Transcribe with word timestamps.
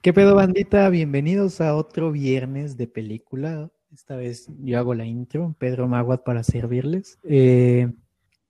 ¿Qué 0.00 0.12
pedo, 0.12 0.36
bandita? 0.36 0.88
Bienvenidos 0.90 1.60
a 1.60 1.74
otro 1.74 2.12
viernes 2.12 2.76
de 2.76 2.86
película. 2.86 3.68
Esta 3.92 4.14
vez 4.14 4.48
yo 4.60 4.78
hago 4.78 4.94
la 4.94 5.04
intro, 5.04 5.56
Pedro 5.58 5.88
Maguat 5.88 6.22
para 6.22 6.44
servirles. 6.44 7.18
Eh, 7.24 7.90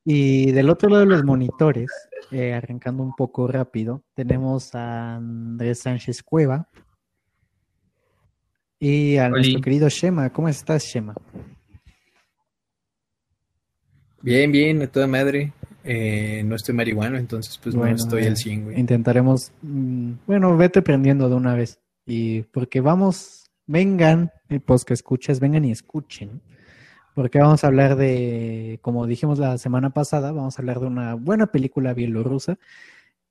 y 0.04 0.52
del 0.52 0.68
otro 0.68 0.90
lado 0.90 1.00
de 1.00 1.06
los 1.06 1.24
monitores, 1.24 1.90
eh, 2.32 2.52
arrancando 2.52 3.02
un 3.02 3.16
poco 3.16 3.46
rápido, 3.46 4.02
tenemos 4.12 4.74
a 4.74 5.16
Andrés 5.16 5.78
Sánchez 5.78 6.22
Cueva 6.22 6.68
y 8.78 9.16
a 9.16 9.30
nuestro 9.30 9.62
querido 9.62 9.88
Shema. 9.88 10.30
¿Cómo 10.30 10.50
estás, 10.50 10.84
Shema? 10.84 11.14
Bien, 14.20 14.52
bien, 14.52 14.80
de 14.80 14.88
toda 14.88 15.06
madre. 15.06 15.54
Eh, 15.90 16.42
no 16.44 16.54
estoy 16.54 16.74
marihuano, 16.74 17.16
entonces 17.16 17.56
pues 17.56 17.74
no 17.74 17.86
estoy 17.86 18.26
al 18.26 18.36
100, 18.36 18.64
güey. 18.64 18.78
Intentaremos, 18.78 19.52
mm, 19.62 20.12
bueno, 20.26 20.54
vete 20.54 20.82
prendiendo 20.82 21.30
de 21.30 21.34
una 21.34 21.54
vez. 21.54 21.80
Y 22.04 22.42
porque 22.42 22.82
vamos, 22.82 23.50
vengan, 23.66 24.30
pues 24.66 24.84
que 24.84 24.92
escuches, 24.92 25.40
vengan 25.40 25.64
y 25.64 25.70
escuchen. 25.70 26.42
Porque 27.14 27.38
vamos 27.38 27.64
a 27.64 27.68
hablar 27.68 27.96
de, 27.96 28.78
como 28.82 29.06
dijimos 29.06 29.38
la 29.38 29.56
semana 29.56 29.88
pasada, 29.88 30.30
vamos 30.30 30.58
a 30.58 30.62
hablar 30.62 30.78
de 30.78 30.86
una 30.88 31.14
buena 31.14 31.46
película 31.46 31.94
bielorrusa 31.94 32.58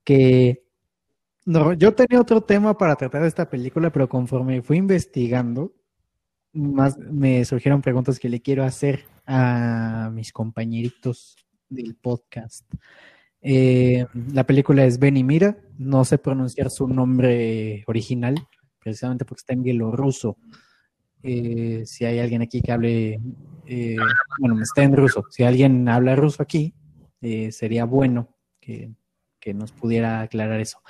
que 0.04 0.64
no, 1.46 1.74
yo 1.74 1.94
tenía 1.94 2.20
otro 2.20 2.42
tema 2.42 2.76
para 2.76 2.96
tratar 2.96 3.22
de 3.22 3.28
esta 3.28 3.52
película, 3.52 3.92
pero 3.92 4.10
conforme 4.10 4.64
fui 4.64 4.78
investigando, 4.78 5.76
más 6.54 6.98
me 6.98 7.46
surgieron 7.46 7.84
preguntas 7.84 8.18
que 8.20 8.30
le 8.30 8.42
quiero 8.42 8.64
hacer 8.64 9.06
a 9.28 10.10
mis 10.12 10.34
compañeritos 10.34 11.36
del 11.70 11.96
podcast. 11.96 12.66
Eh, 13.42 14.06
la 14.34 14.46
película 14.46 14.86
es 14.86 15.00
Ben 15.00 15.18
y 15.18 15.24
Mira, 15.24 15.58
no 15.78 16.04
sé 16.06 16.18
pronunciar 16.18 16.70
su 16.70 16.88
nombre 16.88 17.84
original, 17.88 18.36
precisamente 18.80 19.26
porque 19.26 19.40
está 19.40 19.54
en 19.54 19.64
bielorruso. 19.64 20.38
Eh, 21.24 21.84
si 21.86 22.06
hay 22.06 22.20
alguien 22.20 22.42
aquí 22.42 22.62
que 22.62 22.72
hable, 22.72 23.20
eh, 23.66 23.98
bueno, 24.40 24.62
está 24.62 24.84
en 24.84 24.96
ruso, 24.96 25.24
si 25.30 25.44
alguien 25.44 25.88
habla 25.90 26.16
ruso 26.16 26.44
aquí, 26.44 26.74
sería 27.52 27.86
bueno 27.86 28.36
que, 28.60 28.92
nos 29.54 29.72
pudiera 29.72 30.20
aclarar 30.20 30.60
eso. 30.60 30.82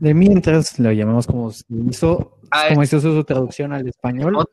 De 0.00 0.12
mientras, 0.12 0.76
lo 0.80 0.90
llamamos 0.90 1.28
como 1.28 1.52
hizo, 1.88 2.36
ah, 2.50 2.64
como 2.70 2.82
hizo 2.82 3.00
su 3.00 3.22
traducción 3.22 3.72
al 3.72 3.86
español. 3.86 4.44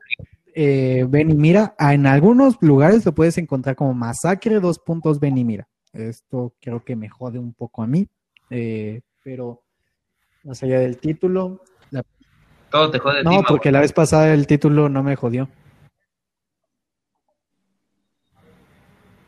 Eh, 0.56 1.04
ven 1.08 1.30
y 1.30 1.34
mira. 1.34 1.74
En 1.78 2.06
algunos 2.06 2.56
lugares 2.60 3.04
lo 3.04 3.12
puedes 3.12 3.36
encontrar 3.38 3.74
como 3.74 3.92
masacre, 3.92 4.60
dos 4.60 4.78
puntos, 4.78 5.18
ven 5.18 5.36
y 5.36 5.44
mira. 5.44 5.68
Esto 5.92 6.54
creo 6.60 6.84
que 6.84 6.96
me 6.96 7.08
jode 7.08 7.38
un 7.38 7.52
poco 7.52 7.82
a 7.82 7.86
mí, 7.86 8.08
eh, 8.50 9.00
pero 9.22 9.62
más 10.44 10.62
allá 10.62 10.80
del 10.80 10.98
título. 10.98 11.60
Todo 12.70 12.90
te 12.90 12.98
jode. 12.98 13.22
No, 13.22 13.42
porque 13.46 13.70
la 13.70 13.80
vez 13.80 13.92
pasada 13.92 14.32
el 14.32 14.46
título 14.46 14.88
no 14.88 15.02
me 15.02 15.16
jodió. 15.16 15.48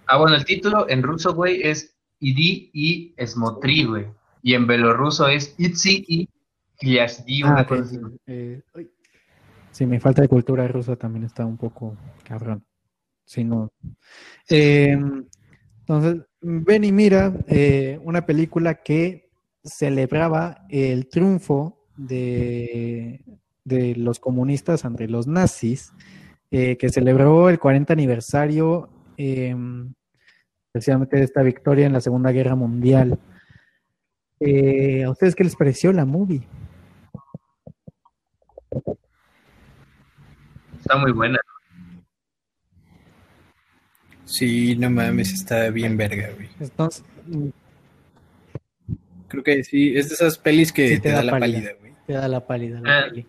Ah, 0.07 0.19
bueno, 0.19 0.37
el 0.37 0.45
título 0.45 0.89
en 0.89 1.03
ruso, 1.03 1.35
güey, 1.35 1.63
es 1.63 1.97
Idi 2.21 2.71
y 2.73 3.15
Esmotri, 3.17 3.85
güey. 3.85 4.07
Y 4.43 4.55
en 4.55 4.67
belorruso 4.67 5.27
es 5.27 5.55
Itzi 5.59 6.05
y 6.07 6.29
Klyasdi. 6.79 7.43
Ah, 7.45 7.67
eh, 8.27 8.63
Sí, 9.77 9.85
mi 9.85 10.01
falta 10.01 10.23
de 10.23 10.29
cultura 10.29 10.67
rusa 10.67 10.97
también 10.97 11.25
está 11.25 11.45
un 11.45 11.59
poco 11.59 11.99
cabrón. 12.25 12.65
Si 13.27 13.45
no. 13.45 13.71
Em, 14.49 15.27
entonces, 15.81 16.25
ven 16.41 16.85
y 16.85 16.93
mira 16.93 17.35
eh, 17.47 18.01
una 18.03 18.25
película 18.25 18.77
que 18.77 19.29
celebraba 19.63 20.65
el 20.71 21.09
triunfo 21.09 21.85
de, 21.95 23.23
los 23.67 24.19
comunistas 24.19 24.87
ante 24.87 25.09
los 25.09 25.27
nazis, 25.27 25.93
eh, 26.51 26.79
que 26.79 26.89
celebró 26.89 27.51
el 27.51 27.59
40 27.59 27.93
aniversario 27.93 28.89
em, 29.19 29.93
precisamente 30.73 31.19
de 31.19 31.25
esta 31.25 31.43
victoria 31.43 31.85
en 31.85 31.93
la 31.93 32.01
Segunda 32.01 32.33
Guerra 32.33 32.55
Mundial. 32.55 33.19
Eh, 34.41 35.05
¿A 35.05 35.11
ustedes 35.11 35.35
qué 35.35 35.45
les 35.45 35.55
pareció 35.55 35.93
la 35.93 36.07
movie? 36.07 36.49
Está 40.87 40.99
muy 40.99 41.11
buena. 41.11 41.41
Sí, 44.25 44.77
no 44.77 44.89
mames, 44.89 45.33
está 45.33 45.69
bien 45.71 45.97
verga, 45.97 46.31
güey. 46.31 46.49
Creo 49.27 49.43
que 49.43 49.65
sí, 49.65 49.97
es 49.97 50.11
de 50.11 50.15
esas 50.15 50.39
pelis 50.39 50.73
que 50.73 51.01
te, 51.01 51.09
da, 51.09 51.25
la 51.25 51.41
pálida, 51.41 51.73
güey. 51.81 51.93
Te 52.07 52.13
da 52.13 52.29
la 52.29 52.47
pálida 52.47 52.81
la 52.81 53.01
ah. 53.01 53.07
peli. 53.09 53.27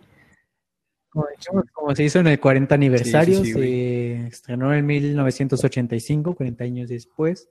Como, 1.74 1.96
se 1.96 2.04
hizo 2.04 2.20
en 2.20 2.28
el 2.28 2.40
40 2.40 2.76
aniversario, 2.76 3.44
se 3.44 4.28
estrenó 4.28 4.72
en 4.72 4.86
1985, 4.86 6.36
40 6.36 6.64
años 6.64 6.90
después, 6.90 7.50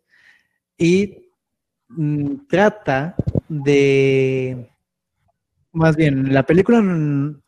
y 0.78 1.30
mm, 1.88 2.46
trata 2.48 3.16
de, 3.48 4.70
más 5.72 5.96
bien, 5.96 6.32
la 6.32 6.44
película 6.44 6.80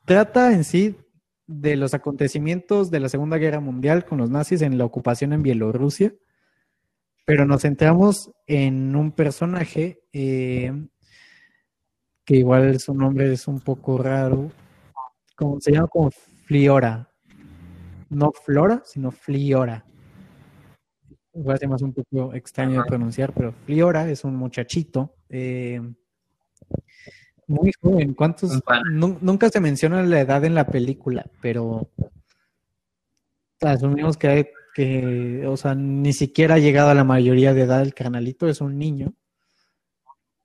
trata 0.05 0.53
en 0.53 0.65
sí 0.65 0.97
de 1.49 1.77
los 1.77 1.95
acontecimientos 1.95 2.91
de 2.91 3.01
la 3.01 3.09
Segunda 3.09 3.39
Guerra 3.39 3.59
Mundial 3.59 4.05
con 4.05 4.19
los 4.19 4.31
nazis 4.31 4.63
en 4.63 4.77
la 4.79 4.85
ocupación 4.85 5.33
en 5.33 5.43
Bielorrusia, 5.43 6.15
pero 7.25 7.47
nos 7.47 7.63
centramos 7.63 8.31
en 8.47 8.95
un 8.95 9.13
personaje 9.13 10.03
eh, 10.13 10.73
que 12.25 12.37
igual 12.37 12.79
su 12.79 12.95
nombre 12.95 13.33
es 13.33 13.49
un 13.49 13.61
poco 13.61 13.97
raro, 13.97 14.53
como, 15.35 15.59
se 15.61 15.73
llama 15.73 15.89
como 15.89 16.11
Fliora, 16.45 17.11
no 18.11 18.31
Flora, 18.33 18.83
sino 18.85 19.11
Fliora. 19.11 19.85
Igual 21.33 21.59
se 21.59 21.67
hace 21.67 21.85
un 21.85 21.95
poco 21.95 22.35
extraño 22.35 22.83
de 22.83 22.89
pronunciar, 22.89 23.33
pero 23.33 23.53
Fliora 23.53 24.11
es 24.11 24.25
un 24.25 24.37
muchachito. 24.37 25.15
Eh, 25.31 25.81
muy 27.49 27.73
joven. 27.81 28.15
¿Cuántos? 28.15 28.63
Nunca 28.93 29.49
se 29.49 29.61
menciona 29.61 30.03
la 30.03 30.21
edad 30.21 30.45
en 30.45 30.55
la 30.55 30.67
película, 30.67 31.27
pero 31.41 31.91
asumimos 33.61 34.17
que, 34.17 34.53
que, 34.75 35.45
o 35.47 35.57
sea, 35.57 35.75
ni 35.75 36.13
siquiera 36.13 36.55
ha 36.55 36.59
llegado 36.59 36.91
a 36.91 36.95
la 36.95 37.05
mayoría 37.05 37.55
de 37.55 37.63
edad 37.63 37.83
el 37.83 37.95
carnalito, 37.95 38.49
es 38.49 38.61
un 38.61 38.79
niño. 38.79 39.15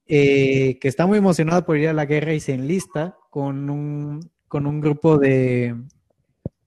Eh, 0.05 0.79
que 0.79 0.89
está 0.89 1.05
muy 1.05 1.17
emocionado 1.17 1.65
por 1.65 1.77
ir 1.77 1.87
a 1.87 1.93
la 1.93 2.05
guerra 2.05 2.33
y 2.33 2.39
se 2.39 2.53
enlista 2.53 3.17
con 3.29 3.69
un, 3.69 4.31
con 4.47 4.67
un 4.67 4.81
grupo 4.81 5.17
de, 5.17 5.75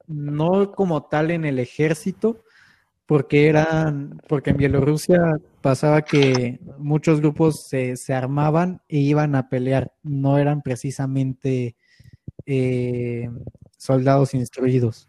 no 0.06 0.72
como 0.72 1.04
tal 1.04 1.30
en 1.30 1.44
el 1.44 1.58
ejército, 1.58 2.44
porque 3.06 3.48
eran, 3.48 4.20
porque 4.28 4.50
en 4.50 4.56
Bielorrusia 4.56 5.38
pasaba 5.62 6.02
que 6.02 6.60
muchos 6.78 7.20
grupos 7.20 7.66
se, 7.66 7.96
se 7.96 8.12
armaban 8.12 8.82
e 8.88 8.98
iban 8.98 9.36
a 9.36 9.48
pelear, 9.48 9.92
no 10.02 10.38
eran 10.38 10.60
precisamente 10.62 11.76
eh, 12.46 13.30
soldados 13.76 14.34
instruidos. 14.34 15.08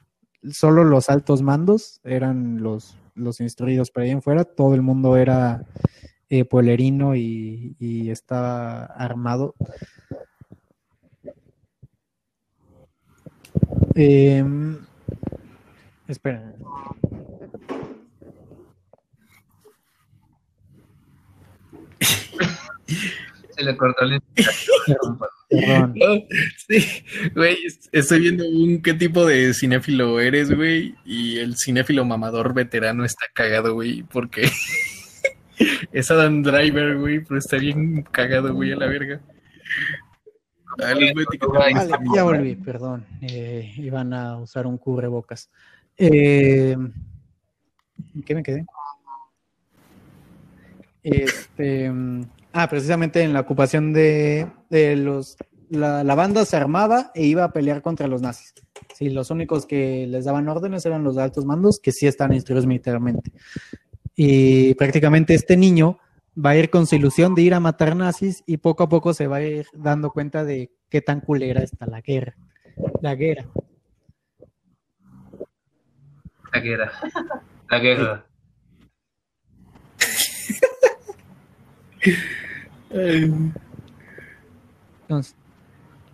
Solo 0.51 0.83
los 0.83 1.09
altos 1.09 1.41
mandos 1.41 1.99
eran 2.03 2.61
los, 2.61 2.97
los 3.15 3.41
instruidos, 3.41 3.89
pero 3.89 4.05
ahí 4.05 4.11
en 4.11 4.21
fuera 4.21 4.45
todo 4.45 4.75
el 4.75 4.83
mundo 4.83 5.17
era 5.17 5.65
eh, 6.29 6.45
pueblerino 6.45 7.15
y, 7.15 7.75
y 7.79 8.11
estaba 8.11 8.85
armado. 8.85 9.55
Eh, 13.95 14.45
espera. 16.07 16.53
Se 23.57 23.63
le 23.63 23.75
cortó 23.75 24.05
el 24.05 24.21
Sí, 26.67 27.03
güey, 27.33 27.57
estoy 27.91 28.19
viendo 28.19 28.45
un 28.45 28.81
qué 28.81 28.93
tipo 28.93 29.25
de 29.25 29.53
cinéfilo 29.53 30.19
eres, 30.19 30.53
güey, 30.53 30.95
y 31.05 31.39
el 31.39 31.55
cinéfilo 31.57 32.03
mamador 32.03 32.53
veterano 32.53 33.05
está 33.05 33.25
cagado, 33.33 33.73
güey, 33.73 34.03
porque 34.03 34.49
es 35.93 36.11
Adam 36.11 36.43
Driver, 36.43 36.97
güey, 36.97 37.21
pero 37.21 37.39
está 37.39 37.57
bien 37.57 38.03
cagado, 38.03 38.53
güey, 38.53 38.73
a 38.73 38.75
la 38.75 38.87
verga. 38.87 39.21
ya 42.13 42.23
volví, 42.23 42.55
perdón. 42.55 43.05
Eh, 43.21 43.73
iban 43.77 44.13
a 44.13 44.37
usar 44.37 44.67
un 44.67 44.77
cubrebocas. 44.77 45.49
Eh, 45.97 46.75
¿Qué 48.25 48.35
me 48.35 48.43
quedé? 48.43 48.65
Este, 51.03 51.91
ah, 52.53 52.67
precisamente 52.69 53.21
en 53.21 53.33
la 53.33 53.41
ocupación 53.41 53.93
de, 53.93 54.47
los... 54.97 55.37
La, 55.69 56.03
banda 56.15 56.45
se 56.45 56.55
armaba 56.55 57.11
e 57.13 57.25
iba 57.25 57.43
a 57.43 57.51
pelear 57.51 57.81
contra 57.81 58.07
los 58.07 58.21
nazis. 58.21 58.53
Sí, 58.95 59.09
los 59.09 59.31
únicos 59.31 59.65
que 59.65 60.07
les 60.07 60.25
daban 60.25 60.47
órdenes 60.47 60.85
eran 60.85 61.03
los 61.03 61.17
altos 61.17 61.45
mandos, 61.45 61.79
que 61.79 61.91
sí 61.91 62.07
están 62.07 62.33
instruidos 62.33 62.65
militarmente. 62.65 63.31
Y 64.15 64.73
prácticamente 64.75 65.33
este 65.33 65.57
niño 65.57 65.99
va 66.43 66.51
a 66.51 66.57
ir 66.57 66.69
con 66.69 66.87
su 66.87 66.95
ilusión 66.95 67.35
de 67.35 67.41
ir 67.41 67.53
a 67.53 67.59
matar 67.59 67.95
nazis 67.95 68.43
y 68.45 68.57
poco 68.57 68.83
a 68.83 68.89
poco 68.89 69.13
se 69.13 69.27
va 69.27 69.37
a 69.37 69.43
ir 69.43 69.67
dando 69.73 70.11
cuenta 70.11 70.43
de 70.43 70.71
qué 70.89 71.01
tan 71.01 71.21
culera 71.21 71.61
está 71.61 71.85
la 71.85 72.01
guerra. 72.01 72.35
La 73.01 73.15
guerra. 73.15 73.47
La 76.53 76.59
guerra. 76.59 76.91
La 77.69 77.79
guerra. 77.79 78.25
Entonces, 85.01 85.35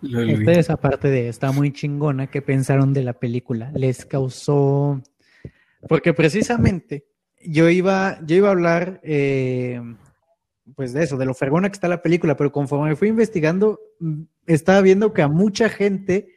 ustedes 0.02 0.70
aparte 0.70 1.08
de 1.08 1.28
está 1.28 1.52
muy 1.52 1.72
chingona, 1.72 2.26
¿qué 2.26 2.42
pensaron 2.42 2.92
de 2.92 3.02
la 3.02 3.14
película? 3.14 3.70
¿Les 3.74 4.04
causó...? 4.04 5.02
Porque 5.88 6.14
precisamente 6.14 7.06
yo 7.44 7.68
iba, 7.68 8.18
yo 8.24 8.36
iba 8.36 8.48
a 8.48 8.52
hablar 8.52 9.00
eh, 9.02 9.80
pues 10.74 10.92
de 10.92 11.02
eso, 11.02 11.16
de 11.16 11.26
lo 11.26 11.34
fergona 11.34 11.68
que 11.68 11.74
está 11.74 11.88
la 11.88 12.02
película, 12.02 12.36
pero 12.36 12.52
conforme 12.52 12.88
me 12.88 12.96
fui 12.96 13.08
investigando, 13.08 13.80
mm, 14.00 14.22
estaba 14.46 14.80
viendo 14.80 15.12
que 15.12 15.22
a 15.22 15.28
mucha 15.28 15.68
gente 15.68 16.28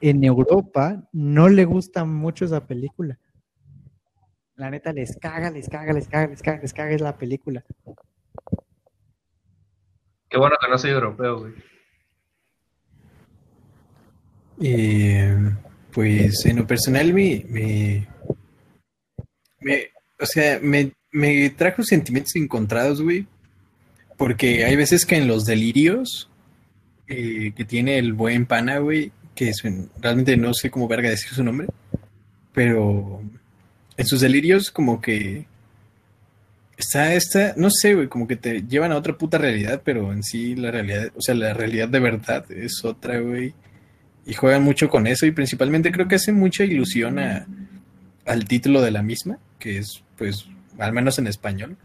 en 0.00 0.22
Europa 0.22 1.08
no 1.12 1.48
le 1.48 1.64
gusta 1.64 2.04
mucho 2.04 2.44
esa 2.44 2.66
película. 2.66 3.18
La 4.56 4.70
neta 4.70 4.92
les 4.92 5.16
caga, 5.16 5.50
les 5.50 5.68
caga, 5.68 5.92
les 5.92 6.06
caga, 6.06 6.28
les 6.28 6.42
caga, 6.42 6.62
les 6.62 6.72
caga 6.72 6.92
es 6.92 7.00
la 7.00 7.16
película. 7.16 7.64
Qué 10.28 10.38
bueno 10.38 10.56
que 10.60 10.68
no 10.68 10.78
soy 10.78 10.90
europeo, 10.90 11.40
güey. 11.40 11.52
Eh, 14.60 15.36
pues 15.92 16.46
en 16.46 16.56
lo 16.56 16.66
personal 16.66 17.12
me, 17.12 17.44
me, 17.48 18.06
o 20.20 20.26
sea, 20.26 20.60
me, 20.62 20.92
me 21.10 21.50
trajo 21.50 21.82
sentimientos 21.82 22.36
encontrados, 22.36 23.02
güey, 23.02 23.26
porque 24.16 24.64
hay 24.64 24.76
veces 24.76 25.04
que 25.04 25.16
en 25.16 25.26
los 25.26 25.44
delirios 25.44 26.30
eh, 27.08 27.52
que 27.56 27.64
tiene 27.64 27.98
el 27.98 28.12
buen 28.12 28.46
pana, 28.46 28.78
güey, 28.78 29.12
que 29.34 29.52
realmente 30.00 30.36
no 30.36 30.54
sé 30.54 30.70
cómo 30.70 30.86
verga 30.86 31.10
decir 31.10 31.30
su 31.30 31.42
nombre, 31.42 31.66
pero 32.52 33.20
en 33.96 34.06
sus 34.06 34.20
delirios 34.20 34.70
como 34.70 35.00
que 35.00 35.46
está 36.76 37.14
esta, 37.14 37.54
no 37.56 37.70
sé, 37.70 37.94
güey, 37.94 38.08
como 38.08 38.26
que 38.26 38.36
te 38.36 38.62
llevan 38.62 38.92
a 38.92 38.96
otra 38.96 39.16
puta 39.16 39.38
realidad, 39.38 39.82
pero 39.84 40.12
en 40.12 40.22
sí 40.22 40.54
la 40.56 40.70
realidad, 40.70 41.12
o 41.16 41.20
sea, 41.20 41.34
la 41.34 41.54
realidad 41.54 41.88
de 41.88 42.00
verdad 42.00 42.44
es 42.50 42.84
otra, 42.84 43.18
güey. 43.20 43.54
Y 44.26 44.34
juegan 44.34 44.62
mucho 44.62 44.88
con 44.88 45.06
eso 45.06 45.26
y 45.26 45.32
principalmente 45.32 45.92
creo 45.92 46.08
que 46.08 46.14
hace 46.14 46.32
mucha 46.32 46.64
ilusión 46.64 47.18
a, 47.18 47.46
al 48.24 48.46
título 48.46 48.80
de 48.80 48.90
la 48.90 49.02
misma, 49.02 49.38
que 49.58 49.78
es, 49.78 50.02
pues, 50.16 50.46
al 50.78 50.92
menos 50.92 51.18
en 51.18 51.26
español, 51.26 51.76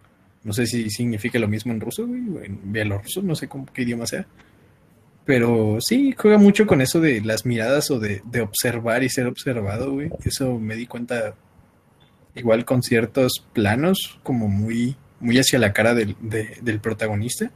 no 0.44 0.54
sé 0.54 0.66
si 0.66 0.90
significa 0.90 1.38
lo 1.38 1.48
mismo 1.48 1.74
en 1.74 1.82
ruso, 1.82 2.08
güey, 2.08 2.22
o 2.30 2.42
en 2.44 2.72
bielorruso, 2.72 3.22
no 3.22 3.36
sé 3.36 3.48
cómo, 3.48 3.66
qué 3.66 3.82
idioma 3.84 4.08
sea. 4.08 4.26
Pero 5.26 5.78
sí, 5.80 6.16
juega 6.18 6.38
mucho 6.38 6.66
con 6.66 6.82
eso 6.82 7.00
de 7.02 7.22
las 7.22 7.46
miradas 7.46 7.92
o 7.92 8.00
de, 8.00 8.22
observar 8.42 9.04
y 9.04 9.10
ser 9.10 9.28
observado, 9.28 9.92
güey. 9.92 10.10
Eso 10.24 10.58
me 10.58 10.76
di 10.76 10.88
cuenta 10.88 11.36
igual 12.40 12.66
con 12.66 12.84
ciertos 12.84 13.46
planos, 13.54 14.20
como 14.24 14.48
muy, 14.48 14.96
muy 15.20 15.38
hacia 15.38 15.60
la 15.60 15.74
cara 15.74 15.94
del, 15.94 16.16
del 16.20 16.80
protagonista 16.80 17.52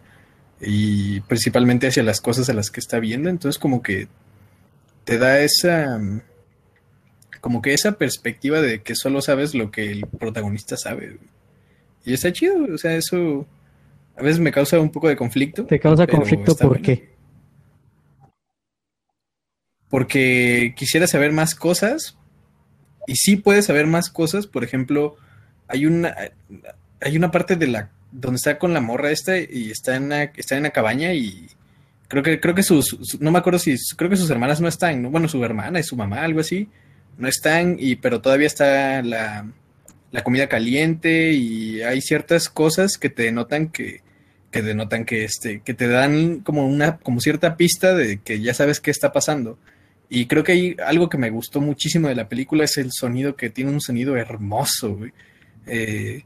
y 0.61 1.21
principalmente 1.21 1.87
hacia 1.87 2.03
las 2.03 2.21
cosas 2.21 2.49
a 2.49 2.53
las 2.53 2.69
que 2.69 2.79
está 2.79 2.99
viendo. 2.99 3.29
Entonces 3.29 3.59
como 3.59 3.81
que 3.81 4.07
te 5.03 5.17
da 5.17 5.39
esa 5.39 5.99
como 7.41 7.61
que 7.61 7.73
esa 7.73 7.97
perspectiva 7.97 8.61
de 8.61 8.83
que 8.83 8.95
solo 8.95 9.21
sabes 9.21 9.53
lo 9.53 9.69
que 9.69 9.91
el 9.91 10.07
protagonista 10.07 10.77
sabe. 10.77 11.17
Y 12.05 12.13
está 12.13 12.31
chido, 12.31 12.73
o 12.73 12.77
sea, 12.77 12.95
eso 12.95 13.45
a 14.15 14.23
veces 14.23 14.39
me 14.39 14.53
causa 14.53 14.79
un 14.79 14.91
poco 14.91 15.09
de 15.09 15.17
conflicto. 15.17 15.65
¿Te 15.65 15.77
causa 15.77 16.07
conflicto 16.07 16.55
por 16.55 16.81
qué? 16.81 17.09
Porque 19.89 20.73
quisiera 20.77 21.05
saber 21.05 21.33
más 21.33 21.53
cosas 21.53 22.17
y 23.07 23.15
sí 23.15 23.35
puedes 23.35 23.65
saber 23.65 23.87
más 23.87 24.09
cosas, 24.09 24.47
por 24.47 24.63
ejemplo, 24.63 25.15
hay 25.67 25.85
una 25.85 26.15
hay 27.01 27.17
una 27.17 27.31
parte 27.31 27.55
de 27.55 27.67
la 27.67 27.89
donde 28.11 28.37
está 28.37 28.57
con 28.59 28.73
la 28.73 28.81
morra 28.81 29.11
esta 29.11 29.37
y 29.37 29.71
está 29.71 29.95
en 29.95 30.03
una, 30.03 30.23
está 30.23 30.55
en 30.55 30.63
la 30.63 30.69
cabaña 30.69 31.13
y 31.13 31.47
creo 32.07 32.23
que 32.23 32.39
creo 32.39 32.55
que 32.55 32.63
sus, 32.63 33.19
no 33.19 33.31
me 33.31 33.39
acuerdo 33.39 33.59
si 33.59 33.75
creo 33.97 34.09
que 34.09 34.17
sus 34.17 34.29
hermanas 34.29 34.61
no 34.61 34.67
están, 34.67 35.11
bueno, 35.11 35.27
su 35.27 35.43
hermana 35.43 35.79
y 35.79 35.83
su 35.83 35.95
mamá, 35.95 36.23
algo 36.23 36.39
así, 36.39 36.69
no 37.17 37.27
están 37.27 37.77
y 37.79 37.95
pero 37.95 38.21
todavía 38.21 38.47
está 38.47 39.01
la 39.01 39.45
la 40.13 40.23
comida 40.23 40.47
caliente 40.47 41.31
y 41.31 41.81
hay 41.81 41.99
ciertas 41.99 42.47
cosas 42.47 42.99
que 42.99 43.09
te 43.09 43.23
denotan 43.23 43.69
que, 43.69 44.01
que 44.51 44.61
denotan 44.61 45.05
que 45.05 45.25
este, 45.25 45.61
que 45.61 45.73
te 45.73 45.87
dan 45.87 46.41
como 46.41 46.67
una, 46.67 46.97
como 46.97 47.19
cierta 47.19 47.57
pista 47.57 47.95
de 47.95 48.19
que 48.21 48.39
ya 48.39 48.53
sabes 48.53 48.79
qué 48.79 48.91
está 48.91 49.11
pasando. 49.11 49.57
Y 50.15 50.27
creo 50.27 50.43
que 50.43 50.51
hay 50.51 50.75
algo 50.85 51.09
que 51.09 51.17
me 51.17 51.31
gustó 51.31 51.59
muchísimo 51.59 52.07
de 52.07 52.13
la 52.13 52.29
película 52.29 52.65
es 52.65 52.77
el 52.77 52.91
sonido 52.91 53.35
que 53.35 53.49
tiene 53.49 53.71
un 53.71 53.81
sonido 53.81 54.15
hermoso. 54.15 54.99
Eh, 55.65 56.21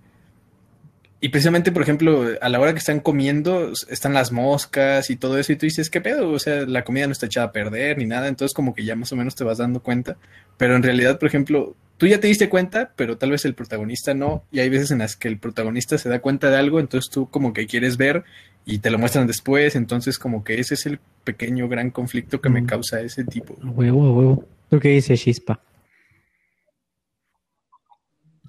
y 1.19 1.29
precisamente, 1.29 1.71
por 1.71 1.81
ejemplo, 1.81 2.25
a 2.41 2.49
la 2.49 2.59
hora 2.59 2.73
que 2.73 2.79
están 2.79 2.99
comiendo, 2.99 3.71
están 3.89 4.13
las 4.13 4.31
moscas 4.31 5.09
y 5.09 5.15
todo 5.15 5.39
eso, 5.39 5.51
y 5.51 5.55
tú 5.55 5.65
dices, 5.65 5.89
¿qué 5.89 5.99
pedo? 5.99 6.29
O 6.29 6.37
sea, 6.37 6.65
la 6.65 6.83
comida 6.83 7.07
no 7.07 7.11
está 7.11 7.25
echada 7.25 7.47
a 7.47 7.51
perder 7.51 7.97
ni 7.97 8.05
nada, 8.05 8.27
entonces 8.27 8.53
como 8.53 8.75
que 8.75 8.85
ya 8.85 8.95
más 8.95 9.11
o 9.11 9.15
menos 9.15 9.35
te 9.35 9.43
vas 9.43 9.57
dando 9.57 9.81
cuenta. 9.81 10.17
Pero 10.57 10.75
en 10.75 10.83
realidad, 10.83 11.17
por 11.17 11.27
ejemplo, 11.27 11.75
tú 11.97 12.05
ya 12.05 12.19
te 12.19 12.27
diste 12.27 12.49
cuenta, 12.49 12.91
pero 12.95 13.17
tal 13.17 13.31
vez 13.31 13.45
el 13.45 13.55
protagonista 13.55 14.13
no, 14.13 14.43
y 14.51 14.59
hay 14.59 14.69
veces 14.69 14.91
en 14.91 14.99
las 14.99 15.15
que 15.15 15.27
el 15.27 15.39
protagonista 15.39 15.97
se 15.97 16.07
da 16.07 16.19
cuenta 16.19 16.51
de 16.51 16.57
algo, 16.57 16.79
entonces 16.79 17.09
tú 17.09 17.27
como 17.29 17.51
que 17.51 17.65
quieres 17.65 17.97
ver 17.97 18.23
y 18.65 18.79
te 18.79 18.91
lo 18.91 18.99
muestran 18.99 19.25
después, 19.25 19.75
entonces 19.75 20.19
como 20.19 20.43
que 20.43 20.59
ese 20.59 20.75
es 20.75 20.85
el 20.85 20.99
pequeño 21.23 21.67
gran 21.67 21.89
conflicto 21.89 22.41
que 22.41 22.49
me 22.49 22.61
mm. 22.61 22.67
causa 22.67 23.01
ese 23.01 23.23
tipo. 23.23 23.55
Huevo, 23.63 24.13
huevo. 24.13 24.45
¿Tú 24.69 24.79
qué 24.79 24.89
dices, 24.89 25.19
Chispa? 25.19 25.59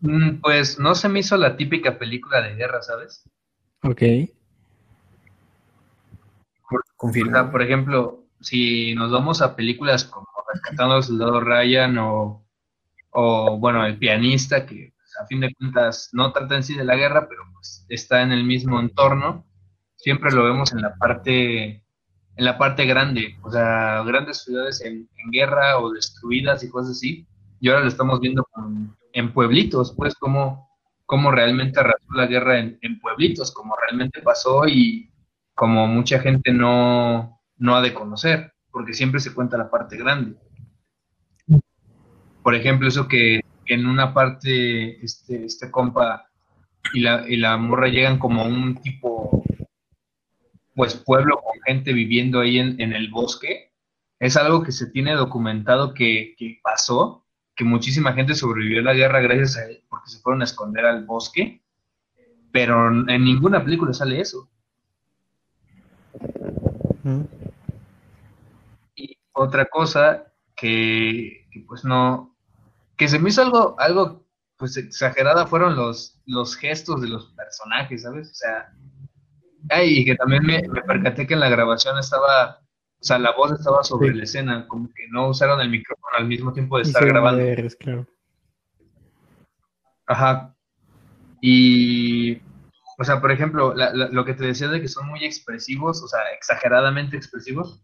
Mm, 0.01 0.41
pues 0.41 0.79
no 0.79 0.95
se 0.95 1.09
me 1.09 1.21
hizo 1.21 1.37
la 1.37 1.57
típica 1.57 1.99
película 1.99 2.41
de 2.41 2.55
guerra, 2.55 2.83
¿sabes? 2.83 3.29
Ok. 3.83 4.03
Por, 6.69 7.51
por 7.51 7.63
ejemplo, 7.63 8.25
si 8.41 8.95
nos 8.95 9.11
vamos 9.11 9.43
a 9.43 9.57
películas 9.57 10.05
como 10.05 10.27
Rescatando 10.53 10.95
al 10.95 11.03
Soldado 11.03 11.41
Ryan 11.41 11.99
o, 11.99 12.47
o, 13.11 13.59
bueno, 13.59 13.85
El 13.85 13.99
Pianista, 13.99 14.65
que 14.65 14.95
pues, 14.97 15.17
a 15.21 15.27
fin 15.27 15.41
de 15.41 15.55
cuentas 15.55 16.11
no 16.13 16.33
trata 16.33 16.57
en 16.57 16.63
sí 16.63 16.75
de 16.75 16.85
la 16.85 16.97
guerra, 16.97 17.29
pero 17.29 17.43
pues 17.53 17.85
está 17.89 18.23
en 18.23 18.33
el 18.33 18.45
mismo 18.45 18.81
entorno, 18.81 19.45
siempre 19.97 20.31
lo 20.31 20.45
vemos 20.45 20.73
en 20.73 20.81
la 20.81 20.95
parte 20.97 21.83
en 22.37 22.45
la 22.45 22.57
parte 22.57 22.87
grande, 22.87 23.37
o 23.43 23.51
sea, 23.51 24.03
grandes 24.05 24.45
ciudades 24.45 24.81
en, 24.81 25.09
en 25.17 25.31
guerra 25.33 25.79
o 25.81 25.91
destruidas 25.91 26.63
y 26.63 26.71
cosas 26.71 26.93
así, 26.93 27.27
y 27.61 27.69
ahora 27.69 27.81
lo 27.81 27.89
estamos 27.89 28.21
viendo 28.21 28.45
con 28.53 28.97
en 29.19 29.33
pueblitos, 29.33 29.93
pues 29.97 30.15
cómo, 30.15 30.71
cómo 31.07 31.31
realmente 31.31 31.81
arrasó 31.81 32.13
la 32.15 32.27
guerra 32.27 32.59
en, 32.59 33.01
pueblitos, 33.01 33.53
como 33.53 33.75
realmente 33.77 34.23
pasó 34.23 34.67
y 34.67 35.11
como 35.55 35.87
mucha 35.87 36.21
gente 36.21 36.53
no, 36.53 37.41
no 37.57 37.77
ha 37.77 37.83
de 37.83 37.95
conocer, 37.95 38.53
porque 38.71 38.95
siempre 38.95 39.21
se 39.21 39.35
cuenta 39.35 39.59
la 39.59 39.71
parte 39.71 39.97
grande. 39.97 40.37
Por 42.43 42.55
ejemplo, 42.55 42.89
eso 42.89 43.09
que, 43.09 43.41
en 43.67 43.87
una 43.87 44.15
parte 44.15 45.05
este, 45.05 45.45
este 45.45 45.71
compa 45.71 46.27
y 46.95 47.01
la, 47.01 47.29
y 47.29 47.37
la 47.37 47.59
morra 47.59 47.89
llegan 47.89 48.19
como 48.19 48.45
un 48.45 48.81
tipo, 48.81 49.43
pues 50.75 50.95
pueblo 50.95 51.39
con 51.43 51.61
gente 51.67 51.93
viviendo 51.93 52.41
ahí 52.41 52.59
en, 52.59 52.81
en 52.81 52.95
el 52.95 53.11
bosque, 53.11 53.73
es 54.21 54.37
algo 54.39 54.63
que 54.63 54.73
se 54.73 54.91
tiene 54.91 55.13
documentado 55.15 55.93
que, 55.93 56.35
que 56.39 56.61
pasó 56.63 57.27
que 57.59 57.65
muchísima 57.65 58.13
gente 58.13 58.37
sobrevivió 58.37 58.79
a 58.79 58.85
la 58.85 58.95
guerra 58.95 59.19
gracias 59.19 59.57
a 59.57 59.65
él, 59.65 59.83
porque 59.89 60.11
se 60.11 60.21
fueron 60.21 60.43
a 60.43 60.45
esconder 60.45 60.87
al 60.87 61.05
bosque, 61.05 61.61
pero 62.53 62.87
en 62.87 63.25
ninguna 63.25 63.65
película 63.65 63.93
sale 63.93 64.21
eso. 64.21 64.49
Y 68.95 69.19
otra 69.33 69.65
cosa 69.65 70.33
que, 70.55 71.49
pues 71.67 71.85
no, 71.85 72.37
que 72.97 73.09
se 73.09 73.19
me 73.19 73.31
hizo 73.31 73.43
algo, 73.43 73.75
algo 73.81 74.25
pues 74.57 74.77
exagerada 74.77 75.49
fueron 75.49 75.75
los, 75.75 76.21
los 76.27 76.55
gestos 76.55 77.01
de 77.01 77.09
los 77.09 77.33
personajes, 77.33 78.03
¿sabes? 78.03 78.31
O 78.31 78.35
sea, 78.35 78.73
ay, 79.71 79.99
y 79.99 80.05
que 80.05 80.15
también 80.15 80.45
me, 80.45 80.63
me 80.69 80.83
percaté 80.83 81.27
que 81.27 81.35
en 81.35 81.41
la 81.41 81.49
grabación 81.49 81.99
estaba 81.99 82.61
o 83.01 83.05
sea, 83.05 83.19
la 83.19 83.33
voz 83.33 83.53
estaba 83.53 83.85
sobre 83.85 84.15
la 84.15 84.25
escena, 84.25 84.67
como 84.67 84.89
que 84.89 85.07
no 85.11 85.29
usaron 85.29 85.61
el 85.61 85.71
micrófono 85.71 86.17
al 86.17 86.27
mismo 86.27 86.53
tiempo 86.53 86.77
de 86.77 86.83
estar 86.83 87.07
grabando. 87.07 87.45
claro. 87.79 88.07
Ajá. 90.07 90.55
Y, 91.41 92.39
o 92.99 93.05
sea, 93.05 93.21
por 93.21 93.31
ejemplo, 93.31 93.75
lo 93.75 94.25
que 94.25 94.35
te 94.35 94.45
decía 94.45 94.69
de 94.69 94.81
que 94.81 94.89
son 94.89 95.07
muy 95.07 95.25
expresivos, 95.25 96.03
o 96.03 96.09
sea, 96.09 96.21
exageradamente 96.37 97.17
expresivos. 97.17 97.81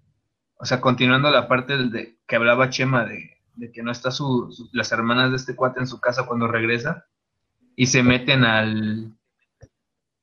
O 0.56 0.64
sea, 0.64 0.80
continuando 0.80 1.30
la 1.30 1.46
parte 1.46 1.76
de 1.76 2.18
que 2.26 2.36
hablaba 2.36 2.70
Chema 2.70 3.04
de, 3.04 3.70
que 3.72 3.82
no 3.82 3.92
está 3.92 4.10
su, 4.10 4.52
las 4.72 4.90
hermanas 4.90 5.30
de 5.30 5.36
este 5.36 5.54
cuate 5.54 5.80
en 5.80 5.86
su 5.86 6.00
casa 6.00 6.26
cuando 6.26 6.48
regresa 6.48 7.06
y 7.76 7.86
se 7.86 8.02
meten 8.02 8.44
al 8.44 9.14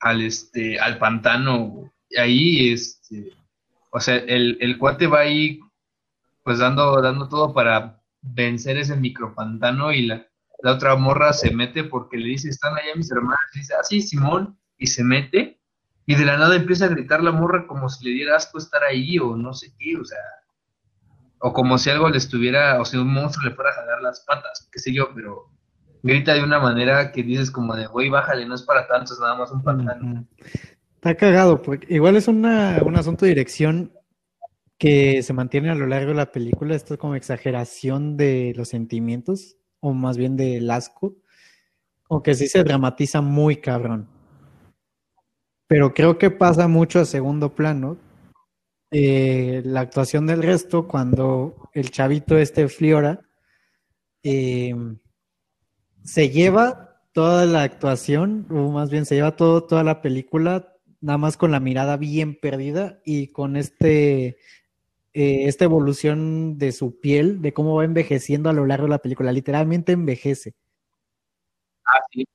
al, 0.02 0.22
este, 0.22 0.80
al 0.80 0.98
pantano. 0.98 1.94
Ahí, 2.18 2.74
este, 2.74 3.32
o 3.92 4.00
sea, 4.00 4.16
el, 4.16 4.58
el 4.62 4.78
cuate 4.78 5.08
va 5.08 5.20
ahí, 5.20 5.60
pues 6.44 6.60
dando, 6.60 7.02
dando 7.02 7.28
todo 7.28 7.54
para 7.54 8.02
vencer 8.22 8.78
ese 8.78 8.96
micropantano 8.96 9.92
y 9.92 10.08
la, 10.08 10.26
la 10.64 10.74
otra 10.74 10.96
morra 10.96 11.34
se 11.34 11.52
mete 11.52 11.84
porque 11.84 12.18
le 12.18 12.30
dice, 12.30 12.50
están 12.50 12.74
allá 12.74 12.96
mis 12.96 13.12
hermanas, 13.12 13.40
y 13.54 13.60
dice, 13.60 13.74
ah, 13.80 13.84
sí, 13.84 14.02
Simón, 14.02 14.58
y 14.78 14.88
se 14.88 15.04
mete, 15.04 15.60
y 16.06 16.16
de 16.16 16.26
la 16.26 16.38
nada 16.38 16.56
empieza 16.56 16.86
a 16.86 16.90
gritar 16.90 17.22
la 17.24 17.32
morra 17.32 17.68
como 17.68 17.90
si 17.90 18.06
le 18.06 18.12
diera 18.12 18.36
asco 18.38 18.58
estar 18.58 18.84
ahí, 18.84 19.20
o 19.20 19.36
no 19.36 19.54
sé 19.54 19.74
qué, 19.78 19.98
o 19.98 20.06
sea, 20.06 20.20
o 21.40 21.54
como 21.54 21.78
si 21.78 21.90
algo 21.90 22.10
le 22.10 22.18
estuviera, 22.18 22.80
o 22.80 22.86
si 22.86 22.98
un 22.98 23.12
monstruo 23.12 23.50
le 23.50 23.56
fuera 23.56 23.72
a 23.72 23.74
jalar 23.76 24.02
las 24.02 24.22
patas, 24.22 24.70
qué 24.72 24.80
sé 24.80 24.94
yo, 24.94 25.14
pero 25.14 25.50
grita 26.04 26.34
de 26.34 26.44
una 26.44 26.60
manera 26.60 27.12
que 27.12 27.24
dices 27.24 27.52
como 27.52 27.76
de, 27.76 27.88
güey, 27.88 28.10
bájale, 28.10 28.46
no 28.46 28.56
es 28.56 28.64
para 28.64 28.88
tanto, 28.88 29.14
es 29.14 29.20
nada 29.20 29.36
más 29.36 29.52
un 29.52 29.64
pantano. 29.64 30.28
Está 31.02 31.16
cagado, 31.16 31.64
porque 31.64 31.92
igual 31.96 32.16
es 32.16 32.28
un 32.28 32.46
asunto 32.46 33.26
de 33.26 33.30
dirección 33.30 33.92
que 34.78 35.24
se 35.24 35.34
mantiene 35.34 35.72
a 35.72 35.76
lo 35.76 35.88
largo 35.88 36.10
de 36.10 36.16
la 36.16 36.32
película, 36.32 36.76
esto 36.76 36.94
es 36.94 37.00
como 37.00 37.16
exageración 37.16 38.18
de 38.18 38.54
los 38.56 38.70
sentimientos, 38.70 39.58
o 39.80 39.94
más 39.94 40.16
bien 40.16 40.38
del 40.38 40.70
asco, 40.70 41.18
o 42.08 42.22
que 42.22 42.36
sí 42.36 42.48
se 42.48 42.64
dramatiza 42.64 43.20
muy 43.22 43.56
cabrón. 43.56 44.08
Pero 45.66 45.92
creo 45.96 46.20
que 46.20 46.30
pasa 46.30 46.68
mucho 46.68 47.00
a 47.00 47.06
segundo 47.06 47.56
plano 47.56 47.98
eh, 48.92 49.64
la 49.66 49.80
actuación 49.80 50.28
del 50.28 50.44
resto 50.44 50.88
cuando 50.88 51.72
el 51.74 51.90
chavito 51.90 52.38
este 52.38 52.68
Fliora 52.68 53.22
eh, 54.22 54.76
se 56.04 56.30
lleva 56.30 57.02
toda 57.12 57.48
la 57.48 57.64
actuación, 57.64 58.46
o 58.52 58.70
más 58.70 58.92
bien 58.92 59.08
se 59.08 59.16
lleva 59.16 59.36
todo, 59.36 59.64
toda 59.64 59.84
la 59.84 60.04
película, 60.04 60.71
nada 61.02 61.18
más 61.18 61.36
con 61.36 61.52
la 61.52 61.60
mirada 61.60 61.98
bien 61.98 62.40
perdida 62.40 63.02
y 63.04 63.28
con 63.28 63.58
este 63.58 64.38
eh, 65.14 65.48
esta 65.48 65.66
evolución 65.66 66.58
de 66.58 66.72
su 66.72 67.02
piel, 67.02 67.42
de 67.42 67.54
cómo 67.54 67.76
va 67.76 67.84
envejeciendo 67.84 68.50
a 68.50 68.54
lo 68.54 68.66
largo 68.66 68.86
de 68.86 68.92
la 68.92 69.00
película, 69.00 69.32
literalmente 69.34 69.92
envejece. 69.92 70.54
Ah, 71.84 72.00
sí. 72.14 72.26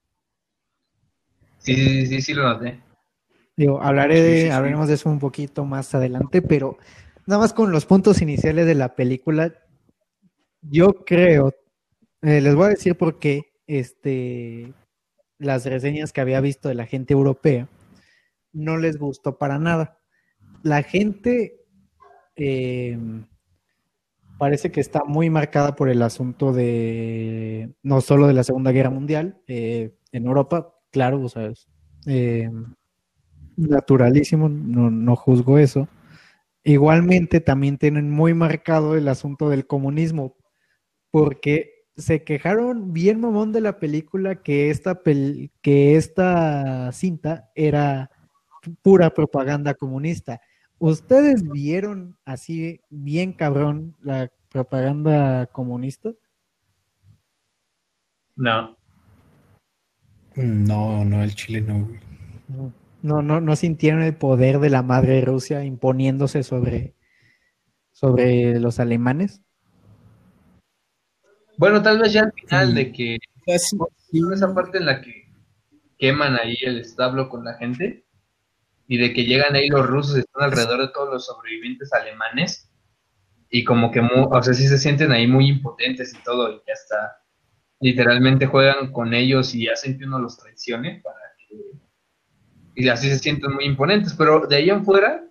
Sí, 1.59 1.75
sí, 1.75 2.07
sí, 2.07 2.23
sí, 2.23 2.35
lo 2.35 2.43
noté. 2.43 2.81
Digo, 3.57 3.81
hablaré 3.81 4.21
de, 4.21 4.53
hablaremos 4.53 4.89
de 4.89 4.95
eso 4.95 5.09
un 5.09 5.19
poquito 5.19 5.65
más 5.65 5.95
adelante, 5.95 6.43
pero 6.43 6.77
nada 7.25 7.41
más 7.41 7.55
con 7.55 7.73
los 7.73 7.87
puntos 7.87 8.21
iniciales 8.21 8.67
de 8.67 8.75
la 8.75 8.95
película, 8.95 9.55
yo 10.61 10.93
creo, 11.07 11.55
eh, 12.21 12.43
les 12.43 12.55
voy 12.55 12.67
a 12.67 12.71
decir 12.71 12.97
por 12.97 13.19
qué 13.19 13.55
este, 13.67 14.75
las 15.39 15.65
reseñas 15.65 16.13
que 16.13 16.21
había 16.21 16.43
visto 16.43 16.69
de 16.69 16.75
la 16.75 16.85
gente 16.85 17.15
europea 17.15 17.69
no 18.57 18.77
les 18.79 18.99
gustó 18.99 19.39
para 19.39 19.59
nada. 19.59 19.99
La 20.63 20.83
gente 20.83 21.61
eh, 22.35 22.99
parece 24.39 24.71
que 24.73 24.81
está 24.81 25.05
muy 25.05 25.31
marcada 25.31 25.77
por 25.77 25.89
el 25.89 26.03
asunto 26.03 26.53
de 26.53 27.75
no 27.83 28.01
solo 28.01 28.27
de 28.27 28.35
la 28.35 28.45
Segunda 28.45 28.73
Guerra 28.73 28.91
Mundial 28.91 29.41
eh, 29.47 29.95
en 30.13 30.27
Europa, 30.27 30.75
claro, 30.91 31.23
o 31.23 31.29
sea, 31.29 31.53
eh, 32.07 32.51
naturalísimo, 33.57 34.49
no, 34.49 34.91
no 34.91 35.17
juzgo 35.17 35.59
eso. 35.59 35.89
Igualmente 36.65 37.41
también 37.41 37.79
tienen 37.79 38.11
muy 38.11 38.35
marcado 38.35 38.97
el 38.97 39.09
asunto 39.09 39.49
del 39.49 39.67
comunismo, 39.67 40.37
porque 41.11 41.77
se 41.97 42.25
quejaron 42.25 42.93
bien 42.93 43.21
mamón 43.21 43.53
de 43.53 43.61
la 43.61 43.79
película 43.79 44.43
que 44.43 44.71
esta, 44.71 45.01
que 45.63 45.97
esta 45.97 46.93
cinta 46.93 47.51
era 47.55 48.11
pura 48.83 49.11
propaganda 49.11 49.75
comunista. 49.75 50.41
¿Ustedes 50.79 51.43
vieron 51.43 52.17
así 52.25 52.81
bien 52.91 53.33
cabrón 53.33 53.97
la 54.03 54.31
propaganda 54.51 55.47
comunista? 55.47 56.13
No. 58.37 58.77
No, 60.35 61.05
no, 61.05 61.23
el 61.23 61.35
Chile 61.35 61.63
no. 61.63 61.89
No, 63.03 63.23
no, 63.23 63.41
no 63.41 63.57
sintieron 63.57 64.03
el 64.03 64.17
poder 64.17 64.59
de 64.59 64.71
la 64.71 64.83
madre 64.83 65.21
Rusia 65.23 65.65
imponiéndose 65.65 66.43
sobre, 66.43 66.95
sobre 67.93 68.61
los 68.61 68.79
alemanes. 68.79 69.43
Bueno, 71.57 71.83
tal 71.83 72.01
vez 72.01 72.13
ya 72.13 72.23
al 72.23 72.33
final 72.33 72.75
de 72.75 72.93
que 72.93 73.19
esa 73.47 74.55
parte 74.55 74.79
en 74.79 74.87
la 74.87 75.01
que 75.01 75.33
queman 75.99 76.37
ahí 76.37 76.57
el 76.63 76.81
establo 76.81 77.29
con 77.29 77.45
la 77.45 77.55
gente, 77.55 78.06
y 78.89 78.99
de 78.99 79.13
que 79.13 79.25
llegan 79.25 79.55
ahí 79.55 79.69
los 79.69 79.87
rusos, 79.87 80.17
están 80.17 80.45
alrededor 80.45 80.81
de 80.81 80.89
todos 80.89 81.11
los 81.11 81.27
sobrevivientes 81.27 81.93
alemanes 81.93 82.71
y 83.51 83.65
como 83.65 83.91
que, 83.91 84.01
o 84.01 84.43
sea, 84.43 84.55
sí 84.55 84.67
se 84.67 84.79
sienten 84.79 85.13
ahí 85.13 85.27
muy 85.27 85.49
impotentes 85.49 86.15
y 86.15 86.23
todo 86.23 86.51
y 86.53 86.61
ya 86.67 86.73
está, 86.73 87.23
literalmente 87.81 88.47
juegan 88.47 88.93
con 88.93 89.15
ellos 89.15 89.55
y 89.55 89.69
hacen 89.69 89.99
que 89.99 90.05
uno 90.05 90.19
los 90.19 90.37
traicione 90.37 91.01
para 91.03 91.19
que, 91.39 91.57
y 92.75 92.89
así 92.89 93.09
se 93.09 93.19
sienten 93.19 93.55
muy 93.55 93.65
imponentes, 93.65 94.15
pero 94.15 94.47
de 94.47 94.57
ahí 94.57 94.71
en 94.71 94.85
fuera, 94.85 95.25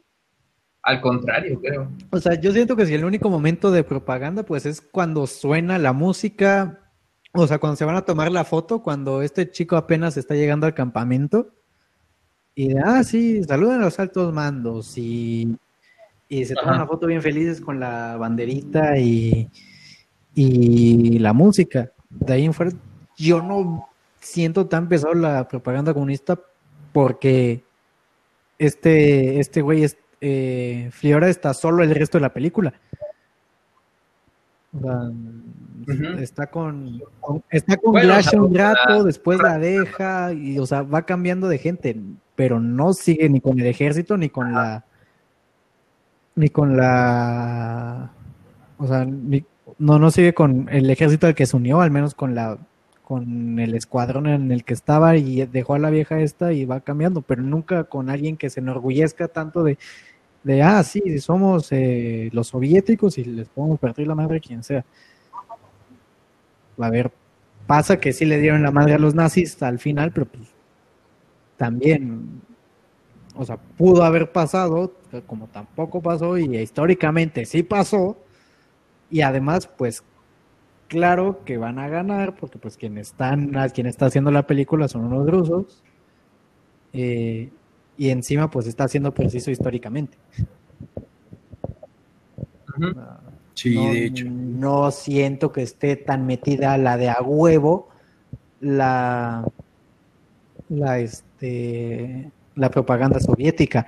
al 0.81 1.01
contrario, 1.01 1.59
creo. 1.61 1.91
O 2.11 2.19
sea, 2.19 2.39
yo 2.39 2.51
siento 2.51 2.75
que 2.75 2.85
si 2.85 2.93
el 2.93 3.05
único 3.05 3.29
momento 3.29 3.71
de 3.71 3.83
propaganda, 3.83 4.43
pues 4.43 4.65
es 4.65 4.81
cuando 4.81 5.25
suena 5.27 5.79
la 5.79 5.93
música, 5.93 6.91
o 7.33 7.47
sea, 7.47 7.57
cuando 7.57 7.75
se 7.75 7.85
van 7.85 7.95
a 7.95 8.05
tomar 8.05 8.31
la 8.31 8.43
foto, 8.43 8.83
cuando 8.83 9.21
este 9.21 9.49
chico 9.49 9.77
apenas 9.77 10.15
está 10.17 10.35
llegando 10.35 10.67
al 10.67 10.73
campamento 10.73 11.55
y 12.55 12.69
de, 12.69 12.79
ah, 12.79 13.03
sí, 13.03 13.43
saludan 13.43 13.81
a 13.81 13.85
los 13.85 13.99
altos 13.99 14.33
mandos 14.33 14.97
y, 14.97 15.57
se 16.29 16.55
toman 16.55 16.75
una 16.75 16.87
foto 16.87 17.07
bien 17.07 17.21
felices 17.21 17.61
con 17.61 17.79
la 17.79 18.17
banderita 18.17 18.97
y, 18.97 19.49
y 20.33 21.19
la 21.19 21.33
música. 21.33 21.91
De 22.09 22.33
ahí 22.33 22.45
en 22.45 22.53
fuera, 22.53 22.71
yo 23.17 23.41
no 23.41 23.87
siento 24.19 24.65
tan 24.67 24.89
pesado 24.89 25.13
la 25.13 25.47
propaganda 25.47 25.93
comunista 25.93 26.39
porque 26.91 27.63
este, 28.57 29.39
este 29.39 29.61
güey, 29.61 29.83
es, 29.83 29.97
eh, 30.21 30.89
Fiora 30.91 31.29
está 31.29 31.53
solo 31.53 31.83
el 31.83 31.93
resto 31.93 32.17
de 32.17 32.23
la 32.23 32.33
película. 32.33 32.73
Está 36.19 36.47
con, 36.47 37.01
está 37.49 37.77
con 37.77 37.95
un 37.95 38.55
rato, 38.55 39.03
después 39.03 39.39
la 39.39 39.57
deja 39.59 40.33
y, 40.33 40.57
o 40.59 40.65
sea, 40.65 40.81
va 40.81 41.05
cambiando 41.05 41.47
de 41.47 41.57
gente 41.57 41.95
pero 42.35 42.59
no 42.59 42.93
sigue 42.93 43.29
ni 43.29 43.41
con 43.41 43.59
el 43.59 43.67
ejército 43.67 44.17
ni 44.17 44.29
con 44.29 44.53
la 44.53 44.85
ni 46.35 46.49
con 46.49 46.75
la 46.77 48.11
o 48.77 48.87
sea 48.87 49.05
no 49.05 49.99
no 49.99 50.11
sigue 50.11 50.33
con 50.33 50.67
el 50.69 50.89
ejército 50.89 51.27
al 51.27 51.35
que 51.35 51.45
se 51.45 51.55
unió 51.55 51.81
al 51.81 51.91
menos 51.91 52.13
con 52.13 52.35
la 52.35 52.57
con 53.03 53.59
el 53.59 53.75
escuadrón 53.75 54.27
en 54.27 54.51
el 54.51 54.63
que 54.63 54.73
estaba 54.73 55.15
y 55.15 55.45
dejó 55.45 55.75
a 55.75 55.79
la 55.79 55.89
vieja 55.89 56.19
esta 56.19 56.53
y 56.53 56.65
va 56.65 56.81
cambiando 56.81 57.21
pero 57.21 57.41
nunca 57.41 57.85
con 57.85 58.09
alguien 58.09 58.35
que 58.37 58.49
se 58.49 58.59
enorgullezca 58.59 59.27
tanto 59.27 59.63
de 59.63 59.77
de 60.43 60.61
ah 60.61 60.83
sí 60.83 61.19
somos 61.19 61.71
eh, 61.71 62.29
los 62.33 62.47
soviéticos 62.47 63.17
y 63.17 63.25
les 63.25 63.47
podemos 63.49 63.79
partir 63.79 64.07
la 64.07 64.15
madre 64.15 64.37
a 64.37 64.41
quien 64.41 64.63
sea 64.63 64.83
a 66.77 66.89
ver 66.89 67.11
pasa 67.65 67.99
que 67.99 68.13
sí 68.13 68.25
le 68.25 68.39
dieron 68.39 68.61
la 68.61 68.71
madre 68.71 68.95
a 68.95 68.99
los 68.99 69.15
nazis 69.15 69.61
al 69.63 69.79
final 69.79 70.11
pero 70.11 70.25
pues 70.27 70.54
también, 71.57 72.41
o 73.35 73.45
sea, 73.45 73.57
pudo 73.57 74.03
haber 74.03 74.31
pasado, 74.31 74.93
como 75.27 75.47
tampoco 75.47 76.01
pasó, 76.01 76.37
y 76.37 76.57
históricamente 76.57 77.45
sí 77.45 77.63
pasó, 77.63 78.17
y 79.09 79.21
además, 79.21 79.67
pues, 79.67 80.03
claro 80.87 81.43
que 81.45 81.57
van 81.57 81.79
a 81.79 81.89
ganar, 81.89 82.35
porque 82.35 82.59
pues 82.59 82.77
quien 82.77 82.97
están, 82.97 83.51
quien 83.73 83.87
está 83.87 84.07
haciendo 84.07 84.31
la 84.31 84.47
película 84.47 84.87
son 84.87 85.05
unos 85.05 85.29
rusos, 85.29 85.83
eh, 86.93 87.49
y 87.97 88.09
encima 88.09 88.49
pues 88.49 88.67
está 88.67 88.87
siendo 88.87 89.13
preciso 89.13 89.51
históricamente. 89.51 90.17
Sí, 93.53 93.73
de 93.73 94.05
hecho. 94.05 94.25
No 94.29 94.91
siento 94.91 95.51
que 95.51 95.61
esté 95.61 95.95
tan 95.95 96.25
metida 96.25 96.77
la 96.77 96.97
de 96.97 97.09
a 97.09 97.21
huevo 97.21 97.87
la, 98.59 99.45
la, 100.69 100.99
este, 100.99 101.25
la 102.55 102.69
propaganda 102.69 103.19
soviética. 103.19 103.85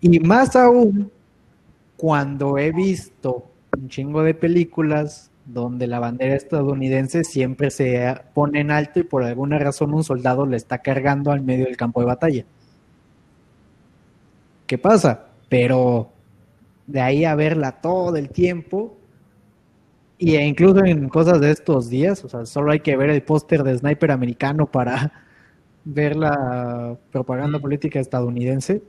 Y 0.00 0.20
más 0.20 0.56
aún 0.56 1.10
cuando 1.96 2.58
he 2.58 2.72
visto 2.72 3.46
un 3.76 3.88
chingo 3.88 4.22
de 4.22 4.34
películas 4.34 5.30
donde 5.44 5.86
la 5.86 5.98
bandera 5.98 6.34
estadounidense 6.34 7.24
siempre 7.24 7.70
se 7.70 8.14
pone 8.34 8.60
en 8.60 8.70
alto 8.70 9.00
y 9.00 9.02
por 9.02 9.24
alguna 9.24 9.58
razón 9.58 9.94
un 9.94 10.04
soldado 10.04 10.46
le 10.46 10.56
está 10.56 10.78
cargando 10.78 11.32
al 11.32 11.42
medio 11.42 11.64
del 11.64 11.76
campo 11.76 12.00
de 12.00 12.06
batalla. 12.06 12.44
¿Qué 14.66 14.76
pasa? 14.76 15.26
Pero 15.48 16.10
de 16.86 17.00
ahí 17.00 17.24
a 17.24 17.34
verla 17.34 17.80
todo 17.80 18.16
el 18.16 18.28
tiempo, 18.28 18.96
y 20.18 20.34
e 20.34 20.44
incluso 20.44 20.84
en 20.84 21.08
cosas 21.08 21.40
de 21.40 21.50
estos 21.50 21.88
días, 21.88 22.24
o 22.24 22.28
sea, 22.28 22.44
solo 22.44 22.72
hay 22.72 22.80
que 22.80 22.96
ver 22.96 23.08
el 23.10 23.22
póster 23.22 23.62
de 23.62 23.78
Sniper 23.78 24.10
americano 24.10 24.66
para 24.66 25.12
ver 25.90 26.16
la 26.16 26.96
propaganda 27.10 27.58
política 27.58 27.98
estadounidense, 27.98 28.82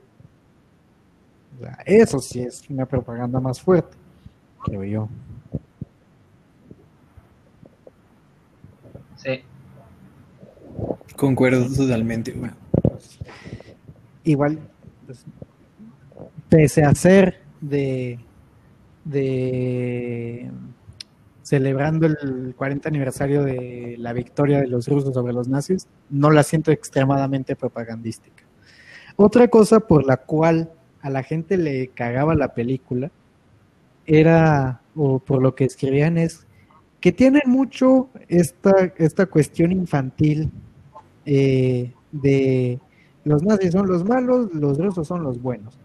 eso 1.86 2.18
sí 2.18 2.40
es 2.40 2.62
una 2.68 2.84
propaganda 2.84 3.40
más 3.40 3.60
fuerte, 3.60 3.96
creo 4.62 4.84
yo. 4.84 5.08
Sí. 9.16 9.40
Concuerdo 11.16 11.74
totalmente. 11.74 12.34
igual, 14.24 14.58
pues, 15.06 15.24
pese 16.50 16.84
a 16.84 16.94
ser 16.94 17.40
de, 17.62 18.18
de 19.04 20.50
celebrando 21.50 22.06
el 22.06 22.54
40 22.56 22.88
aniversario 22.88 23.42
de 23.42 23.96
la 23.98 24.12
victoria 24.12 24.60
de 24.60 24.68
los 24.68 24.86
rusos 24.86 25.12
sobre 25.12 25.32
los 25.32 25.48
nazis, 25.48 25.88
no 26.08 26.30
la 26.30 26.44
siento 26.44 26.70
extremadamente 26.70 27.56
propagandística. 27.56 28.44
Otra 29.16 29.48
cosa 29.48 29.80
por 29.80 30.06
la 30.06 30.18
cual 30.18 30.70
a 31.02 31.10
la 31.10 31.24
gente 31.24 31.56
le 31.56 31.88
cagaba 31.88 32.36
la 32.36 32.54
película 32.54 33.10
era, 34.06 34.80
o 34.94 35.18
por 35.18 35.42
lo 35.42 35.56
que 35.56 35.64
escribían, 35.64 36.18
es 36.18 36.46
que 37.00 37.10
tienen 37.10 37.42
mucho 37.46 38.10
esta, 38.28 38.92
esta 38.96 39.26
cuestión 39.26 39.72
infantil 39.72 40.52
eh, 41.26 41.92
de 42.12 42.78
los 43.24 43.42
nazis 43.42 43.72
son 43.72 43.88
los 43.88 44.04
malos, 44.04 44.54
los 44.54 44.78
rusos 44.78 45.08
son 45.08 45.24
los 45.24 45.42
buenos. 45.42 45.79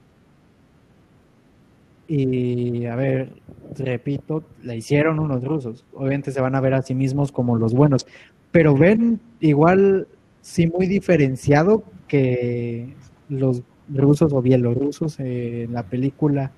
Y 2.08 2.86
a 2.86 2.96
ver, 2.96 3.34
repito, 3.78 4.44
la 4.64 4.76
hicieron 4.76 5.20
unos 5.20 5.44
rusos. 5.44 5.86
Obviamente 5.94 6.32
se 6.32 6.42
van 6.42 6.56
a 6.56 6.62
ver 6.62 6.74
a 6.74 6.82
sí 6.82 6.94
mismos 6.94 7.32
como 7.32 7.58
los 7.58 7.74
buenos, 7.74 8.06
pero 8.52 8.76
ven 8.76 9.20
igual, 9.40 10.08
sí, 10.42 10.68
muy 10.68 10.88
diferenciado 10.88 11.84
que 12.08 12.94
los 13.30 13.64
rusos 13.90 14.34
o 14.34 14.42
bielorrusos 14.42 15.20
en 15.20 15.74
la 15.74 15.84
película 15.84 16.52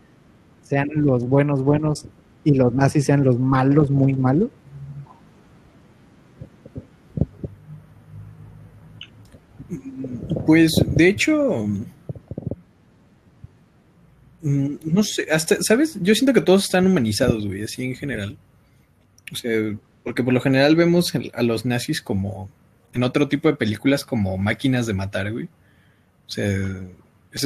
sean 0.62 0.89
los 0.94 1.27
buenos 1.27 1.63
buenos 1.63 2.08
y 2.44 2.54
los 2.54 2.74
nazis 2.74 3.06
sean 3.06 3.24
los 3.24 3.39
malos 3.39 3.89
muy 3.89 4.13
malos. 4.13 4.50
Pues 10.46 10.74
de 10.96 11.10
hecho, 11.10 11.68
no 14.48 15.04
sé, 15.04 15.27
hasta, 15.32 15.58
¿sabes? 15.62 15.98
Yo 16.01 16.16
siento 16.16 16.34
que 16.34 16.42
todos 16.42 16.63
están 16.63 16.88
humanizados, 16.88 17.46
güey, 17.46 17.63
así 17.63 17.84
en 17.84 17.96
general. 17.96 18.38
O 19.32 19.36
sea, 19.36 19.75
porque 20.04 20.24
por 20.24 20.34
lo 20.34 20.42
general 20.42 20.75
vemos 20.75 21.13
a 21.34 21.44
los 21.44 21.66
nazis 21.66 22.01
como, 22.01 22.50
en 22.94 23.04
otro 23.04 23.27
tipo 23.27 23.50
de 23.50 23.56
películas, 23.58 24.06
como 24.06 24.38
máquinas 24.38 24.88
de 24.88 24.94
matar, 24.94 25.32
güey. 25.32 25.46
O 26.27 26.30
sea, 26.30 26.58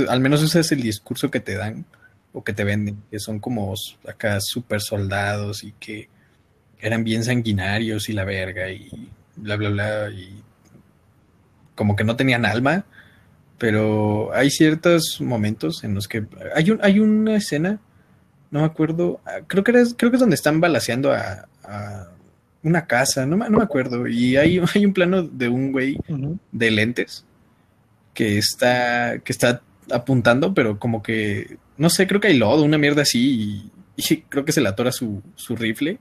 al 0.09 0.19
menos 0.19 0.43
ese 0.43 0.59
es 0.59 0.71
el 0.71 0.81
discurso 0.81 1.31
que 1.31 1.39
te 1.39 1.55
dan 1.55 1.85
o 2.33 2.43
que 2.43 2.53
te 2.53 2.63
venden, 2.63 3.01
que 3.09 3.19
son 3.19 3.39
como 3.39 3.73
acá 4.07 4.39
super 4.39 4.79
soldados 4.79 5.63
y 5.63 5.73
que 5.73 6.07
eran 6.79 7.03
bien 7.03 7.23
sanguinarios 7.23 8.09
y 8.09 8.13
la 8.13 8.23
verga 8.23 8.69
y 8.71 9.09
bla, 9.35 9.55
bla, 9.55 9.69
bla, 9.69 10.09
y 10.11 10.41
como 11.75 11.95
que 11.95 12.03
no 12.03 12.15
tenían 12.15 12.45
alma, 12.45 12.85
pero 13.61 14.33
hay 14.33 14.49
ciertos 14.49 15.21
momentos 15.21 15.83
en 15.83 15.93
los 15.93 16.07
que 16.07 16.25
hay, 16.55 16.71
un, 16.71 16.79
hay 16.81 16.99
una 16.99 17.35
escena, 17.35 17.79
no 18.49 18.61
me 18.61 18.65
acuerdo, 18.65 19.21
ah, 19.23 19.41
creo 19.45 19.63
que, 19.63 19.71
creo 19.71 20.09
que 20.09 20.15
es 20.17 20.19
donde 20.19 20.33
están 20.33 20.59
balaseando 20.59 21.13
a, 21.13 21.47
una 22.63 22.87
casa, 22.87 23.27
no, 23.27 23.37
no, 23.37 23.57
me 23.59 23.63
acuerdo, 23.63 24.07
y 24.07 24.35
hay, 24.35 24.59
hay 24.73 24.83
un 24.83 24.93
plano 24.93 25.21
de 25.21 25.47
un 25.47 25.71
güey 25.71 25.95
de 26.51 26.71
lentes 26.71 27.23
que 28.15 28.39
está, 28.39 29.19
que 29.19 29.31
está 29.31 29.61
apuntando, 29.91 30.55
pero 30.55 30.79
como 30.79 31.03
que, 31.03 31.57
no 31.77 31.91
sé, 31.91 32.07
creo 32.07 32.19
que 32.19 32.29
hay 32.29 32.37
lodo, 32.37 32.63
una 32.63 32.79
mierda 32.79 33.03
así, 33.03 33.71
y, 33.95 34.23
creo 34.29 34.43
que 34.43 34.53
se 34.53 34.61
le 34.61 34.69
atora 34.69 34.91
su, 34.91 35.21
su 35.35 35.55
rifle. 35.55 35.99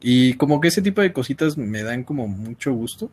Y 0.00 0.34
como 0.34 0.60
que 0.60 0.68
ese 0.68 0.82
tipo 0.82 1.00
de 1.00 1.12
cositas 1.12 1.58
me 1.58 1.82
dan 1.82 2.04
como 2.04 2.28
mucho 2.28 2.72
gusto 2.72 3.10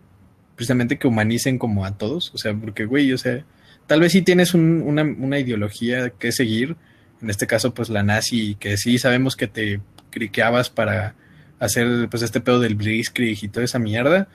precisamente 0.55 0.99
que 0.99 1.07
humanicen 1.07 1.57
como 1.57 1.85
a 1.85 1.97
todos, 1.97 2.31
o 2.35 2.37
sea, 2.37 2.53
porque, 2.53 2.85
güey, 2.85 3.11
o 3.13 3.17
sea, 3.17 3.43
tal 3.87 3.99
vez 3.99 4.11
si 4.11 4.21
tienes 4.21 4.53
una, 4.53 5.03
una, 5.03 5.39
ideología 5.39 6.09
que 6.11 6.31
seguir, 6.31 6.75
en 7.21 7.29
este 7.29 7.47
caso, 7.47 7.73
pues 7.73 7.89
la 7.89 8.03
nazi, 8.03 8.55
que 8.55 8.77
sí 8.77 8.97
sabemos 8.97 9.35
que 9.35 9.47
te 9.47 9.81
criqueabas 10.09 10.69
para 10.69 11.15
hacer, 11.59 12.09
pues, 12.09 12.23
este 12.23 12.41
pedo 12.41 12.59
del 12.59 12.75
blitzkrieg 12.75 13.43
y 13.43 13.47
toda 13.47 13.65
esa 13.65 13.79
mierda, 13.79 14.27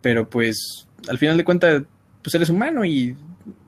pero 0.00 0.28
pues, 0.28 0.88
al 1.08 1.18
final 1.18 1.36
de 1.36 1.44
cuentas, 1.44 1.82
pues 2.22 2.34
eres 2.34 2.50
humano 2.50 2.84
y, 2.84 3.16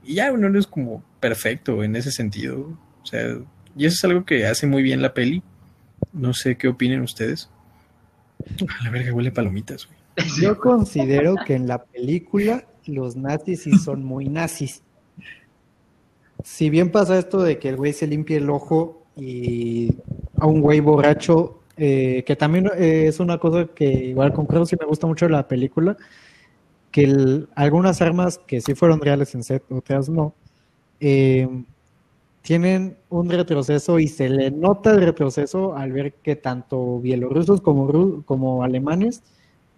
y 0.05 0.14
ya, 0.14 0.31
no 0.33 0.49
eres 0.49 0.66
como 0.66 1.05
perfecto 1.21 1.83
en 1.85 1.97
ese 1.97 2.12
sentido, 2.12 2.79
o 3.03 3.07
sea, 3.07 3.38
y 3.77 3.87
eso 3.87 3.94
es 3.94 4.05
algo 4.05 4.25
que 4.25 4.47
hace 4.47 4.66
muy 4.66 4.83
bien 4.83 5.03
la 5.03 5.14
peli, 5.14 5.42
no 6.12 6.35
sé 6.35 6.57
qué 6.57 6.68
opinen 6.68 7.03
ustedes. 7.03 7.51
A 8.81 8.85
la 8.85 8.90
verga, 8.90 9.12
huele 9.12 9.31
palomitas, 9.31 9.87
güey. 9.87 9.99
Yo 10.40 10.59
considero 10.59 11.37
que 11.47 11.55
en 11.55 11.68
la 11.68 11.85
película 11.85 12.64
los 12.87 13.16
nazis 13.16 13.62
sí 13.62 13.73
son 13.79 14.05
muy 14.05 14.29
nazis. 14.29 14.83
Si 16.44 16.70
bien 16.70 16.90
pasa 16.90 17.18
esto 17.18 17.42
de 17.42 17.59
que 17.59 17.68
el 17.68 17.77
güey 17.77 17.92
se 17.92 18.07
limpie 18.07 18.37
el 18.37 18.51
ojo 18.51 19.03
y 19.16 19.94
a 20.37 20.46
un 20.46 20.61
güey 20.61 20.81
borracho, 20.81 21.61
eh, 21.77 22.24
que 22.27 22.37
también 22.37 22.70
eh, 22.77 23.07
es 23.09 23.20
una 23.20 23.38
cosa 23.38 23.66
que 23.66 23.85
igual 23.85 24.33
con 24.33 24.66
si 24.66 24.77
me 24.77 24.87
gusta 24.87 25.07
mucho 25.07 25.29
la 25.29 25.46
película, 25.46 25.96
que 26.90 27.46
algunas 27.55 28.01
armas 28.03 28.38
que 28.38 28.61
sí 28.61 28.74
fueron 28.74 29.01
reales 29.01 29.35
en 29.35 29.42
set, 29.42 29.64
otras 29.70 30.09
no, 30.09 30.35
eh, 31.01 31.48
tienen 32.42 32.96
un 33.11 33.31
retroceso 33.31 33.98
y 33.98 34.09
se 34.09 34.29
le 34.29 34.51
nota 34.51 34.90
el 34.92 35.03
retroceso 35.03 35.77
al 35.77 35.92
ver 35.92 36.14
que 36.14 36.37
tanto 36.37 37.01
bielorrusos 37.01 37.61
como, 37.61 38.24
como 38.24 38.62
alemanes 38.62 39.22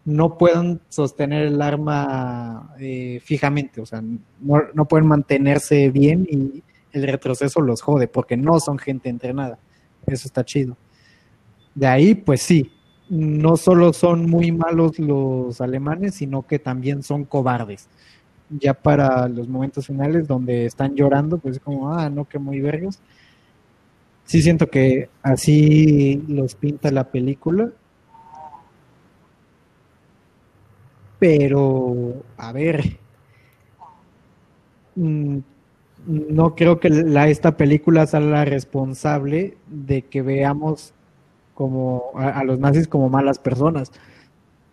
no 0.04 0.38
puedan 0.38 0.80
sostener 0.88 1.46
el 1.46 1.60
arma 1.60 2.74
eh, 2.78 3.20
fijamente, 3.22 3.80
o 3.80 3.86
sea, 3.86 4.02
no, 4.02 4.84
pueden 4.86 5.06
mantenerse 5.06 5.90
bien 5.90 6.26
y 6.28 6.62
el 6.92 7.06
retroceso 7.06 7.60
los 7.60 7.82
jode 7.82 8.08
porque 8.08 8.36
no 8.36 8.58
son 8.60 8.78
gente 8.78 9.08
entrenada. 9.08 9.58
Eso 10.06 10.26
está 10.26 10.44
chido. 10.44 10.76
De 11.74 11.86
ahí, 11.86 12.14
pues 12.14 12.42
sí, 12.42 12.72
no 13.08 13.56
solo 13.56 13.92
son 13.92 14.28
muy 14.28 14.50
malos 14.50 14.98
los 14.98 15.60
alemanes, 15.60 16.14
sino 16.14 16.46
que 16.46 16.58
también 16.58 17.02
son 17.02 17.24
cobardes. 17.24 17.88
Ya 18.48 18.74
para 18.74 19.28
los 19.28 19.46
momentos 19.46 19.86
finales 19.86 20.26
donde 20.26 20.66
están 20.66 20.96
llorando, 20.96 21.38
pues 21.38 21.56
es 21.56 21.62
como, 21.62 21.92
ah, 21.92 22.10
no, 22.10 22.24
que 22.24 22.38
muy 22.38 22.60
vergos. 22.60 22.98
Sí 24.24 24.42
siento 24.42 24.68
que 24.68 25.10
así 25.22 26.22
los 26.26 26.54
pinta 26.54 26.90
la 26.90 27.10
película 27.10 27.70
pero 31.20 32.24
a 32.38 32.50
ver, 32.50 32.98
mm, 34.96 35.38
no 36.06 36.54
creo 36.56 36.80
que 36.80 36.88
la, 36.88 37.28
esta 37.28 37.56
película 37.56 38.06
sea 38.06 38.20
la 38.20 38.44
responsable 38.44 39.58
de 39.68 40.02
que 40.02 40.22
veamos 40.22 40.94
como 41.54 42.10
a, 42.14 42.42
los 42.42 42.58
nazis 42.58 42.88
como 42.88 43.10
malas 43.10 43.38
personas. 43.38 43.92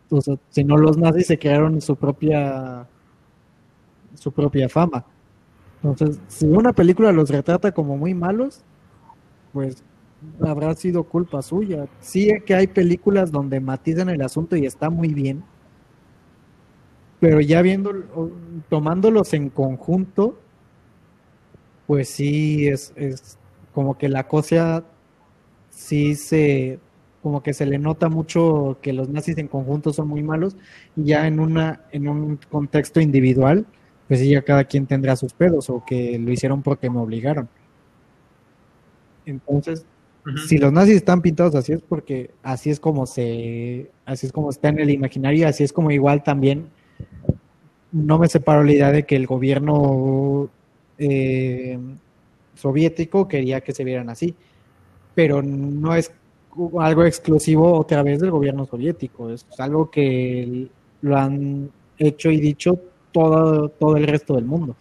O 0.10 0.21
sea, 0.21 0.38
si 0.49 0.63
no 0.63 0.77
los 0.77 0.97
nazis 0.97 1.27
se 1.27 1.38
crearon 1.38 1.81
su 1.81 1.95
propia 1.97 2.88
su 4.15 4.31
propia 4.31 4.69
fama. 4.69 5.05
Entonces, 5.83 6.19
si 6.27 6.45
una 6.45 6.73
película 6.73 7.12
los 7.12 7.29
retrata 7.29 7.73
como 7.73 7.97
muy 7.97 8.13
malos, 8.13 8.63
pues 9.53 9.83
habrá 10.41 10.73
sido 10.75 11.03
culpa 11.03 11.41
suya. 11.41 11.88
Sí 11.99 12.29
que 12.45 12.55
hay 12.55 12.67
películas 12.67 13.31
donde 13.31 13.60
matizan 13.60 14.10
el 14.10 14.21
asunto 14.21 14.55
y 14.55 14.65
está 14.65 14.89
muy 14.89 15.13
bien, 15.13 15.43
pero 17.19 17.41
ya 17.41 17.62
viendo, 17.62 17.91
tomándolos 18.69 19.34
en 19.34 19.49
conjunto, 19.49 20.38
pues 21.88 22.10
sí 22.10 22.67
es, 22.67 22.93
es 22.95 23.38
como 23.73 23.97
que 23.97 24.10
la 24.10 24.27
cosa 24.27 24.84
sí 25.69 26.15
se 26.15 26.80
como 27.23 27.43
que 27.43 27.53
se 27.53 27.65
le 27.65 27.77
nota 27.77 28.10
mucho 28.10 28.77
que 28.82 28.93
los 28.93 29.10
nazis 29.10 29.38
en 29.38 29.47
conjunto 29.47 29.91
son 29.91 30.08
muy 30.08 30.23
malos 30.23 30.56
ya 30.95 31.27
en 31.27 31.39
una 31.39 31.82
en 31.91 32.08
un 32.08 32.39
contexto 32.49 33.01
individual 33.01 33.65
pues 34.08 34.25
ya 34.25 34.41
cada 34.41 34.63
quien 34.63 34.86
tendrá 34.86 35.15
sus 35.15 35.34
pedos 35.34 35.69
o 35.69 35.84
que 35.86 36.17
lo 36.17 36.32
hicieron 36.32 36.62
porque 36.63 36.89
me 36.89 36.99
obligaron. 36.99 37.49
Entonces 39.25 39.86
si 40.47 40.58
los 40.58 40.73
nazis 40.73 40.95
están 40.95 41.21
pintados 41.21 41.56
así 41.56 41.73
es 41.73 41.82
porque 41.82 42.32
así 42.43 42.69
es 42.69 42.80
como 42.80 43.06
se 43.06 43.91
así 44.06 44.25
es 44.25 44.32
como 44.32 44.49
está 44.49 44.69
en 44.69 44.80
el 44.80 44.89
imaginario 44.89 45.47
así 45.47 45.63
es 45.63 45.71
como 45.71 45.91
igual 45.91 46.23
también 46.23 46.67
no 47.91 48.19
me 48.19 48.27
separo 48.27 48.63
la 48.63 48.71
idea 48.71 48.91
de 48.91 49.03
que 49.03 49.15
el 49.15 49.27
gobierno 49.27 50.49
eh, 50.97 51.77
soviético 52.55 53.27
quería 53.27 53.62
que 53.62 53.73
se 53.73 53.83
vieran 53.83 54.10
así, 54.10 54.36
pero 55.15 55.41
no 55.41 55.95
es 55.95 56.12
algo 56.79 57.05
exclusivo 57.05 57.73
otra 57.73 58.03
vez 58.03 58.19
del 58.19 58.31
gobierno 58.31 58.65
soviético, 58.65 59.29
es 59.31 59.45
algo 59.60 59.89
que 59.89 60.67
lo 61.01 61.17
han 61.17 61.69
hecho 61.97 62.29
y 62.31 62.39
dicho 62.39 62.79
todo, 63.12 63.69
todo 63.69 63.97
el 63.97 64.07
resto 64.07 64.36
del 64.36 64.45
mundo. 64.45 64.75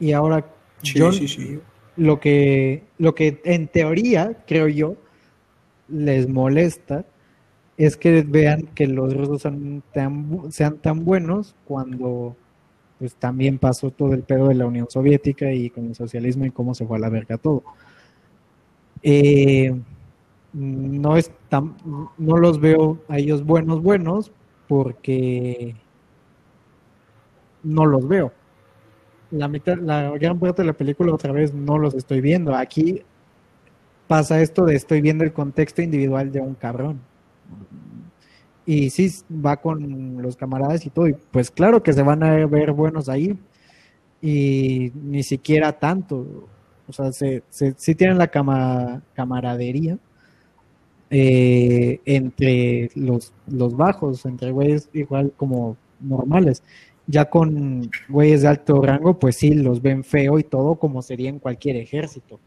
Y 0.00 0.12
ahora 0.12 0.44
yo, 0.82 1.10
lo 1.96 2.20
que 2.20 2.82
lo 2.98 3.14
que 3.14 3.40
en 3.44 3.68
teoría 3.68 4.42
creo 4.46 4.68
yo 4.68 4.96
les 5.88 6.28
molesta 6.28 7.04
es 7.76 7.96
que 7.96 8.22
vean 8.22 8.62
que 8.74 8.86
los 8.86 9.14
rusos 9.14 9.42
sean 9.42 9.82
tan, 9.92 10.52
sean 10.52 10.78
tan 10.78 11.04
buenos 11.04 11.54
cuando 11.64 12.36
pues 12.98 13.16
también 13.16 13.58
pasó 13.58 13.90
todo 13.90 14.14
el 14.14 14.22
pedo 14.22 14.48
de 14.48 14.54
la 14.54 14.66
Unión 14.66 14.86
Soviética 14.88 15.52
y 15.52 15.70
con 15.70 15.86
el 15.86 15.94
socialismo 15.94 16.46
y 16.46 16.50
cómo 16.50 16.74
se 16.74 16.86
fue 16.86 16.96
a 16.96 17.00
la 17.00 17.08
verga 17.08 17.38
todo. 17.38 17.64
Eh, 19.02 19.74
no 20.52 21.16
es 21.16 21.32
tan, 21.48 21.76
no 22.16 22.36
los 22.36 22.60
veo 22.60 22.98
a 23.08 23.18
ellos 23.18 23.44
buenos 23.44 23.82
buenos 23.82 24.30
porque 24.68 25.74
no 27.64 27.86
los 27.86 28.06
veo. 28.06 28.32
La 29.30 29.48
mitad, 29.48 29.76
la 29.78 30.10
gran 30.10 30.38
parte 30.38 30.62
de 30.62 30.66
la 30.66 30.74
película 30.74 31.12
otra 31.12 31.32
vez 31.32 31.52
no 31.52 31.78
los 31.78 31.94
estoy 31.94 32.20
viendo. 32.20 32.54
Aquí 32.54 33.02
pasa 34.06 34.40
esto 34.40 34.64
de 34.64 34.76
estoy 34.76 35.00
viendo 35.00 35.24
el 35.24 35.32
contexto 35.32 35.82
individual 35.82 36.30
de 36.30 36.40
un 36.40 36.54
cabrón. 36.54 37.00
Y 38.66 38.90
sí, 38.90 39.10
va 39.30 39.56
con 39.58 40.22
los 40.22 40.36
camaradas 40.36 40.86
y 40.86 40.90
todo. 40.90 41.08
Y 41.08 41.14
pues 41.30 41.50
claro 41.50 41.82
que 41.82 41.92
se 41.92 42.02
van 42.02 42.22
a 42.22 42.46
ver 42.46 42.72
buenos 42.72 43.08
ahí. 43.08 43.38
Y 44.22 44.92
ni 44.94 45.22
siquiera 45.22 45.78
tanto. 45.78 46.48
O 46.88 46.92
sea, 46.92 47.12
se, 47.12 47.42
sí 47.50 47.94
tienen 47.94 48.18
la 48.18 48.28
camaradería 48.28 49.98
eh, 51.10 52.00
entre 52.04 52.90
los, 52.94 53.32
los 53.46 53.76
bajos, 53.76 54.24
entre 54.26 54.50
güeyes 54.50 54.88
igual 54.92 55.32
como 55.36 55.76
normales. 56.00 56.62
Ya 57.06 57.26
con 57.28 57.90
güeyes 58.08 58.42
de 58.42 58.48
alto 58.48 58.80
rango, 58.82 59.18
pues 59.18 59.36
sí, 59.36 59.54
los 59.54 59.82
ven 59.82 60.04
feo 60.04 60.38
y 60.38 60.44
todo 60.44 60.76
como 60.76 61.02
sería 61.02 61.28
en 61.28 61.38
cualquier 61.38 61.76
ejército 61.76 62.40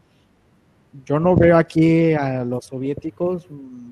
yo 1.04 1.18
no 1.18 1.36
veo 1.36 1.56
aquí 1.56 2.12
a 2.12 2.44
los 2.44 2.66
soviéticos 2.66 3.46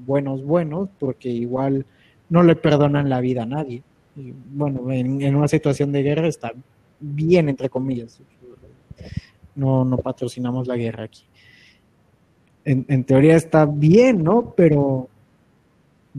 buenos, 0.06 0.44
buenos, 0.44 0.88
porque 0.98 1.28
igual 1.28 1.84
no 2.28 2.42
le 2.42 2.56
perdonan 2.56 3.08
la 3.08 3.20
vida 3.20 3.42
a 3.42 3.46
nadie. 3.46 3.82
bueno, 4.14 4.90
en, 4.92 5.34
una 5.34 5.48
situación 5.48 5.92
de 5.92 6.02
guerra 6.02 6.26
está 6.26 6.52
bien, 7.00 7.48
entre 7.48 7.68
comillas. 7.68 8.20
No, 9.54 9.84
no 9.84 9.98
patrocinamos 9.98 10.66
la 10.66 10.76
guerra 10.76 11.04
aquí. 11.04 11.24
En, 12.64 13.04
teoría 13.04 13.36
está 13.36 13.64
bien, 13.64 14.24
¿no? 14.24 14.52
Pero 14.56 15.08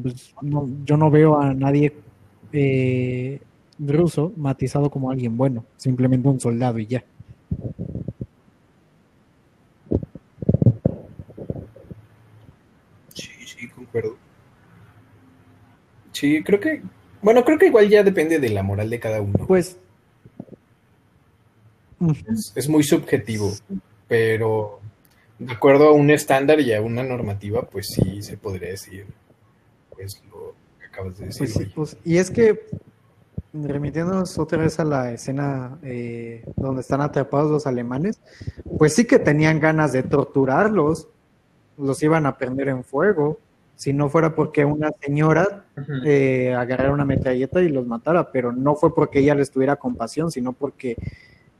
pues, 0.01 0.33
yo 0.85 0.95
no 0.95 1.11
veo 1.11 1.37
a 1.37 1.53
nadie 1.53 1.93
eh, 2.53 3.41
ruso 3.79 4.31
matizado 4.37 4.89
como 4.89 5.11
alguien 5.11 5.35
bueno, 5.35 5.65
simplemente 5.75 6.27
un 6.29 6.39
soldado 6.39 6.79
y 6.79 6.87
ya. 6.87 7.03
Sí, 16.11 16.43
creo 16.43 16.59
que, 16.59 16.81
bueno, 17.21 17.43
creo 17.43 17.57
que 17.57 17.67
igual 17.67 17.89
ya 17.89 18.03
depende 18.03 18.39
de 18.39 18.49
la 18.49 18.63
moral 18.63 18.89
de 18.89 18.99
cada 18.99 19.21
uno. 19.21 19.45
Pues 19.47 19.77
es, 22.55 22.69
muy 22.69 22.83
subjetivo, 22.83 23.51
pero 24.07 24.79
de 25.39 25.53
acuerdo 25.53 25.89
a 25.89 25.91
un 25.91 26.09
estándar 26.09 26.59
y 26.59 26.73
a 26.73 26.81
una 26.81 27.03
normativa, 27.03 27.63
pues 27.63 27.87
sí 27.87 28.21
se 28.21 28.37
podría 28.37 28.69
decir, 28.69 29.05
pues 29.95 30.21
lo 30.29 30.53
que 30.79 30.85
acabas 30.85 31.17
de 31.17 31.25
decir. 31.27 31.49
Pues 31.53 31.69
pues, 31.73 31.97
y 32.03 32.17
es 32.17 32.29
que 32.29 32.67
remitiéndonos 33.53 34.37
otra 34.37 34.59
vez 34.59 34.79
a 34.79 34.85
la 34.85 35.11
escena 35.11 35.79
eh, 35.81 36.43
donde 36.55 36.81
están 36.81 37.01
atrapados 37.01 37.49
los 37.49 37.65
alemanes, 37.65 38.19
pues 38.77 38.93
sí 38.93 39.05
que 39.05 39.17
tenían 39.17 39.59
ganas 39.59 39.91
de 39.91 40.03
torturarlos, 40.03 41.07
los 41.77 42.01
iban 42.03 42.25
a 42.25 42.37
prender 42.37 42.69
en 42.69 42.83
fuego 42.83 43.39
si 43.77 43.93
no 43.93 44.09
fuera 44.09 44.33
porque 44.33 44.65
una 44.65 44.91
señora 44.99 45.65
eh, 46.03 46.51
agarrara 46.53 46.91
una 46.91 47.05
metralleta 47.05 47.61
y 47.61 47.69
los 47.69 47.85
matara, 47.85 48.31
pero 48.31 48.51
no 48.51 48.75
fue 48.75 48.93
porque 48.93 49.19
ella 49.19 49.35
les 49.35 49.51
tuviera 49.51 49.75
compasión, 49.75 50.31
sino 50.31 50.51
porque 50.51 50.97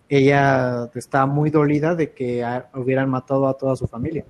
ella 0.09 0.89
estaba 0.95 1.27
muy 1.27 1.51
dolida 1.51 1.93
de 1.93 2.11
que 2.13 2.43
hubieran 2.73 3.09
matado 3.11 3.47
a 3.47 3.53
toda 3.53 3.75
su 3.75 3.87
familia. 3.87 4.25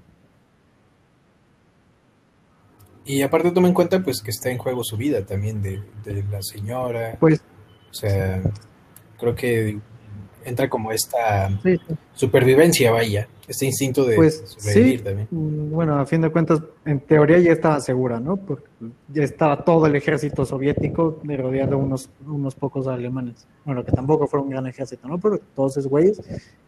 Y 3.06 3.21
aparte 3.21 3.52
toma 3.52 3.69
en 3.69 3.73
cuenta 3.73 4.04
pues 4.04 4.21
que 4.21 4.32
está 4.32 4.50
en 4.50 4.58
juego 4.58 4.84
su 4.84 4.97
vida 4.97 5.26
también 5.26 5.62
de, 5.62 5.82
de 6.04 6.23
la 6.30 6.41
señora. 6.41 7.15
Pues 7.17 7.41
o 7.89 7.93
sea, 7.93 8.41
creo 9.17 9.34
que 9.34 9.80
entra 10.48 10.70
como 10.70 10.94
esta 10.94 11.50
supervivencia, 12.14 12.92
vaya, 12.92 13.28
este 13.48 13.66
instinto 13.66 14.06
de 14.06 14.16
pues, 14.16 14.44
sobrevivir 14.58 15.04
también. 15.04 15.28
Mm, 15.30 15.72
bueno, 15.72 16.00
a 16.00 16.06
fin 16.06 16.22
de 16.22 16.30
cuentas, 16.30 16.62
en 16.86 17.02
teoría 17.02 17.38
ya 17.40 17.52
estaba 17.52 17.82
segura, 17.82 18.20
¿no? 18.22 18.38
Porque 18.38 18.66
ya 19.10 19.24
estaba 19.24 19.66
todo 19.66 19.86
el 19.88 19.96
ejército 19.98 20.46
soviético 20.46 21.20
rodeado 21.24 21.72
de 21.72 21.76
unos, 21.76 22.10
unos 22.26 22.56
pocos 22.56 22.88
alemanes. 22.88 23.46
Bueno, 23.66 23.84
que 23.84 23.92
tampoco 23.92 24.26
fue 24.28 24.40
un 24.40 24.50
gran 24.50 24.66
ejército, 24.68 25.06
¿no? 25.08 25.20
Pero 25.20 25.38
todos 25.54 25.76
esos 25.76 25.90
güeyes 25.90 26.22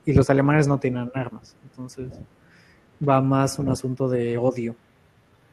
y 0.06 0.12
los 0.12 0.30
alemanes 0.30 0.68
no 0.68 0.78
tienen 0.78 1.10
armas. 1.14 1.56
Entonces, 1.64 2.10
va 3.08 3.22
más 3.22 3.60
un 3.60 3.70
asunto 3.70 4.10
de 4.10 4.38
odio. 4.38 4.76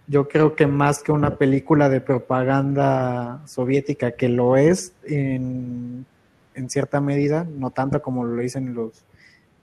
Yo 0.09 0.27
creo 0.29 0.57
que 0.57 0.67
más 0.67 1.01
que 1.01 1.12
una 1.12 1.37
película 1.37 1.89
de 1.89 2.01
propaganda 2.01 3.43
soviética, 3.47 4.12
que 4.12 4.29
lo 4.29 4.57
es 4.57 4.93
en 5.05 6.07
en 6.57 6.69
cierta 6.69 7.01
medida, 7.01 7.45
no 7.45 7.71
tanto 7.71 8.03
como 8.03 8.25
lo 8.25 8.42
dicen 8.42 8.75
los 8.75 9.05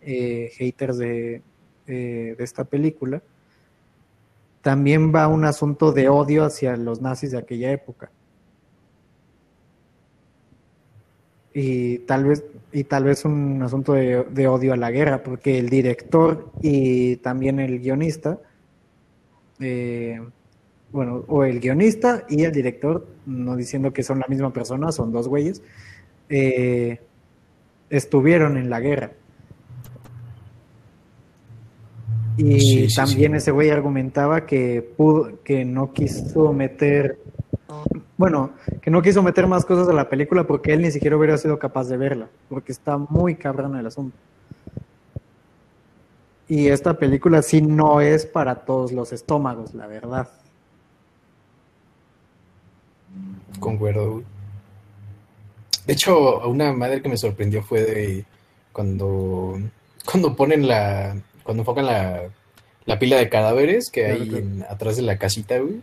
eh, 0.02 0.52
haters 0.58 0.98
de, 0.98 1.42
eh, 1.88 2.36
de 2.38 2.44
esta 2.44 2.64
película, 2.64 3.22
también 4.62 5.14
va 5.14 5.28
un 5.28 5.44
asunto 5.44 5.92
de 5.92 6.08
odio 6.08 6.46
hacia 6.46 6.78
los 6.78 7.02
nazis 7.02 7.32
de 7.32 7.40
aquella 7.40 7.72
época. 7.72 8.10
Y 11.54 12.00
tal 12.00 12.24
vez, 12.24 12.44
y 12.72 12.86
tal 12.86 13.04
vez 13.04 13.26
un 13.26 13.62
asunto 13.62 13.94
de, 13.94 14.48
odio 14.48 14.74
a 14.74 14.78
la 14.78 14.90
guerra, 14.90 15.22
porque 15.22 15.60
el 15.60 15.70
director 15.70 16.52
y 16.62 17.18
también 17.18 17.60
el 17.60 17.80
guionista, 17.80 18.40
eh, 19.60 20.22
bueno, 20.92 21.26
o 21.28 21.44
el 21.44 21.60
guionista 21.60 22.26
y 22.30 22.44
el 22.44 22.52
director, 22.52 23.06
no 23.26 23.56
diciendo 23.56 23.92
que 23.92 24.04
son 24.04 24.20
la 24.20 24.28
misma 24.28 24.54
persona, 24.54 24.92
son 24.92 25.12
dos 25.12 25.28
güeyes, 25.28 25.62
eh, 26.30 27.00
estuvieron 27.90 28.58
en 28.58 28.70
la 28.70 28.80
guerra. 28.80 29.12
Y 32.38 32.94
también 32.96 33.36
ese 33.36 33.52
güey 33.52 33.70
argumentaba 33.70 34.46
que 34.46 34.82
pudo, 34.82 35.44
que 35.44 35.64
no 35.66 35.94
quiso 35.94 36.52
meter, 36.52 37.20
bueno, 38.18 38.54
que 38.82 38.90
no 38.90 39.02
quiso 39.04 39.22
meter 39.22 39.46
más 39.46 39.66
cosas 39.66 39.88
a 39.88 39.94
la 39.94 40.10
película 40.10 40.46
porque 40.46 40.74
él 40.74 40.82
ni 40.82 40.92
siquiera 40.92 41.16
hubiera 41.16 41.38
sido 41.38 41.60
capaz 41.60 41.88
de 41.90 41.98
verla, 41.98 42.30
porque 42.50 42.72
está 42.72 42.98
muy 42.98 43.36
cabrón 43.36 43.76
el 43.76 43.86
asunto. 43.86 44.18
Y 46.48 46.68
esta 46.68 46.98
película 46.98 47.42
sí 47.42 47.62
no 47.62 48.02
es 48.02 48.26
para 48.26 48.56
todos 48.56 48.92
los 48.92 49.14
estómagos, 49.14 49.74
la 49.74 49.88
verdad. 49.88 50.28
Concuerdo. 53.60 54.24
De 55.86 55.94
hecho, 55.94 56.48
una 56.48 56.72
madre 56.74 57.02
que 57.02 57.10
me 57.10 57.18
sorprendió 57.18 57.62
fue 57.64 57.84
de 57.84 58.26
cuando, 58.72 59.60
cuando 60.06 60.36
ponen 60.36 60.68
la, 60.68 61.16
cuando 61.44 61.62
enfocan 61.62 61.86
la, 61.86 62.30
la 62.86 63.00
pila 63.00 63.18
de 63.18 63.30
cadáveres 63.30 63.90
que 63.90 64.06
hay 64.06 64.64
atrás 64.70 64.96
de 64.98 65.04
la 65.04 65.18
casita, 65.18 65.58
güey. 65.60 65.82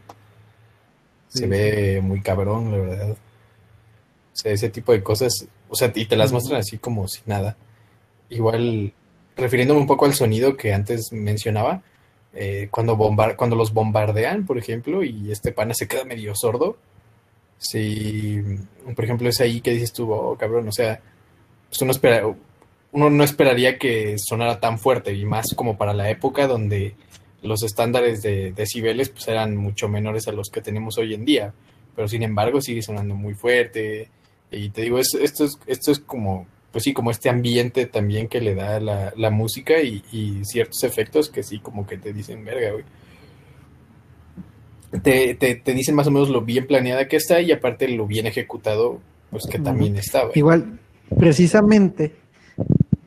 Se 1.29 1.47
ve 1.47 2.01
muy 2.03 2.23
cabrón, 2.23 2.73
la 2.73 2.79
verdad. 2.79 3.11
O 3.13 4.37
sea, 4.37 4.53
ese 4.53 4.69
tipo 4.69 4.93
de 4.93 5.03
cosas, 5.03 5.47
o 5.69 5.77
sea, 5.77 5.93
y 5.95 6.07
te 6.07 6.17
las 6.17 6.33
muestran 6.33 6.61
así 6.61 6.79
como 6.79 7.07
si 7.07 7.21
nada. 7.27 7.57
Igual, 8.29 8.93
refiriéndome 9.37 9.81
un 9.81 9.87
poco 9.87 10.07
al 10.07 10.15
sonido 10.15 10.57
que 10.57 10.73
antes 10.73 11.13
mencionaba, 11.13 11.83
eh, 12.33 12.69
cuando, 12.71 12.97
bombar 12.97 13.37
cuando 13.37 13.57
los 13.57 13.73
bombardean, 13.73 14.47
por 14.47 14.59
ejemplo, 14.59 15.05
y 15.05 15.31
este 15.31 15.53
pana 15.53 15.75
se 15.75 15.87
queda 15.87 16.05
medio 16.05 16.35
sordo, 16.35 16.79
Sí, 17.61 18.41
por 18.97 19.05
ejemplo, 19.05 19.29
es 19.29 19.39
ahí 19.41 19.61
que 19.61 19.73
dices 19.73 19.93
tú, 19.93 20.11
oh, 20.11 20.35
cabrón, 20.39 20.67
o 20.67 20.73
sea, 20.73 20.99
pues 21.69 21.83
uno, 21.83 21.91
espera, 21.91 22.27
uno 22.93 23.11
no 23.11 23.23
esperaría 23.23 23.79
que 23.79 24.17
sonara 24.19 24.59
tan 24.61 24.79
fuerte 24.79 25.13
y 25.13 25.27
más 25.27 25.55
como 25.55 25.77
para 25.77 25.93
la 25.93 26.09
época 26.09 26.47
donde 26.47 26.95
los 27.43 27.63
estándares 27.63 28.23
de 28.23 28.53
decibeles 28.53 29.11
pues 29.11 29.29
eran 29.29 29.57
mucho 29.57 29.89
menores 29.89 30.27
a 30.27 30.33
los 30.33 30.49
que 30.49 30.63
tenemos 30.63 30.97
hoy 30.97 31.13
en 31.13 31.27
día, 31.27 31.53
pero 31.95 32.09
sin 32.09 32.23
embargo 32.23 32.63
sigue 32.63 32.81
sonando 32.81 33.15
muy 33.15 33.35
fuerte 33.35 34.09
y 34.51 34.71
te 34.71 34.81
digo, 34.83 34.99
esto, 34.99 35.19
es, 35.23 35.59
esto 35.67 35.93
es 35.93 35.99
como, 35.99 36.47
pues 36.73 36.85
sí, 36.85 36.95
como 36.95 37.11
este 37.11 37.29
ambiente 37.29 37.85
también 37.85 38.27
que 38.27 38.41
le 38.41 38.55
da 38.55 38.81
la, 38.81 39.13
la 39.17 39.31
música 39.31 39.83
y, 39.83 40.03
y, 40.13 40.47
ciertos 40.47 40.83
efectos 40.83 41.29
que 41.29 41.43
sí 41.43 41.59
como 41.59 41.87
que 41.87 41.99
te 41.99 42.15
dicen, 42.15 42.43
verga, 42.43 42.73
güey. 42.73 42.85
Te, 45.03 45.35
te, 45.35 45.75
dicen 45.75 45.95
más 45.95 46.07
o 46.09 46.11
menos 46.11 46.31
lo 46.31 46.43
bien 46.43 46.67
planeada 46.67 47.07
que 47.07 47.17
está 47.17 47.41
y 47.41 47.53
aparte 47.53 47.89
lo 47.89 48.07
bien 48.07 48.27
ejecutado, 48.27 49.01
pues 49.31 49.47
que 49.47 49.59
también 49.59 49.97
estaba. 49.97 50.31
Igual, 50.35 50.79
precisamente, 51.17 52.13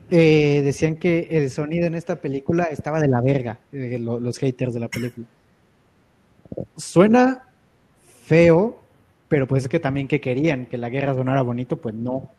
eh, 0.09 0.61
decían 0.63 0.95
que 0.95 1.27
el 1.31 1.49
sonido 1.49 1.87
en 1.87 1.95
esta 1.95 2.15
película 2.15 2.65
estaba 2.65 3.01
de 3.01 3.07
la 3.09 3.19
verga, 3.19 3.59
eh, 3.73 3.99
los 3.99 4.37
haters 4.37 4.73
de 4.73 4.79
la 4.79 4.87
película. 4.87 5.27
Suena 6.77 7.49
feo, 8.25 8.79
pero 9.27 9.47
pues 9.47 9.63
es 9.63 9.69
que 9.69 9.79
también 9.79 10.07
que 10.07 10.21
querían 10.21 10.67
que 10.67 10.77
la 10.77 10.89
guerra 10.89 11.13
sonara 11.13 11.41
bonito, 11.41 11.77
pues 11.77 11.95
no. 11.95 12.31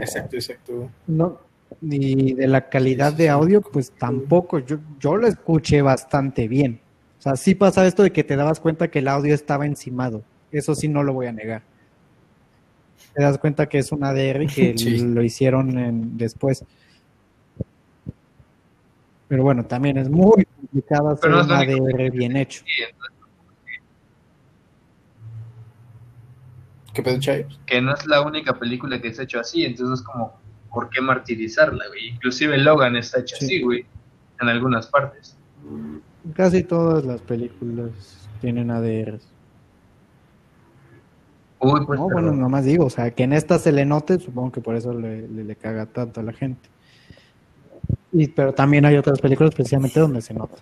Exacto, 0.00 0.36
exacto. 0.36 0.90
No, 1.06 1.38
ni 1.80 2.32
de 2.32 2.48
la 2.48 2.68
calidad 2.68 3.12
de 3.12 3.28
audio, 3.28 3.60
pues 3.60 3.92
tampoco. 3.92 4.58
Yo, 4.58 4.78
yo 4.98 5.16
lo 5.16 5.28
escuché 5.28 5.82
bastante 5.82 6.48
bien. 6.48 6.80
O 7.22 7.24
sea, 7.24 7.36
sí 7.36 7.54
pasa 7.54 7.86
esto 7.86 8.02
de 8.02 8.10
que 8.10 8.24
te 8.24 8.34
dabas 8.34 8.58
cuenta 8.58 8.88
que 8.88 8.98
el 8.98 9.06
audio 9.06 9.32
estaba 9.32 9.64
encimado. 9.64 10.24
Eso 10.50 10.74
sí 10.74 10.88
no 10.88 11.04
lo 11.04 11.12
voy 11.12 11.28
a 11.28 11.32
negar. 11.32 11.62
Te 13.14 13.22
das 13.22 13.38
cuenta 13.38 13.68
que 13.68 13.78
es 13.78 13.92
un 13.92 14.02
ADR 14.02 14.42
y 14.42 14.46
que 14.48 14.74
lo 15.06 15.22
hicieron 15.22 15.78
en, 15.78 16.18
después. 16.18 16.64
Pero 19.28 19.44
bueno, 19.44 19.64
también 19.64 19.98
es 19.98 20.10
muy 20.10 20.44
complicado 20.46 21.10
hacer 21.10 21.30
un 21.30 21.52
ADR 21.52 22.10
bien 22.10 22.36
hecho. 22.36 22.64
¿Qué 26.92 27.02
pedo, 27.04 27.20
Que 27.66 27.80
no 27.80 27.94
es 27.94 28.04
la 28.04 28.22
única 28.22 28.58
película 28.58 29.00
que 29.00 29.14
se 29.14 29.20
ha 29.20 29.24
hecho 29.24 29.38
así, 29.38 29.64
entonces 29.64 30.04
como, 30.04 30.40
¿por 30.74 30.90
qué 30.90 31.00
martirizarla, 31.00 31.86
güey? 31.86 32.08
Inclusive 32.08 32.58
Logan 32.58 32.96
está 32.96 33.20
hecho 33.20 33.36
así, 33.40 33.62
güey, 33.62 33.86
en 34.40 34.48
algunas 34.48 34.88
partes. 34.88 35.36
Casi 36.34 36.62
todas 36.62 37.04
las 37.04 37.20
películas 37.20 38.28
tienen 38.40 38.70
ADRs. 38.70 39.26
Uy, 41.60 41.86
pues, 41.86 41.98
no, 41.98 42.08
bueno, 42.10 42.32
nomás 42.32 42.64
digo, 42.64 42.86
o 42.86 42.90
sea, 42.90 43.10
que 43.12 43.22
en 43.22 43.32
esta 43.32 43.58
se 43.58 43.70
le 43.70 43.84
note, 43.84 44.18
supongo 44.18 44.50
que 44.50 44.60
por 44.60 44.74
eso 44.74 44.92
le, 44.92 45.28
le, 45.28 45.56
caga 45.56 45.86
tanto 45.86 46.20
a 46.20 46.24
la 46.24 46.32
gente. 46.32 46.68
Y, 48.12 48.28
pero 48.28 48.52
también 48.52 48.84
hay 48.84 48.96
otras 48.96 49.20
películas 49.20 49.54
precisamente 49.54 50.00
donde 50.00 50.22
se 50.22 50.34
nota. 50.34 50.56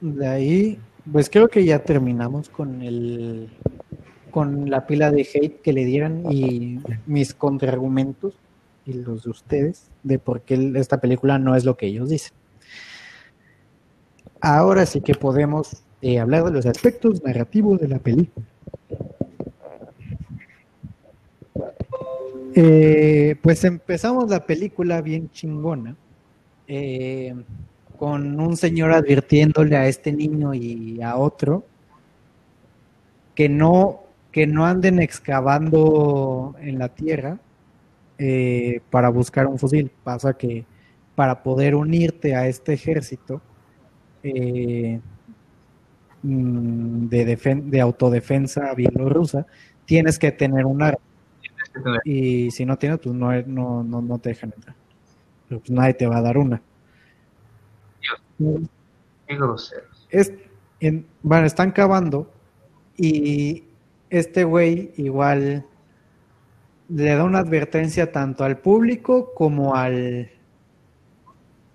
De 0.00 0.26
ahí, 0.26 0.78
pues 1.10 1.28
creo 1.28 1.48
que 1.48 1.64
ya 1.64 1.82
terminamos 1.84 2.48
con 2.48 2.82
el 2.82 3.50
con 4.30 4.70
la 4.70 4.86
pila 4.86 5.10
de 5.10 5.22
hate 5.22 5.60
que 5.60 5.72
le 5.72 5.84
dieran 5.84 6.30
y 6.30 6.78
mis 7.06 7.34
contraargumentos 7.34 8.34
y 8.86 8.94
los 8.94 9.24
de 9.24 9.30
ustedes 9.30 9.90
de 10.02 10.18
por 10.18 10.42
qué 10.42 10.72
esta 10.76 11.00
película 11.00 11.38
no 11.38 11.54
es 11.54 11.64
lo 11.64 11.76
que 11.76 11.86
ellos 11.86 12.08
dicen. 12.08 12.32
Ahora 14.40 14.86
sí 14.86 15.02
que 15.02 15.14
podemos 15.14 15.82
eh, 16.00 16.18
hablar 16.18 16.44
de 16.44 16.52
los 16.52 16.64
aspectos 16.64 17.22
narrativos 17.22 17.78
de 17.78 17.88
la 17.88 17.98
película. 17.98 18.46
Eh, 22.54 23.36
pues 23.42 23.64
empezamos 23.64 24.30
la 24.30 24.44
película 24.44 25.02
bien 25.02 25.30
chingona, 25.30 25.94
eh, 26.66 27.34
con 27.98 28.40
un 28.40 28.56
señor 28.56 28.92
advirtiéndole 28.92 29.76
a 29.76 29.86
este 29.86 30.10
niño 30.10 30.54
y 30.54 31.00
a 31.02 31.16
otro 31.16 31.64
que 33.34 33.48
no, 33.48 34.00
que 34.32 34.46
no 34.46 34.66
anden 34.66 35.00
excavando 35.00 36.56
en 36.60 36.78
la 36.78 36.88
tierra 36.88 37.38
para 38.90 39.10
buscar 39.10 39.46
un 39.46 39.58
fusil. 39.58 39.90
Pasa 40.02 40.34
que 40.34 40.64
para 41.14 41.42
poder 41.42 41.74
unirte 41.74 42.34
a 42.34 42.46
este 42.46 42.72
ejército, 42.72 43.40
eh, 44.22 45.00
mm, 46.22 47.08
de, 47.08 47.62
de 47.64 47.80
autodefensa 47.80 48.74
bielorrusa, 48.74 49.46
tienes 49.84 50.18
que 50.18 50.32
tener 50.32 50.66
un 50.66 50.82
arma. 50.82 51.00
Y 52.04 52.50
si 52.50 52.64
no 52.64 52.76
tienes, 52.76 52.98
pues 52.98 53.14
no, 53.14 53.32
no, 53.42 54.02
no, 54.02 54.18
te 54.18 54.30
dejan 54.30 54.52
entrar. 54.54 54.76
Pero 55.48 55.60
pues 55.60 55.70
nadie 55.70 55.94
te 55.94 56.06
va 56.06 56.18
a 56.18 56.22
dar 56.22 56.38
una. 56.38 56.60
qué 58.38 59.36
groseros. 59.36 60.08
Es, 60.10 60.32
bueno, 61.22 61.46
están 61.46 61.70
cavando 61.72 62.30
y 62.96 63.64
este 64.08 64.44
güey 64.44 64.92
igual 64.96 65.64
le 66.88 67.14
da 67.14 67.24
una 67.24 67.38
advertencia 67.38 68.10
tanto 68.10 68.44
al 68.44 68.58
público 68.58 69.32
como 69.34 69.76
al 69.76 70.30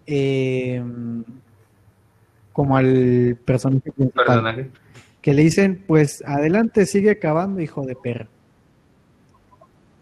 eh, 0.08 0.84
como 2.56 2.78
al 2.78 3.38
personaje 3.44 3.92
principal. 3.92 4.72
Que 5.22 5.34
le 5.34 5.42
dicen, 5.42 5.84
pues 5.86 6.24
adelante, 6.26 6.86
sigue 6.86 7.12
acabando, 7.12 7.60
hijo 7.60 7.86
de 7.86 7.96
perra. 7.96 8.30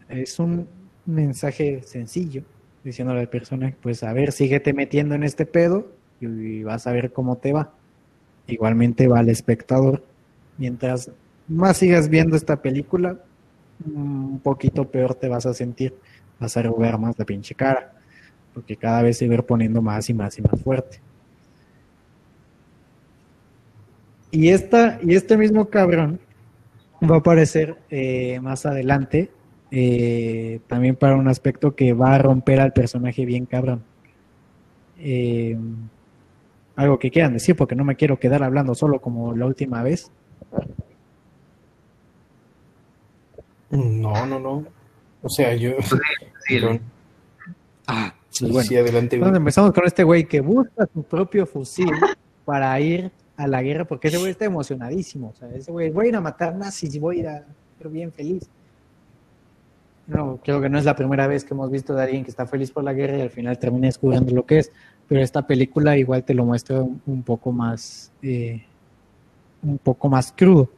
Es 0.07 0.37
un 0.37 0.67
mensaje 1.07 1.81
sencillo, 1.83 2.43
diciéndole 2.83 3.21
al 3.21 3.29
personaje, 3.29 3.75
pues 3.81 4.03
a 4.03 4.13
ver, 4.13 4.31
síguete 4.31 4.71
metiendo 4.71 5.15
en 5.15 5.23
este 5.23 5.47
pedo 5.47 5.87
y 6.21 6.61
vas 6.61 6.85
a 6.85 6.91
ver 6.91 7.11
cómo 7.11 7.37
te 7.37 7.53
va. 7.53 7.73
Igualmente 8.45 9.07
va 9.07 9.19
al 9.19 9.29
espectador. 9.29 10.03
Mientras 10.59 11.09
más 11.47 11.77
sigas 11.77 12.07
viendo 12.07 12.35
esta 12.35 12.61
película, 12.61 13.17
un 13.83 14.39
poquito 14.43 14.91
peor 14.91 15.15
te 15.15 15.27
vas 15.27 15.47
a 15.47 15.55
sentir. 15.55 15.95
Vas 16.39 16.55
a 16.55 16.59
arrugar 16.59 16.99
más 16.99 17.17
la 17.17 17.25
pinche 17.25 17.55
cara. 17.55 17.93
Porque 18.53 18.75
cada 18.75 19.01
vez 19.01 19.17
se 19.17 19.27
va 19.27 19.33
a 19.33 19.37
ir 19.37 19.43
poniendo 19.43 19.81
más 19.81 20.07
y 20.11 20.13
más 20.13 20.37
y 20.37 20.43
más 20.43 20.61
fuerte. 20.61 21.01
Y, 24.33 24.49
esta, 24.49 24.97
y 25.03 25.13
este 25.13 25.37
mismo 25.37 25.69
cabrón 25.69 26.19
va 27.07 27.17
a 27.17 27.19
aparecer 27.19 27.77
eh, 27.91 28.39
más 28.41 28.65
adelante, 28.65 29.29
eh, 29.69 30.59
también 30.65 30.95
para 30.95 31.15
un 31.15 31.27
aspecto 31.27 31.75
que 31.75 31.93
va 31.93 32.15
a 32.15 32.17
romper 32.17 32.59
al 32.59 32.73
personaje 32.73 33.27
bien 33.27 33.45
cabrón. 33.45 33.83
Eh, 34.97 35.55
algo 36.75 36.97
que 36.97 37.11
quieran 37.11 37.33
decir, 37.33 37.55
porque 37.55 37.75
no 37.75 37.83
me 37.83 37.95
quiero 37.95 38.17
quedar 38.17 38.41
hablando 38.41 38.73
solo 38.73 38.99
como 38.99 39.35
la 39.35 39.45
última 39.45 39.83
vez. 39.83 40.09
No, 43.69 44.25
no, 44.25 44.39
no. 44.39 44.65
O 45.21 45.29
sea, 45.29 45.53
yo. 45.53 45.73
Sí, 46.47 46.57
ah, 47.87 48.15
sí, 48.31 48.49
bueno. 48.49 48.67
adelante. 48.79 49.17
Entonces 49.17 49.37
empezamos 49.37 49.73
con 49.73 49.85
este 49.85 50.03
güey 50.03 50.25
que 50.25 50.41
busca 50.41 50.87
su 50.91 51.03
propio 51.03 51.45
fusil 51.45 51.91
para 52.45 52.79
ir 52.79 53.11
a 53.35 53.47
la 53.47 53.61
guerra 53.61 53.85
porque 53.85 54.09
ese 54.09 54.17
güey 54.17 54.31
está 54.31 54.45
emocionadísimo. 54.45 55.29
O 55.29 55.35
sea, 55.35 55.49
ese 55.49 55.71
güey, 55.71 55.89
voy 55.89 56.07
a 56.07 56.09
ir 56.09 56.15
a 56.15 56.21
matar 56.21 56.55
nazis 56.55 56.93
y 56.95 56.99
voy 56.99 57.17
a 57.17 57.19
ir 57.19 57.27
a 57.27 57.45
ser 57.77 57.89
bien 57.89 58.11
feliz. 58.11 58.49
No, 60.05 60.37
creo 60.43 60.61
que 60.61 60.69
no 60.69 60.77
es 60.77 60.85
la 60.85 60.95
primera 60.95 61.27
vez 61.27 61.45
que 61.45 61.53
hemos 61.53 61.71
visto 61.71 61.95
de 61.95 62.03
alguien 62.03 62.23
que 62.23 62.29
está 62.29 62.45
feliz 62.45 62.71
por 62.71 62.83
la 62.83 62.93
guerra 62.93 63.17
y 63.17 63.21
al 63.21 63.29
final 63.29 63.57
termina 63.57 63.87
descubriendo 63.87 64.33
lo 64.33 64.45
que 64.45 64.59
es. 64.59 64.71
Pero 65.07 65.21
esta 65.21 65.45
película 65.45 65.97
igual 65.97 66.23
te 66.23 66.33
lo 66.33 66.45
muestra 66.45 66.81
un, 66.81 67.23
poco 67.23 67.51
más, 67.51 68.11
eh, 68.21 68.63
un 69.61 69.77
poco 69.77 70.09
más 70.09 70.33
crudo. 70.35 70.69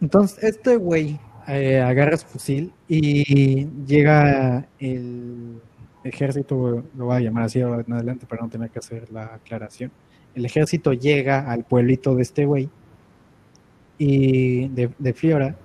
Entonces, 0.00 0.42
este 0.42 0.76
güey 0.76 1.18
eh, 1.46 1.80
agarra 1.80 2.16
su 2.16 2.26
fusil 2.26 2.72
y 2.88 3.66
llega 3.86 4.66
el 4.78 5.60
ejército, 6.04 6.84
lo 6.96 7.04
voy 7.06 7.16
a 7.16 7.20
llamar 7.20 7.44
así 7.44 7.60
en 7.60 7.92
adelante 7.92 8.26
para 8.26 8.42
no 8.42 8.48
tener 8.48 8.70
que 8.70 8.78
hacer 8.78 9.10
la 9.10 9.34
aclaración 9.34 9.90
el 10.34 10.44
ejército 10.44 10.92
llega 10.92 11.50
al 11.50 11.64
pueblito 11.64 12.14
de 12.14 12.22
este 12.22 12.44
güey 12.44 12.68
y 13.98 14.68
de, 14.68 15.12
Fiora 15.12 15.56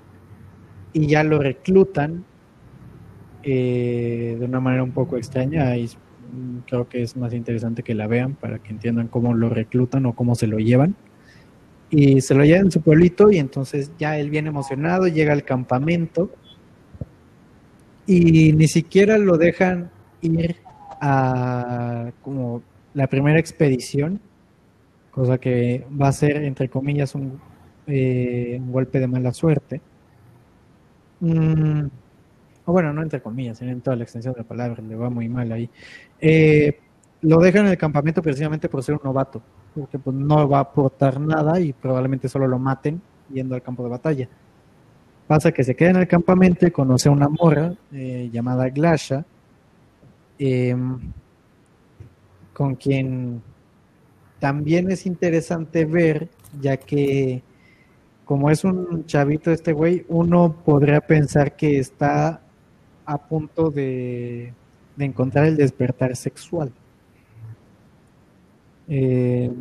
y 0.92 1.08
ya 1.08 1.24
lo 1.24 1.40
reclutan 1.40 2.26
eh, 3.44 4.36
de 4.40 4.46
una 4.46 4.60
manera 4.60 4.84
un 4.84 4.92
poco 4.92 5.18
extraña 5.18 5.78
y 5.78 5.90
creo 6.68 6.90
que 6.90 7.02
es 7.02 7.16
más 7.16 7.34
interesante 7.34 7.84
que 7.84 7.94
la 7.94 8.08
vean 8.08 8.36
para 8.36 8.60
que 8.60 8.72
entiendan 8.72 9.08
cómo 9.08 9.34
lo 9.34 9.50
reclutan 9.50 10.06
o 10.06 10.14
cómo 10.14 10.36
se 10.36 10.48
lo 10.48 10.58
llevan. 10.58 10.96
Y 11.90 12.22
se 12.22 12.34
lo 12.34 12.44
llevan 12.44 12.66
en 12.66 12.72
su 12.72 12.82
pueblito 12.82 13.32
y 13.32 13.38
entonces 13.38 13.92
ya 14.00 14.18
él 14.18 14.30
viene 14.30 14.50
emocionado 14.50 15.08
llega 15.08 15.32
al 15.32 15.44
campamento 15.44 16.32
y 18.08 18.54
ni 18.54 18.68
siquiera 18.68 19.18
lo 19.18 19.38
dejan 19.38 19.92
ir 20.22 20.58
a 21.00 22.12
como 22.22 22.64
la 22.94 23.08
primera 23.08 23.40
expedición 23.40 24.20
cosa 25.16 25.38
que 25.38 25.88
va 26.00 26.10
a 26.10 26.12
ser, 26.12 26.44
entre 26.44 26.68
comillas, 26.68 27.16
un, 27.16 27.40
eh, 27.88 28.58
un 28.60 28.72
golpe 28.72 29.00
de 29.00 29.08
mala 29.08 29.32
suerte. 29.32 29.80
Mm, 31.22 31.86
o 32.66 32.72
bueno, 32.74 32.92
no 32.92 33.02
entre 33.02 33.22
comillas, 33.22 33.62
en 33.62 33.80
toda 33.80 33.96
la 33.96 34.04
extensión 34.04 34.34
de 34.34 34.42
la 34.42 34.48
palabra, 34.48 34.84
le 34.84 34.96
va 34.96 35.10
muy 35.10 35.30
mal 35.30 35.50
ahí. 35.54 35.70
Eh, 36.20 36.80
lo 37.22 37.40
dejan 37.40 37.66
en 37.66 37.72
el 37.72 37.78
campamento 37.78 38.22
precisamente 38.22 38.68
por 38.68 38.84
ser 38.84 38.96
un 38.96 39.02
novato, 39.06 39.42
porque 39.74 39.98
pues, 39.98 40.14
no 40.14 40.50
va 40.50 40.58
a 40.58 40.62
aportar 40.62 41.18
nada 41.20 41.62
y 41.62 41.72
probablemente 41.72 42.28
solo 42.28 42.46
lo 42.46 42.60
maten 42.60 43.02
yendo 43.32 43.56
al 43.56 43.62
campo 43.62 43.84
de 43.84 43.90
batalla. 43.90 44.28
Pasa 45.28 45.54
que 45.54 45.64
se 45.64 45.76
queda 45.78 45.92
en 45.92 45.96
el 45.96 46.08
campamento 46.10 46.68
y 46.68 46.72
conoce 46.72 47.08
a 47.08 47.14
una 47.14 47.30
morra 47.30 47.74
eh, 47.94 48.30
llamada 48.32 48.70
Glasha, 48.70 49.24
con 52.54 52.76
quien 52.76 53.42
también 54.40 54.92
es 54.92 55.06
interesante 55.06 55.86
ver, 55.86 56.30
ya 56.62 56.78
que 56.78 57.42
como 58.26 58.50
es 58.50 58.64
un 58.64 59.06
chavito 59.06 59.52
este 59.52 59.72
güey, 59.74 60.06
uno 60.08 60.56
podría 60.66 61.02
pensar 61.02 61.56
que 61.56 61.78
está 61.80 62.42
a 63.06 63.18
punto 63.18 63.70
de, 63.70 64.54
encontrar 64.98 65.46
el 65.46 65.58
despertar 65.58 66.16
sexual. 66.16 66.72
Eh, 68.88 69.52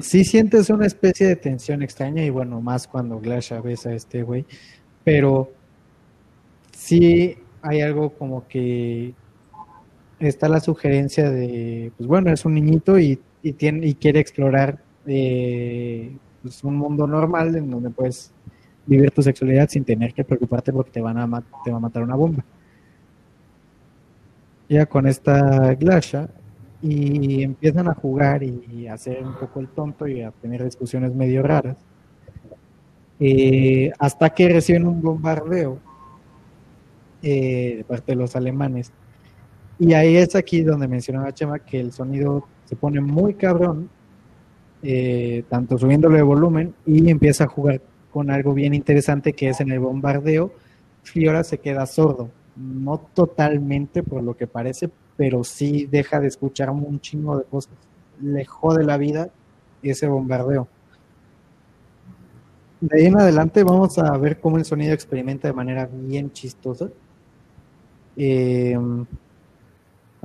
Sí 0.00 0.24
sientes 0.24 0.68
una 0.68 0.86
especie 0.86 1.26
de 1.26 1.36
tensión 1.36 1.82
extraña 1.82 2.22
y 2.22 2.30
bueno, 2.30 2.60
más 2.60 2.86
cuando 2.86 3.18
Glasha 3.18 3.60
besa 3.60 3.90
a 3.90 3.94
este 3.94 4.22
güey, 4.22 4.44
pero 5.04 5.52
sí 6.72 7.38
hay 7.62 7.80
algo 7.80 8.10
como 8.10 8.46
que 8.46 9.14
está 10.18 10.48
la 10.48 10.60
sugerencia 10.60 11.30
de, 11.30 11.92
pues 11.96 12.06
bueno, 12.06 12.32
es 12.32 12.44
un 12.44 12.54
niñito 12.54 12.98
y, 12.98 13.20
tiene, 13.56 13.86
y 13.86 13.94
quiere 13.94 14.20
explorar 14.20 14.78
eh, 15.06 16.16
pues 16.42 16.64
un 16.64 16.76
mundo 16.76 17.06
normal 17.06 17.54
en 17.56 17.70
donde 17.70 17.90
puedes 17.90 18.32
vivir 18.86 19.10
tu 19.10 19.22
sexualidad 19.22 19.68
sin 19.68 19.84
tener 19.84 20.12
que 20.14 20.24
preocuparte 20.24 20.72
porque 20.72 20.90
te, 20.90 21.00
van 21.00 21.18
a 21.18 21.42
te 21.64 21.70
va 21.70 21.76
a 21.76 21.80
matar 21.80 22.02
una 22.02 22.16
bomba. 22.16 22.44
Ya 24.68 24.86
con 24.86 25.06
esta 25.06 25.74
Glasha 25.74 26.28
y 26.80 27.42
empiezan 27.42 27.88
a 27.88 27.94
jugar 27.94 28.42
y 28.42 28.86
a 28.88 28.94
hacer 28.94 29.24
un 29.24 29.34
poco 29.34 29.60
el 29.60 29.68
tonto 29.68 30.06
y 30.06 30.22
a 30.22 30.30
tener 30.30 30.64
discusiones 30.64 31.14
medio 31.14 31.42
raras. 31.42 31.76
Eh, 33.20 33.92
hasta 33.98 34.30
que 34.30 34.48
reciben 34.48 34.86
un 34.86 35.00
bombardeo 35.00 35.78
eh, 37.22 37.76
de 37.78 37.84
parte 37.84 38.12
de 38.12 38.16
los 38.16 38.34
alemanes. 38.36 38.92
Y 39.78 39.92
ahí 39.94 40.16
es 40.16 40.34
aquí 40.36 40.62
donde 40.62 40.88
mencionaba 40.88 41.32
Chema 41.32 41.58
que 41.58 41.80
el 41.80 41.92
sonido 41.92 42.46
se 42.64 42.76
pone 42.76 43.00
muy 43.00 43.34
cabrón, 43.34 43.90
eh, 44.82 45.44
tanto 45.48 45.78
subiéndole 45.78 46.16
de 46.16 46.22
volumen 46.22 46.74
y 46.86 47.10
empieza 47.10 47.44
a 47.44 47.48
jugar 47.48 47.80
con 48.12 48.30
algo 48.30 48.54
bien 48.54 48.74
interesante 48.74 49.32
que 49.32 49.48
es 49.48 49.60
en 49.60 49.72
el 49.72 49.80
bombardeo. 49.80 50.52
Fiora 51.02 51.44
se 51.44 51.58
queda 51.58 51.86
sordo, 51.86 52.30
no 52.56 52.98
totalmente 52.98 54.02
por 54.02 54.22
lo 54.22 54.36
que 54.36 54.46
parece, 54.46 54.90
pero 55.16 55.44
sí 55.44 55.86
deja 55.90 56.20
de 56.20 56.28
escuchar 56.28 56.70
un 56.70 57.00
chingo 57.00 57.36
de 57.36 57.44
cosas. 57.44 57.74
Le 58.20 58.44
jode 58.44 58.84
la 58.84 58.96
vida 58.96 59.30
ese 59.90 60.06
bombardeo. 60.06 60.68
De 62.80 62.98
ahí 62.98 63.06
en 63.06 63.18
adelante 63.18 63.64
vamos 63.64 63.98
a 63.98 64.16
ver 64.18 64.40
cómo 64.40 64.58
el 64.58 64.64
sonido 64.64 64.92
experimenta 64.92 65.48
de 65.48 65.54
manera 65.54 65.88
bien 65.90 66.32
chistosa. 66.32 66.88
Eh, 68.16 68.78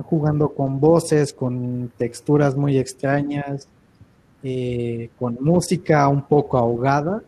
jugando 0.02 0.50
con 0.50 0.80
voces, 0.80 1.32
con 1.32 1.90
texturas 1.96 2.56
muy 2.56 2.78
extrañas, 2.78 3.68
eh, 4.42 5.10
con 5.18 5.38
música 5.40 6.08
un 6.08 6.22
poco 6.22 6.58
ahogada. 6.58 7.22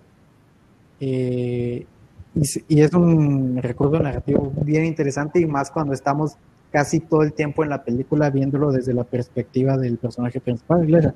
Eh, 1.01 1.87
y, 2.35 2.81
es 2.81 2.95
un 2.95 3.59
recuerdo 3.61 3.99
narrativo 3.99 4.53
bien 4.65 4.85
interesante 4.85 5.41
y 5.41 5.47
más 5.47 5.71
cuando 5.71 5.93
estamos 5.93 6.37
casi 6.71 7.01
todo 7.01 7.23
el 7.23 7.35
tiempo 7.35 7.63
en 7.63 7.71
la 7.71 7.85
película 7.85 8.31
viéndolo 8.31 8.73
desde 8.73 8.95
la 8.95 9.05
perspectiva 9.05 9.77
del 9.77 9.99
personaje 9.99 10.41
principal, 10.41 10.87
Glesha. 10.87 11.15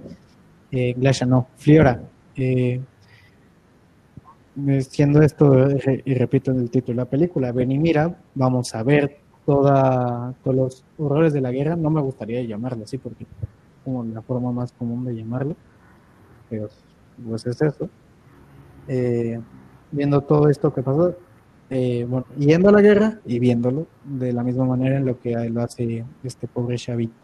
Eh, 0.70 0.94
no, 1.26 1.46
Fliora. 1.56 2.02
Eh, 2.36 2.80
siendo 4.88 5.22
esto, 5.22 5.68
y 6.04 6.14
repito 6.14 6.50
en 6.50 6.60
el 6.60 6.70
título 6.70 6.96
de 6.96 7.04
la 7.04 7.10
película, 7.10 7.52
ven 7.52 7.72
y 7.72 7.78
mira, 7.78 8.18
vamos 8.34 8.74
a 8.74 8.82
ver 8.82 9.18
toda, 9.46 10.34
todos 10.44 10.56
los 10.56 10.84
horrores 10.98 11.32
de 11.32 11.40
la 11.40 11.52
guerra. 11.52 11.76
No 11.76 11.88
me 11.88 12.00
gustaría 12.02 12.42
llamarlo 12.42 12.84
así 12.84 12.98
porque 12.98 13.24
es 13.24 13.30
como 13.84 14.04
la 14.04 14.20
forma 14.20 14.52
más 14.52 14.72
común 14.72 15.04
de 15.04 15.14
llamarlo, 15.14 15.56
pero 16.50 16.68
pues 17.26 17.46
es 17.46 17.62
eso. 17.62 17.88
Eh, 18.88 19.40
viendo 19.92 20.20
todo 20.20 20.48
esto 20.48 20.74
que 20.74 20.82
pasó, 20.82 21.14
eh, 21.70 22.06
yendo 22.38 22.68
a 22.68 22.72
la 22.72 22.80
guerra 22.80 23.20
y 23.24 23.38
viéndolo 23.38 23.86
de 24.04 24.32
la 24.32 24.42
misma 24.42 24.64
manera 24.64 24.96
en 24.96 25.06
lo 25.06 25.18
que 25.18 25.34
lo 25.48 25.62
hace 25.62 26.04
este 26.22 26.46
pobre 26.46 26.76
chavito. 26.76 27.14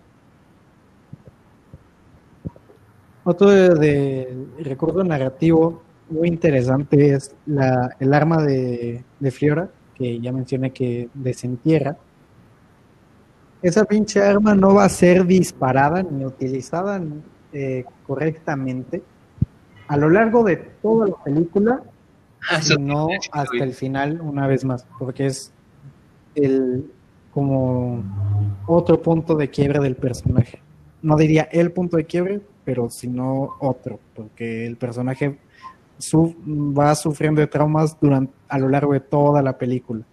Otro 3.24 3.50
de, 3.50 4.46
recuerdo 4.58 5.04
narrativo 5.04 5.82
muy 6.11 6.28
interesante 6.28 7.14
es 7.14 7.35
la, 7.46 7.96
el 8.00 8.12
arma 8.14 8.42
de, 8.42 9.04
de 9.20 9.30
Fiora, 9.30 9.70
que 9.94 10.20
ya 10.20 10.32
mencioné 10.32 10.72
que 10.72 11.08
desentierra. 11.14 11.96
Esa 13.62 13.85
pinche 13.85 14.20
arma 14.20 14.55
no 14.55 14.75
va 14.75 14.85
a 14.85 14.88
ser 14.88 15.25
disparada 15.25 16.03
ni 16.03 16.25
utilizada 16.25 17.01
eh, 17.53 17.85
correctamente. 18.07 19.03
A 19.87 19.96
lo 19.96 20.11
largo 20.11 20.42
de 20.42 20.57
toda 20.57 21.09
la 21.09 21.22
película 21.22 21.83
no 22.79 23.09
hasta 23.31 23.64
el 23.64 23.72
final 23.72 24.20
una 24.20 24.46
vez 24.46 24.64
más, 24.64 24.87
porque 24.98 25.27
es 25.27 25.53
el 26.35 26.90
como 27.33 28.03
otro 28.66 29.01
punto 29.01 29.37
de 29.37 29.48
quiebre 29.48 29.81
del 29.81 29.96
personaje. 29.96 30.61
No 31.03 31.16
diría 31.16 31.48
el 31.51 31.72
punto 31.72 31.96
de 31.96 32.05
quiebre, 32.05 32.40
pero 32.64 32.90
sino 32.90 33.57
otro, 33.61 33.98
porque 34.14 34.66
el 34.66 34.77
personaje 34.77 35.38
va 36.46 36.94
sufriendo 36.94 37.40
de 37.40 37.46
traumas 37.46 37.98
durante 38.01 38.33
a 38.48 38.59
lo 38.59 38.68
largo 38.68 38.92
de 38.92 39.01
toda 39.01 39.42
la 39.42 39.57
película. 39.57 40.05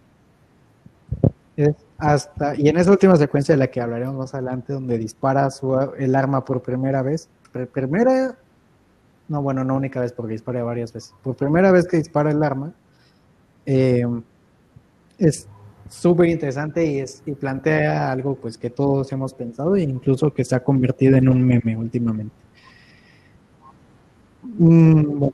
Hasta 1.97 2.55
y 2.55 2.69
en 2.69 2.77
esa 2.77 2.91
última 2.91 3.15
secuencia 3.15 3.53
de 3.53 3.59
la 3.59 3.67
que 3.67 3.81
hablaremos 3.81 4.15
más 4.15 4.33
adelante, 4.33 4.73
donde 4.73 4.97
dispara 4.97 5.49
su, 5.51 5.77
el 5.97 6.15
arma 6.15 6.45
por 6.45 6.61
primera 6.61 7.01
vez, 7.01 7.29
primera 7.73 8.37
no, 9.29 9.43
bueno, 9.43 9.63
no 9.63 9.75
única 9.75 10.01
vez 10.01 10.11
porque 10.11 10.33
dispara 10.33 10.63
varias 10.63 10.91
veces. 10.91 11.13
Por 11.21 11.35
primera 11.35 11.71
vez 11.71 11.87
que 11.87 11.97
dispara 11.97 12.31
el 12.31 12.41
arma, 12.41 12.73
eh, 13.65 14.03
es 15.19 15.47
súper 15.87 16.29
interesante 16.29 16.85
y, 16.85 16.99
es, 16.99 17.21
y 17.25 17.33
plantea 17.33 18.11
algo 18.11 18.35
pues 18.35 18.57
que 18.57 18.71
todos 18.71 19.11
hemos 19.11 19.33
pensado 19.33 19.75
e 19.75 19.81
incluso 19.81 20.33
que 20.33 20.43
se 20.43 20.55
ha 20.55 20.63
convertido 20.63 21.15
en 21.15 21.29
un 21.29 21.45
meme 21.45 21.77
últimamente. 21.77 22.35
Mm, 24.57 25.27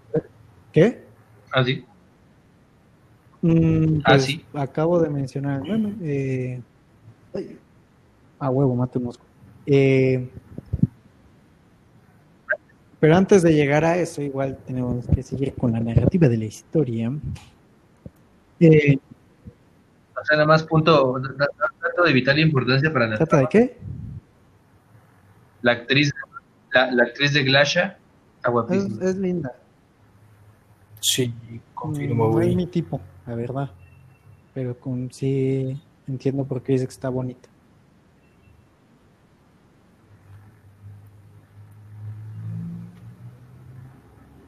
¿Qué? 0.74 1.06
Así. 1.52 1.86
¿Ah, 1.88 1.95
mm, 3.46 4.02
pues, 4.04 4.40
Acabo 4.54 5.00
de 5.00 5.10
mencionar 5.10 5.62
meme. 5.62 5.96
Eh, 6.02 6.62
a 8.40 8.50
huevo, 8.50 8.76
mate 8.76 8.98
un 8.98 9.06
mosco. 9.06 9.26
Eh, 9.66 10.30
pero 13.00 13.16
antes 13.16 13.44
de 13.44 13.54
llegar 13.54 13.86
a 13.86 13.98
eso, 13.98 14.22
igual 14.22 14.58
tenemos 14.66 15.06
que 15.08 15.22
seguir 15.22 15.54
con 15.54 15.74
la 15.74 15.80
narrativa 15.80 16.28
de 16.28 16.38
la 16.38 16.46
historia. 16.46 17.12
Eh, 18.60 18.98
o 20.20 20.26
sea, 20.26 20.38
nada 20.38 20.48
más 20.48 20.64
punto, 20.64 21.20
dato 21.20 22.04
de 22.04 22.14
vital 22.14 22.40
importancia 22.40 22.92
para 22.92 23.08
la 23.08 23.18
¿Trata 23.18 23.38
de 23.38 23.48
qué? 23.48 23.78
La 25.62 25.74
actriz, 25.74 26.14
la, 26.74 27.04
actriz 27.04 27.34
de 27.34 27.44
Glasha 27.44 27.98
está 28.38 28.50
guapísima. 28.50 29.04
Es, 29.04 29.16
linda. 29.18 29.56
Sí, 31.00 31.34
confirmo, 31.74 32.30
No 32.30 32.42
es 32.42 32.56
mi 32.56 32.68
tipo, 32.68 33.00
la 33.26 33.36
verdad. 33.36 33.72
Pero 34.54 34.80
con, 34.80 35.12
sí 35.12 35.80
entiendo 36.08 36.46
por 36.46 36.62
qué 36.64 36.74
dice 36.74 36.86
que 36.86 36.94
está 36.94 37.10
bonita. 37.10 37.50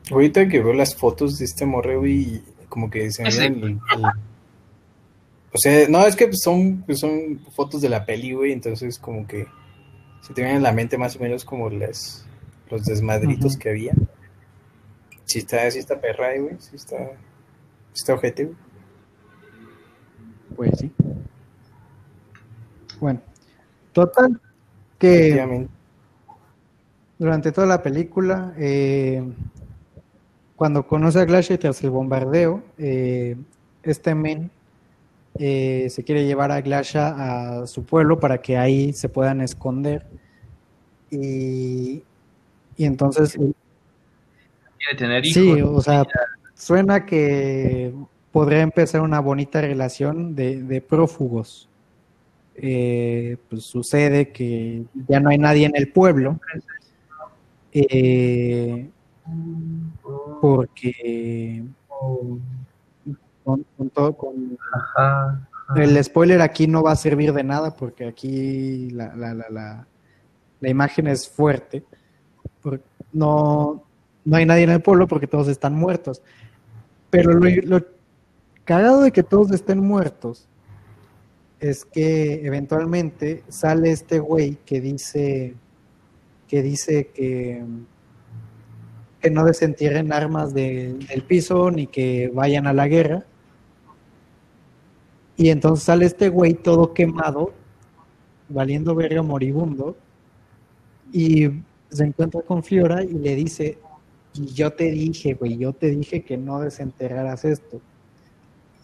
Ahorita 0.09 0.47
que 0.47 0.61
veo 0.61 0.73
las 0.73 0.95
fotos 0.95 1.37
de 1.37 1.45
este 1.45 1.65
morreo 1.65 2.07
y 2.07 2.41
como 2.69 2.89
que 2.89 3.11
se 3.11 3.23
me 3.23 3.79
O 5.53 5.57
sea, 5.57 5.89
no, 5.89 6.05
es 6.05 6.15
que 6.15 6.31
son, 6.33 6.83
pues 6.83 6.99
son 6.99 7.39
fotos 7.51 7.81
de 7.81 7.89
la 7.89 8.05
peli, 8.05 8.31
güey, 8.33 8.53
entonces 8.53 8.99
como 8.99 9.27
que 9.27 9.47
se 10.21 10.33
te 10.33 10.41
viene 10.41 10.57
en 10.57 10.63
la 10.63 10.71
mente 10.71 10.97
más 10.97 11.15
o 11.15 11.19
menos 11.19 11.43
como 11.43 11.69
las, 11.69 12.25
los 12.69 12.85
desmadritos 12.85 13.57
que 13.57 13.69
había. 13.69 13.93
Sí 15.27 15.39
está, 15.39 15.69
sí 15.69 15.79
está 15.79 15.99
perra, 15.99 16.37
güey, 16.39 16.55
sí 16.59 16.75
está, 16.75 17.11
está 17.93 18.13
ojete, 18.13 18.45
güey. 18.45 18.57
Pues 20.55 20.71
sí. 20.79 20.91
Bueno, 22.99 23.21
total 23.91 24.41
que 24.97 25.67
durante 27.19 27.51
toda 27.51 27.67
la 27.67 27.83
película 27.83 28.53
eh, 28.57 29.23
cuando 30.55 30.87
conoce 30.87 31.19
a 31.19 31.25
Glasha 31.25 31.59
tras 31.59 31.83
el 31.83 31.91
bombardeo, 31.91 32.63
eh, 32.79 33.35
este 33.83 34.15
men 34.15 34.49
eh, 35.37 35.87
se 35.91 36.03
quiere 36.03 36.25
llevar 36.25 36.51
a 36.51 36.61
Glasha 36.61 37.61
a 37.61 37.67
su 37.67 37.83
pueblo 37.83 38.19
para 38.19 38.41
que 38.41 38.57
ahí 38.57 38.91
se 38.93 39.07
puedan 39.09 39.41
esconder. 39.41 40.07
Y, 41.11 42.01
entonces... 42.77 43.37
Quiere 44.87 44.97
tener 44.97 45.25
hijos. 45.25 45.33
Sí, 45.33 45.61
o 45.61 45.81
sea, 45.81 46.05
suena 46.55 47.05
que 47.05 47.93
podría 48.31 48.61
empezar 48.61 49.01
una 49.01 49.19
bonita 49.19 49.61
relación 49.61 50.35
de, 50.35 50.83
prófugos. 50.87 51.69
Eh, 52.55 53.37
pues 53.49 53.63
sucede 53.65 54.31
que 54.31 54.83
ya 55.07 55.19
no 55.19 55.29
hay 55.29 55.37
nadie 55.37 55.67
en 55.67 55.75
el 55.75 55.91
pueblo 55.91 56.39
eh, 57.71 58.89
porque 60.41 61.63
con, 63.43 63.65
todo, 63.93 64.13
con 64.17 64.57
el 65.75 66.03
spoiler 66.03 66.41
aquí 66.41 66.65
no 66.65 66.81
va 66.81 66.93
a 66.93 66.95
servir 66.95 67.31
de 67.33 67.43
nada 67.43 67.75
porque 67.75 68.07
aquí 68.07 68.89
la, 68.89 69.15
la, 69.15 69.35
la, 69.35 69.87
la 70.59 70.69
imagen 70.69 71.07
es 71.07 71.29
fuerte. 71.29 71.83
no, 73.13 73.86
no 74.27 74.35
hay 74.35 74.45
nadie 74.45 74.63
en 74.63 74.71
el 74.71 74.81
pueblo 74.81 75.07
porque 75.07 75.25
todos 75.25 75.47
están 75.47 75.73
muertos. 75.73 76.21
Pero 77.09 77.31
lo, 77.31 77.49
lo 77.63 77.85
cagado 78.65 79.01
de 79.01 79.11
que 79.13 79.23
todos 79.23 79.51
estén 79.51 79.79
muertos 79.79 80.49
es 81.61 81.85
que 81.85 82.45
eventualmente 82.45 83.43
sale 83.47 83.91
este 83.91 84.19
güey 84.19 84.57
que 84.65 84.81
dice 84.81 85.55
que 86.49 86.61
dice 86.61 87.07
que, 87.13 87.63
que 89.21 89.29
no 89.29 89.45
desentierren 89.45 90.11
armas 90.11 90.53
del 90.53 91.23
piso 91.25 91.71
ni 91.71 91.87
que 91.87 92.29
vayan 92.33 92.67
a 92.67 92.73
la 92.73 92.87
guerra. 92.87 93.25
Y 95.37 95.49
entonces 95.49 95.85
sale 95.85 96.05
este 96.05 96.29
güey 96.29 96.53
todo 96.53 96.93
quemado, 96.93 97.53
valiendo 98.49 98.95
verga 98.95 99.21
moribundo, 99.21 99.95
y 101.11 101.49
se 101.89 102.03
encuentra 102.03 102.41
con 102.41 102.63
Fiora 102.63 103.03
y 103.03 103.13
le 103.13 103.35
dice, 103.35 103.77
y 104.37 104.53
yo 104.53 104.71
te 104.71 104.91
dije, 104.91 105.33
güey, 105.33 105.57
yo 105.57 105.73
te 105.73 105.89
dije 105.89 106.23
que 106.23 106.37
no 106.37 106.61
desenterraras 106.61 107.45
esto. 107.45 107.81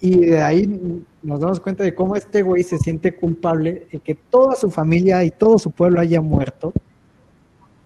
Y 0.02 0.26
de 0.26 0.42
ahí 0.42 1.06
nos 1.22 1.40
damos 1.40 1.60
cuenta 1.60 1.84
de 1.84 1.96
cómo 1.96 2.16
este 2.16 2.42
güey 2.42 2.64
se 2.64 2.78
siente 2.78 3.16
culpable 3.16 3.88
de 3.92 4.00
que 4.00 4.16
toda 4.16 4.56
su 4.56 4.70
familia 4.70 5.24
y 5.24 5.32
todo 5.32 5.58
su 5.58 5.72
pueblo 5.72 6.02
haya 6.02 6.20
muerto 6.20 6.74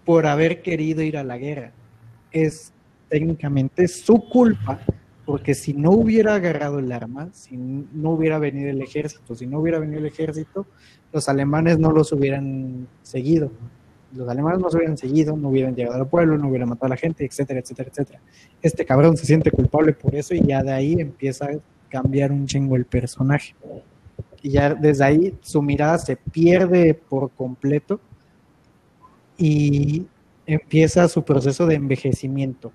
por 0.03 0.25
haber 0.25 0.61
querido 0.61 1.03
ir 1.03 1.17
a 1.17 1.23
la 1.23 1.37
guerra. 1.37 1.73
Es 2.31 2.71
técnicamente 3.09 3.87
su 3.87 4.27
culpa, 4.29 4.79
porque 5.25 5.53
si 5.53 5.73
no 5.73 5.91
hubiera 5.91 6.35
agarrado 6.35 6.79
el 6.79 6.91
arma, 6.91 7.29
si 7.33 7.55
no 7.55 8.11
hubiera 8.11 8.39
venido 8.39 8.69
el 8.69 8.81
ejército, 8.81 9.35
si 9.35 9.45
no 9.45 9.59
hubiera 9.59 9.79
venido 9.79 9.99
el 9.99 10.05
ejército, 10.05 10.65
los 11.11 11.29
alemanes 11.29 11.77
no 11.77 11.91
los 11.91 12.11
hubieran 12.13 12.87
seguido. 13.03 13.51
Los 14.15 14.27
alemanes 14.29 14.59
no 14.59 14.69
se 14.69 14.77
hubieran 14.77 14.97
seguido, 14.97 15.35
no 15.35 15.49
hubieran 15.49 15.75
llegado 15.75 15.95
al 15.95 16.07
pueblo, 16.07 16.37
no 16.37 16.47
hubieran 16.47 16.69
matado 16.69 16.87
a 16.87 16.89
la 16.89 16.97
gente, 16.97 17.25
etcétera, 17.25 17.59
etcétera, 17.59 17.89
etcétera. 17.89 18.19
Este 18.61 18.85
cabrón 18.85 19.17
se 19.17 19.25
siente 19.25 19.51
culpable 19.51 19.93
por 19.93 20.15
eso 20.15 20.33
y 20.33 20.41
ya 20.41 20.63
de 20.63 20.71
ahí 20.71 20.93
empieza 20.99 21.49
cambiar 21.89 22.31
un 22.31 22.45
chingo 22.45 22.75
el 22.75 22.85
personaje. 22.85 23.55
Y 24.41 24.51
ya 24.51 24.73
desde 24.73 25.03
ahí 25.03 25.37
su 25.41 25.61
mirada 25.61 25.97
se 25.97 26.15
pierde 26.15 26.93
por 26.93 27.31
completo 27.31 27.99
y 29.37 30.05
empieza 30.45 31.07
su 31.07 31.23
proceso 31.23 31.65
de 31.65 31.75
envejecimiento, 31.75 32.71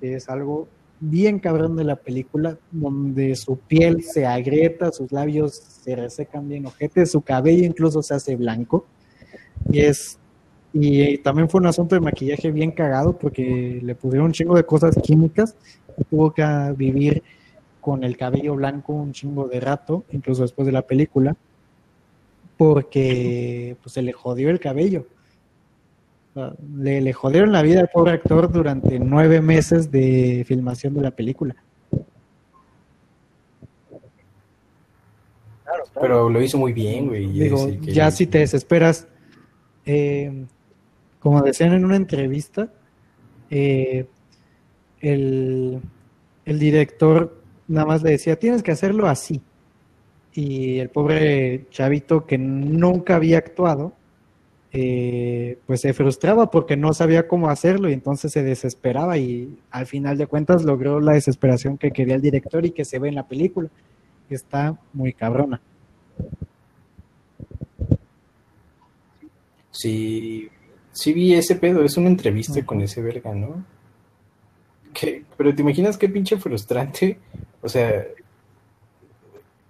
que 0.00 0.14
es 0.14 0.28
algo 0.28 0.68
bien 1.00 1.38
cabrón 1.38 1.76
de 1.76 1.84
la 1.84 1.96
película, 1.96 2.58
donde 2.70 3.34
su 3.34 3.58
piel 3.58 4.02
se 4.02 4.26
agrieta, 4.26 4.92
sus 4.92 5.12
labios 5.12 5.54
se 5.54 5.96
resecan 5.96 6.48
bien 6.48 6.66
ojete, 6.66 7.04
su 7.06 7.20
cabello 7.20 7.64
incluso 7.64 8.02
se 8.02 8.14
hace 8.14 8.36
blanco. 8.36 8.86
Y 9.70 9.80
es 9.80 10.18
y 10.76 11.18
también 11.18 11.48
fue 11.48 11.60
un 11.60 11.68
asunto 11.68 11.94
de 11.94 12.00
maquillaje 12.00 12.50
bien 12.50 12.72
cagado 12.72 13.16
porque 13.16 13.78
le 13.80 13.94
pusieron 13.94 14.26
un 14.26 14.32
chingo 14.32 14.56
de 14.56 14.66
cosas 14.66 14.96
químicas 15.00 15.54
y 15.96 16.02
tuvo 16.02 16.32
que 16.34 16.44
vivir 16.76 17.22
con 17.80 18.02
el 18.02 18.16
cabello 18.16 18.56
blanco 18.56 18.92
un 18.92 19.12
chingo 19.12 19.46
de 19.46 19.60
rato, 19.60 20.04
incluso 20.10 20.42
después 20.42 20.66
de 20.66 20.72
la 20.72 20.82
película, 20.82 21.36
porque 22.56 23.76
pues, 23.82 23.92
se 23.92 24.02
le 24.02 24.12
jodió 24.12 24.50
el 24.50 24.58
cabello. 24.58 25.06
Le, 26.76 27.00
le 27.00 27.12
jodieron 27.12 27.52
la 27.52 27.62
vida 27.62 27.78
al 27.78 27.88
pobre 27.88 28.14
actor 28.14 28.50
durante 28.50 28.98
nueve 28.98 29.40
meses 29.40 29.92
de 29.92 30.44
filmación 30.44 30.92
de 30.94 31.02
la 31.02 31.12
película. 31.12 31.54
Pero 36.00 36.28
lo 36.28 36.42
hizo 36.42 36.58
muy 36.58 36.72
bien, 36.72 37.06
güey. 37.06 37.28
Digo, 37.28 37.68
ya 37.68 38.10
si 38.10 38.26
te 38.26 38.38
desesperas, 38.38 39.06
eh, 39.86 40.46
como 41.24 41.40
decían 41.40 41.72
en 41.72 41.86
una 41.86 41.96
entrevista, 41.96 42.68
eh, 43.48 44.04
el, 45.00 45.80
director 46.44 47.40
nada 47.66 47.86
más 47.86 48.02
le 48.02 48.10
decía, 48.10 48.38
tienes 48.38 48.62
que 48.62 48.72
hacerlo 48.72 49.08
así. 49.08 49.40
Y 50.34 50.80
el 50.80 50.90
pobre 50.90 51.64
chavito 51.70 52.26
que 52.26 52.36
nunca 52.36 53.16
había 53.16 53.38
actuado, 53.38 53.94
eh, 54.70 55.56
pues 55.66 55.80
se 55.80 55.94
frustraba 55.94 56.50
porque 56.50 56.76
no 56.76 56.92
sabía 56.92 57.26
cómo 57.26 57.48
hacerlo 57.48 57.88
y 57.88 57.94
entonces 57.94 58.30
se 58.30 58.42
desesperaba 58.42 59.16
y 59.16 59.58
al 59.70 59.86
final 59.86 60.18
de 60.18 60.26
cuentas 60.26 60.62
logró 60.62 61.00
la 61.00 61.14
desesperación 61.14 61.78
que 61.78 61.90
quería 61.90 62.16
el 62.16 62.20
director 62.20 62.66
y 62.66 62.72
que 62.72 62.84
se 62.84 62.98
ve 62.98 63.08
en 63.08 63.14
la 63.14 63.26
película. 63.26 63.70
Está 64.28 64.78
muy 64.92 65.14
cabrona. 65.14 65.58
Sí, 69.70 70.50
sí 70.94 71.12
vi 71.12 71.34
ese 71.34 71.56
pedo, 71.56 71.84
es 71.84 71.96
una 71.96 72.08
entrevista 72.08 72.64
con 72.64 72.80
ese 72.80 73.02
verga, 73.02 73.34
¿no? 73.34 73.64
Pero 75.36 75.54
te 75.54 75.62
imaginas 75.62 75.98
qué 75.98 76.08
pinche 76.08 76.38
frustrante. 76.38 77.18
O 77.60 77.68
sea, 77.68 78.06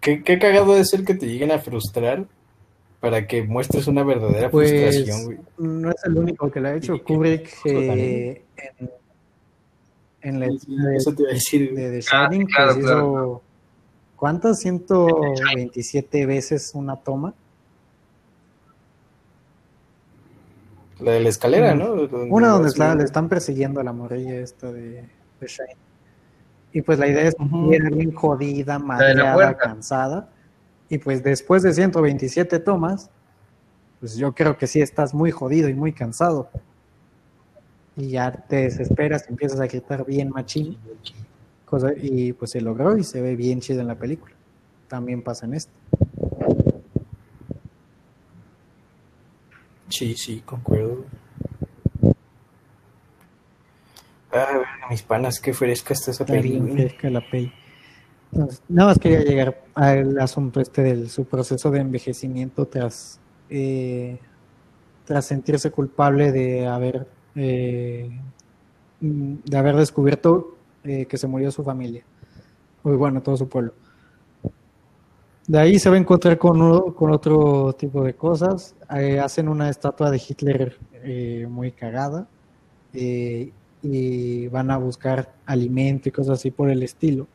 qué, 0.00 0.22
cagado 0.22 0.74
de 0.74 0.84
ser 0.84 1.04
que 1.04 1.14
te 1.14 1.26
lleguen 1.26 1.50
a 1.50 1.58
frustrar 1.58 2.26
para 3.00 3.26
que 3.26 3.42
muestres 3.42 3.86
una 3.86 4.02
verdadera 4.02 4.50
pues, 4.50 4.70
frustración, 4.70 5.24
güey. 5.24 5.38
No 5.58 5.90
es 5.90 6.04
el 6.04 6.16
único 6.16 6.50
que 6.50 6.60
lo 6.60 6.68
ha 6.68 6.74
hecho. 6.74 7.02
Kubrick 7.02 7.50
eh, 7.64 8.42
en, 8.78 8.90
en, 10.20 10.40
la 10.40 10.46
de, 10.46 10.96
Eso 10.96 11.14
te 11.14 11.22
iba 11.22 11.30
a 11.30 11.34
decir. 11.34 11.74
de, 11.74 12.00
The 12.00 12.06
ah, 12.12 12.28
Shining, 12.30 12.48
pues 12.54 12.76
hizo 12.78 13.42
¿cuántas? 14.16 14.60
127 14.60 16.26
veces 16.26 16.72
una 16.74 16.96
toma. 16.96 17.34
La 21.00 21.12
de 21.12 21.20
la 21.20 21.28
escalera, 21.28 21.74
¿no? 21.74 21.92
Una 22.30 22.48
donde 22.48 22.70
le 22.96 23.04
están 23.04 23.28
persiguiendo 23.28 23.80
a 23.80 23.84
la 23.84 23.92
morrilla 23.92 24.34
esta 24.34 24.70
de, 24.72 25.04
de 25.40 25.46
Shine. 25.46 25.76
Y 26.72 26.82
pues 26.82 26.98
la 26.98 27.06
idea 27.06 27.28
es 27.28 27.36
que 27.36 27.44
bien 27.44 28.12
jodida, 28.12 28.80
mareada, 28.80 29.56
cansada. 29.56 30.28
Y 30.88 30.98
pues 30.98 31.22
después 31.22 31.62
de 31.62 31.72
127 31.72 32.58
tomas, 32.58 33.10
pues 34.00 34.16
yo 34.16 34.32
creo 34.34 34.58
que 34.58 34.66
sí 34.66 34.82
estás 34.82 35.14
muy 35.14 35.30
jodido 35.30 35.68
y 35.68 35.74
muy 35.74 35.92
cansado. 35.92 36.48
Y 37.96 38.08
ya 38.08 38.32
te 38.32 38.56
desesperas, 38.56 39.28
empiezas 39.28 39.60
a 39.60 39.66
gritar 39.66 40.04
bien 40.04 40.30
machín. 40.30 40.76
Cosa, 41.64 41.92
y 41.96 42.32
pues 42.32 42.50
se 42.50 42.60
logró 42.60 42.96
y 42.98 43.04
se 43.04 43.20
ve 43.20 43.36
bien 43.36 43.60
chido 43.60 43.80
en 43.80 43.86
la 43.86 43.94
película. 43.94 44.34
También 44.88 45.22
pasa 45.22 45.46
en 45.46 45.54
esto. 45.54 45.72
Sí, 49.94 50.16
sí, 50.16 50.42
concuerdo. 50.44 51.04
Ah, 54.32 54.62
mis 54.90 55.02
panas, 55.02 55.38
qué 55.38 55.54
fresca 55.54 55.94
está 55.94 56.10
esa 56.10 56.26
peli. 56.26 56.60
fresca 56.60 57.08
la 57.10 57.20
peli. 57.30 57.52
nada 58.68 58.88
más 58.88 58.98
quería 58.98 59.20
llegar 59.20 59.62
al 59.74 60.18
asunto 60.18 60.60
este 60.60 60.82
de 60.82 61.08
su 61.08 61.26
proceso 61.26 61.70
de 61.70 61.78
envejecimiento 61.78 62.66
tras, 62.66 63.20
eh, 63.48 64.18
tras 65.04 65.26
sentirse 65.26 65.70
culpable 65.70 66.32
de 66.32 66.66
haber, 66.66 67.06
eh, 67.36 68.10
de 69.00 69.56
haber 69.56 69.76
descubierto 69.76 70.56
eh, 70.82 71.06
que 71.06 71.16
se 71.18 71.28
murió 71.28 71.52
su 71.52 71.62
familia. 71.62 72.02
Muy 72.82 72.96
bueno, 72.96 73.22
todo 73.22 73.36
su 73.36 73.48
pueblo. 73.48 73.74
De 75.46 75.58
ahí 75.58 75.78
se 75.78 75.90
va 75.90 75.96
a 75.96 75.98
encontrar 75.98 76.38
con, 76.38 76.92
con 76.92 77.10
otro 77.10 77.74
tipo 77.74 78.02
de 78.02 78.14
cosas. 78.14 78.74
Eh, 78.96 79.20
hacen 79.20 79.48
una 79.48 79.68
estatua 79.68 80.10
de 80.10 80.22
Hitler 80.26 80.78
eh, 81.02 81.46
muy 81.50 81.70
cagada 81.70 82.26
eh, 82.94 83.52
y 83.82 84.48
van 84.48 84.70
a 84.70 84.78
buscar 84.78 85.34
alimento 85.44 86.08
y 86.08 86.12
cosas 86.12 86.38
así 86.38 86.50
por 86.50 86.70
el 86.70 86.82
estilo. 86.82 87.28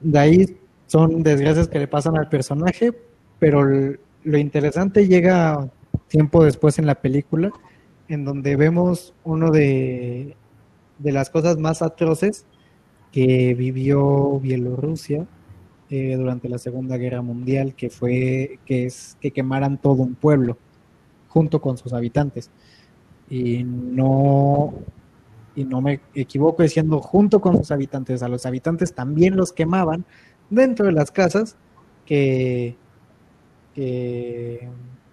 De 0.00 0.18
ahí 0.18 0.58
son 0.86 1.22
desgracias 1.22 1.68
que 1.68 1.78
le 1.78 1.86
pasan 1.86 2.16
al 2.16 2.30
personaje, 2.30 2.94
pero 3.38 3.62
lo 3.62 4.38
interesante 4.38 5.06
llega 5.06 5.68
tiempo 6.08 6.42
después 6.42 6.78
en 6.78 6.86
la 6.86 6.94
película, 6.94 7.50
en 8.08 8.24
donde 8.24 8.56
vemos 8.56 9.12
uno 9.24 9.50
de, 9.50 10.34
de 10.98 11.12
las 11.12 11.28
cosas 11.28 11.58
más 11.58 11.82
atroces 11.82 12.46
que 13.12 13.54
vivió 13.54 14.40
Bielorrusia 14.40 15.26
eh, 15.90 16.16
durante 16.16 16.48
la 16.48 16.58
Segunda 16.58 16.96
Guerra 16.96 17.22
Mundial, 17.22 17.74
que 17.74 17.90
fue 17.90 18.58
que 18.66 18.86
es 18.86 19.16
que 19.20 19.30
quemaran 19.30 19.78
todo 19.78 20.02
un 20.02 20.14
pueblo 20.14 20.58
junto 21.28 21.60
con 21.60 21.78
sus 21.78 21.92
habitantes. 21.92 22.50
Y 23.30 23.62
no 23.64 24.74
y 25.58 25.64
no 25.64 25.80
me 25.80 26.00
equivoco 26.14 26.62
diciendo 26.62 27.00
junto 27.00 27.40
con 27.40 27.56
sus 27.56 27.72
habitantes, 27.72 28.22
a 28.22 28.28
los 28.28 28.46
habitantes 28.46 28.94
también 28.94 29.36
los 29.36 29.52
quemaban 29.52 30.04
dentro 30.50 30.86
de 30.86 30.92
las 30.92 31.10
casas 31.10 31.56
que, 32.06 32.76
que, 33.74 34.68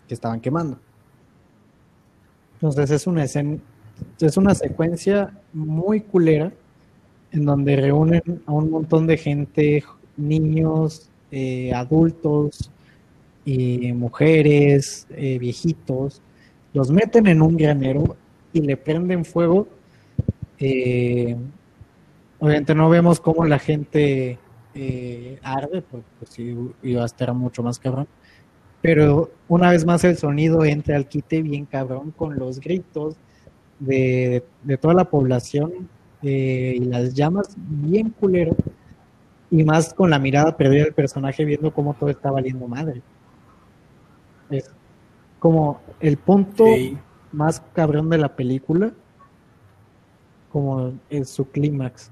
estaban 0.08 0.40
quemando. 0.40 0.78
Entonces 2.54 2.92
es 2.92 3.08
una 3.08 3.24
escena, 3.24 3.58
es 4.20 4.38
una 4.38 4.54
secuencia 4.54 5.36
muy 5.52 6.02
culera 6.02 6.54
en 7.32 7.46
donde 7.46 7.76
reúnen 7.76 8.22
a 8.46 8.52
un 8.52 8.70
montón 8.70 9.08
de 9.08 9.18
gente, 9.18 9.84
niños, 10.18 11.10
eh, 11.32 11.74
adultos 11.74 12.72
y 13.44 13.92
mujeres, 13.94 15.08
eh, 15.12 15.38
viejitos, 15.38 16.22
los 16.74 16.92
meten 16.92 17.28
en 17.28 17.42
un 17.42 17.58
granero 17.58 18.16
y 18.54 18.62
le 18.62 18.78
prenden 18.78 19.26
fuego. 19.26 19.68
Eh, 20.60 21.36
obviamente 22.40 22.76
no 22.76 22.90
vemos 22.90 23.20
cómo 23.20 23.46
la 23.46 23.60
gente 23.60 24.40
arde, 25.42 25.82
porque 25.82 26.08
pues, 26.20 26.38
iba 26.84 27.04
a 27.04 27.06
estar 27.06 27.34
mucho 27.34 27.64
más 27.64 27.80
cabrón. 27.80 28.08
Pero 28.82 29.32
una 29.48 29.72
vez 29.72 29.86
más 29.86 30.04
el 30.04 30.18
sonido 30.18 30.66
entra 30.66 30.96
al 30.98 31.08
quite 31.08 31.42
bien 31.42 31.66
cabrón 31.66 32.12
con 32.12 32.38
los 32.38 32.60
gritos 32.60 33.16
de, 33.80 34.44
toda 34.82 34.94
la 34.94 35.10
población 35.10 35.90
y 36.22 36.80
las 36.80 37.14
llamas 37.14 37.56
bien 37.58 38.10
culero 38.10 38.56
y 39.56 39.64
más 39.64 39.94
con 39.94 40.10
la 40.10 40.20
mirada 40.20 40.58
perdida 40.58 40.84
del 40.84 40.94
personaje 40.94 41.46
viendo 41.46 41.74
cómo 41.74 41.94
todo 41.94 42.10
está 42.10 42.30
valiendo 42.30 42.68
madre. 42.68 43.02
Es 44.50 44.70
como 45.40 45.80
el 46.02 46.18
punto 46.18 46.66
más 47.32 47.64
cabrón 47.74 48.10
de 48.10 48.18
la 48.18 48.36
película, 48.36 48.92
como 50.52 50.92
en 51.10 51.26
su 51.26 51.50
clímax. 51.50 52.12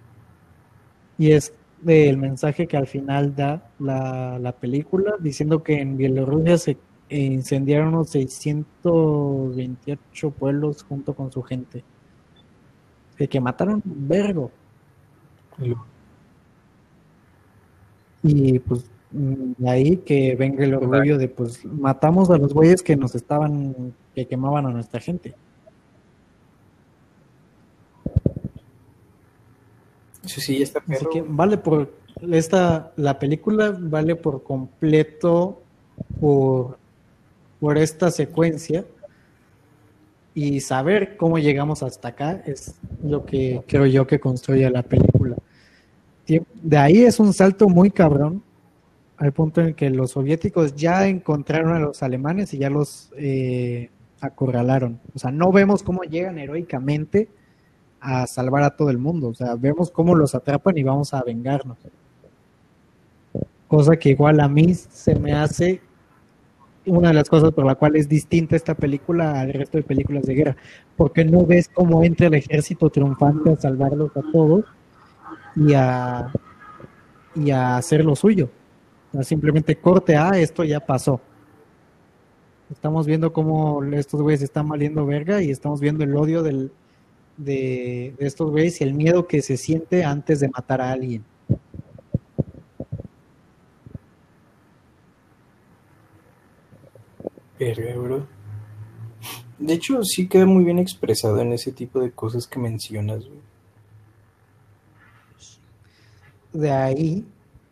Y 1.17 1.31
es 1.31 1.53
el 1.85 2.17
mensaje 2.17 2.65
que 2.65 2.77
al 2.77 2.87
final 2.87 3.35
da 3.35 3.69
la, 3.77 4.39
la 4.39 4.53
película, 4.53 5.15
diciendo 5.19 5.63
que 5.63 5.81
en 5.81 5.97
Bielorrusia 5.97 6.57
se 6.57 6.77
incendiaron 7.09 7.89
unos 7.89 8.11
628 8.11 10.31
pueblos 10.31 10.83
junto 10.83 11.13
con 11.13 11.29
su 11.29 11.43
gente. 11.43 11.83
De 13.17 13.27
que 13.27 13.41
mataron 13.41 13.81
vergo. 13.83 14.49
Y 18.23 18.59
pues 18.59 18.85
de 19.11 19.69
ahí 19.69 19.97
que 19.97 20.35
venga 20.35 20.63
el 20.63 20.73
orgullo 20.73 21.17
de 21.17 21.27
pues 21.27 21.63
matamos 21.65 22.29
a 22.29 22.37
los 22.37 22.53
güeyes 22.53 22.81
que 22.81 22.95
nos 22.95 23.13
estaban, 23.15 23.93
que 24.15 24.25
quemaban 24.25 24.65
a 24.65 24.69
nuestra 24.69 24.99
gente. 24.99 25.35
Sí, 30.25 30.41
sí, 30.41 30.61
está 30.63 30.81
Así 30.89 31.05
que 31.11 31.21
vale 31.21 31.57
por 31.57 31.91
esta, 32.31 32.93
la 32.95 33.19
película 33.19 33.75
vale 33.77 34.15
por 34.15 34.43
completo 34.43 35.61
por, 36.19 36.77
por 37.59 37.77
esta 37.77 38.09
secuencia 38.09 38.85
y 40.33 40.61
saber 40.61 41.17
cómo 41.17 41.37
llegamos 41.37 41.83
hasta 41.83 42.07
acá 42.09 42.41
es 42.45 42.75
lo 43.03 43.25
que 43.25 43.61
creo 43.67 43.85
yo 43.85 44.07
que 44.07 44.19
construye 44.19 44.67
la 44.69 44.81
película. 44.81 45.35
De 46.27 46.77
ahí 46.77 47.03
es 47.03 47.19
un 47.19 47.33
salto 47.33 47.67
muy 47.67 47.91
cabrón 47.91 48.41
al 49.17 49.31
punto 49.31 49.61
en 49.61 49.73
que 49.73 49.89
los 49.89 50.11
soviéticos 50.11 50.75
ya 50.75 51.07
encontraron 51.07 51.73
a 51.73 51.79
los 51.79 52.03
alemanes 52.03 52.53
y 52.53 52.57
ya 52.57 52.69
los 52.69 53.11
eh, 53.17 53.89
acorralaron. 54.21 54.99
O 55.13 55.19
sea, 55.19 55.31
no 55.31 55.51
vemos 55.51 55.83
cómo 55.83 56.03
llegan 56.03 56.39
heroicamente 56.39 57.29
a 57.99 58.27
salvar 58.27 58.63
a 58.63 58.75
todo 58.75 58.89
el 58.89 58.97
mundo. 58.97 59.29
O 59.29 59.33
sea, 59.33 59.55
vemos 59.55 59.91
cómo 59.91 60.15
los 60.15 60.35
atrapan 60.35 60.77
y 60.77 60.83
vamos 60.83 61.13
a 61.13 61.23
vengarnos. 61.23 61.77
Cosa 63.67 63.95
que 63.97 64.09
igual 64.09 64.39
a 64.39 64.47
mí 64.47 64.73
se 64.73 65.15
me 65.15 65.33
hace 65.33 65.81
una 66.85 67.09
de 67.09 67.13
las 67.13 67.29
cosas 67.29 67.51
por 67.51 67.65
la 67.65 67.75
cual 67.75 67.95
es 67.95 68.09
distinta 68.09 68.55
esta 68.55 68.75
película 68.75 69.39
al 69.39 69.53
resto 69.53 69.77
de 69.77 69.83
películas 69.83 70.23
de 70.23 70.33
guerra. 70.35 70.57
Porque 70.97 71.23
no 71.23 71.45
ves 71.45 71.69
cómo 71.73 72.03
entra 72.03 72.27
el 72.27 72.33
ejército 72.33 72.89
triunfante 72.89 73.51
a 73.51 73.57
salvarlos 73.57 74.11
a 74.17 74.21
todos 74.31 74.65
y 75.55 75.73
a, 75.73 76.31
y 77.35 77.51
a 77.51 77.77
hacer 77.77 78.03
lo 78.03 78.15
suyo. 78.15 78.49
simplemente 79.21 79.75
corte, 79.75 80.15
a 80.15 80.31
esto 80.31 80.63
ya 80.63 80.79
pasó. 80.79 81.21
Estamos 82.71 83.05
viendo 83.05 83.31
cómo 83.31 83.83
estos 83.83 84.21
güeyes 84.21 84.41
están 84.41 84.67
valiendo 84.67 85.05
verga 85.05 85.41
y 85.41 85.51
estamos 85.51 85.79
viendo 85.79 86.03
el 86.03 86.15
odio 86.15 86.41
del, 86.41 86.71
de, 87.37 88.15
estos 88.17 88.49
güeyes 88.49 88.81
y 88.81 88.83
el 88.83 88.93
miedo 88.93 89.27
que 89.27 89.41
se 89.41 89.57
siente 89.57 90.03
antes 90.03 90.39
de 90.39 90.49
matar 90.49 90.81
a 90.81 90.91
alguien. 90.91 91.23
Verga, 97.59 97.95
bro. 97.95 98.27
De 99.59 99.73
hecho, 99.73 100.03
sí 100.03 100.27
queda 100.27 100.45
muy 100.45 100.63
bien 100.65 100.79
expresado 100.79 101.39
en 101.39 101.53
ese 101.53 101.71
tipo 101.71 101.99
de 101.99 102.11
cosas 102.11 102.47
que 102.47 102.59
mencionas, 102.59 103.25
güey 103.25 103.52
de 106.53 106.71
ahí 106.71 107.25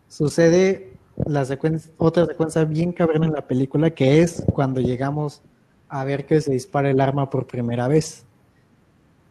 sucede 0.08 0.94
la 1.26 1.46
secuencia, 1.46 1.92
otra 1.98 2.26
secuencia 2.26 2.64
bien 2.66 2.92
cabrona 2.92 3.28
en 3.28 3.34
la 3.34 3.48
película, 3.48 3.92
que 3.92 4.22
es 4.22 4.44
cuando 4.54 4.82
llegamos 4.82 5.42
a 5.88 6.04
ver 6.04 6.26
que 6.26 6.42
se 6.42 6.52
dispara 6.52 6.90
el 6.90 7.00
arma 7.00 7.30
por 7.30 7.48
primera 7.48 7.88
vez, 7.88 8.26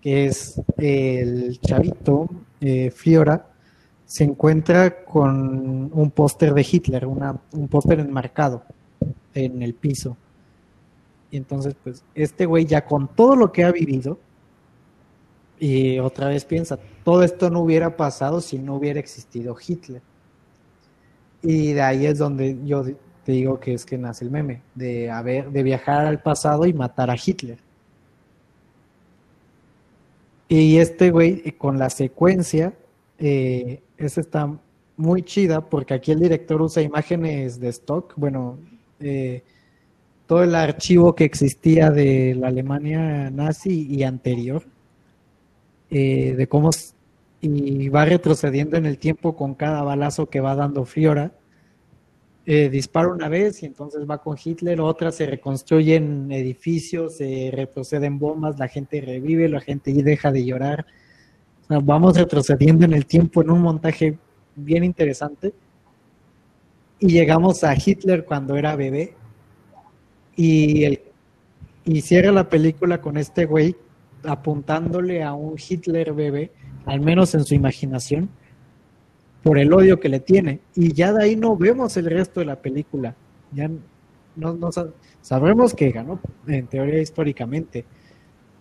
que 0.00 0.26
es 0.26 0.60
el 0.76 1.58
chavito, 1.60 2.28
eh, 2.60 2.90
Fiora, 2.90 3.46
se 4.04 4.24
encuentra 4.24 5.04
con 5.04 5.90
un 5.92 6.10
póster 6.10 6.52
de 6.52 6.66
Hitler, 6.68 7.06
una, 7.06 7.40
un 7.52 7.68
póster 7.68 8.00
enmarcado 8.00 8.62
en 9.34 9.62
el 9.62 9.74
piso. 9.74 10.16
Y 11.30 11.36
entonces, 11.36 11.76
pues, 11.82 12.02
este 12.14 12.44
güey 12.44 12.66
ya 12.66 12.84
con 12.84 13.08
todo 13.08 13.36
lo 13.36 13.52
que 13.52 13.64
ha 13.64 13.70
vivido, 13.70 14.18
y 15.60 15.98
otra 15.98 16.28
vez 16.28 16.46
piensa, 16.46 16.78
todo 17.04 17.22
esto 17.22 17.50
no 17.50 17.60
hubiera 17.60 17.94
pasado 17.94 18.40
si 18.40 18.58
no 18.58 18.76
hubiera 18.76 18.98
existido 18.98 19.54
Hitler. 19.64 20.00
Y 21.42 21.74
de 21.74 21.82
ahí 21.82 22.06
es 22.06 22.18
donde 22.18 22.58
yo 22.64 22.82
te 23.24 23.32
digo 23.32 23.60
que 23.60 23.74
es 23.74 23.84
que 23.84 23.98
nace 23.98 24.24
el 24.24 24.30
meme, 24.30 24.62
de, 24.74 25.10
haber, 25.10 25.50
de 25.50 25.62
viajar 25.62 26.06
al 26.06 26.22
pasado 26.22 26.64
y 26.64 26.72
matar 26.72 27.10
a 27.10 27.16
Hitler. 27.16 27.58
Y 30.48 30.78
este 30.78 31.10
güey, 31.10 31.42
eh, 31.44 31.52
con 31.52 31.78
la 31.78 31.90
secuencia, 31.90 32.72
eh, 33.18 33.82
está 33.98 34.58
muy 34.96 35.22
chida 35.22 35.60
porque 35.60 35.94
aquí 35.94 36.10
el 36.10 36.20
director 36.20 36.60
usa 36.62 36.82
imágenes 36.82 37.60
de 37.60 37.68
stock, 37.68 38.14
bueno, 38.16 38.58
eh, 38.98 39.42
todo 40.26 40.42
el 40.42 40.54
archivo 40.54 41.14
que 41.14 41.24
existía 41.24 41.90
de 41.90 42.34
la 42.34 42.48
Alemania 42.48 43.30
nazi 43.30 43.86
y 43.90 44.02
anterior 44.04 44.64
eh, 45.90 46.34
de 46.36 46.46
cómo 46.46 46.70
y 47.40 47.88
va 47.88 48.04
retrocediendo 48.04 48.76
en 48.76 48.86
el 48.86 48.98
tiempo 48.98 49.34
con 49.34 49.54
cada 49.54 49.82
balazo 49.82 50.26
que 50.26 50.40
va 50.40 50.54
dando 50.54 50.84
Fiora. 50.84 51.32
Eh, 52.46 52.68
dispara 52.68 53.08
una 53.08 53.28
vez 53.28 53.62
y 53.62 53.66
entonces 53.66 54.08
va 54.08 54.18
con 54.18 54.36
Hitler, 54.42 54.80
otra 54.80 55.12
se 55.12 55.26
reconstruyen 55.26 56.30
edificios, 56.32 57.16
se 57.16 57.50
retroceden 57.52 58.18
bombas, 58.18 58.58
la 58.58 58.68
gente 58.68 59.00
revive, 59.00 59.48
la 59.48 59.60
gente 59.60 59.92
deja 59.92 60.32
de 60.32 60.44
llorar. 60.44 60.86
vamos 61.68 62.16
retrocediendo 62.16 62.84
en 62.84 62.92
el 62.92 63.06
tiempo 63.06 63.42
en 63.42 63.50
un 63.50 63.62
montaje 63.62 64.18
bien 64.56 64.84
interesante. 64.84 65.54
Y 66.98 67.08
llegamos 67.08 67.64
a 67.64 67.74
Hitler 67.74 68.24
cuando 68.24 68.56
era 68.56 68.76
bebé. 68.76 69.14
Y, 70.36 70.84
el, 70.84 71.00
y 71.84 72.00
cierra 72.02 72.32
la 72.32 72.48
película 72.48 73.00
con 73.00 73.16
este 73.16 73.46
güey 73.46 73.76
apuntándole 74.24 75.22
a 75.22 75.32
un 75.32 75.56
Hitler 75.56 76.12
bebé, 76.12 76.50
al 76.86 77.00
menos 77.00 77.34
en 77.34 77.44
su 77.44 77.54
imaginación, 77.54 78.28
por 79.42 79.58
el 79.58 79.72
odio 79.72 80.00
que 80.00 80.08
le 80.08 80.20
tiene. 80.20 80.60
Y 80.74 80.92
ya 80.92 81.12
de 81.12 81.24
ahí 81.24 81.36
no 81.36 81.56
vemos 81.56 81.96
el 81.96 82.06
resto 82.06 82.40
de 82.40 82.46
la 82.46 82.56
película. 82.56 83.14
Ya 83.52 83.70
no, 84.36 84.70
sabremos 85.20 85.74
que 85.74 85.90
ganó, 85.90 86.20
en 86.46 86.66
teoría 86.66 87.00
históricamente, 87.00 87.84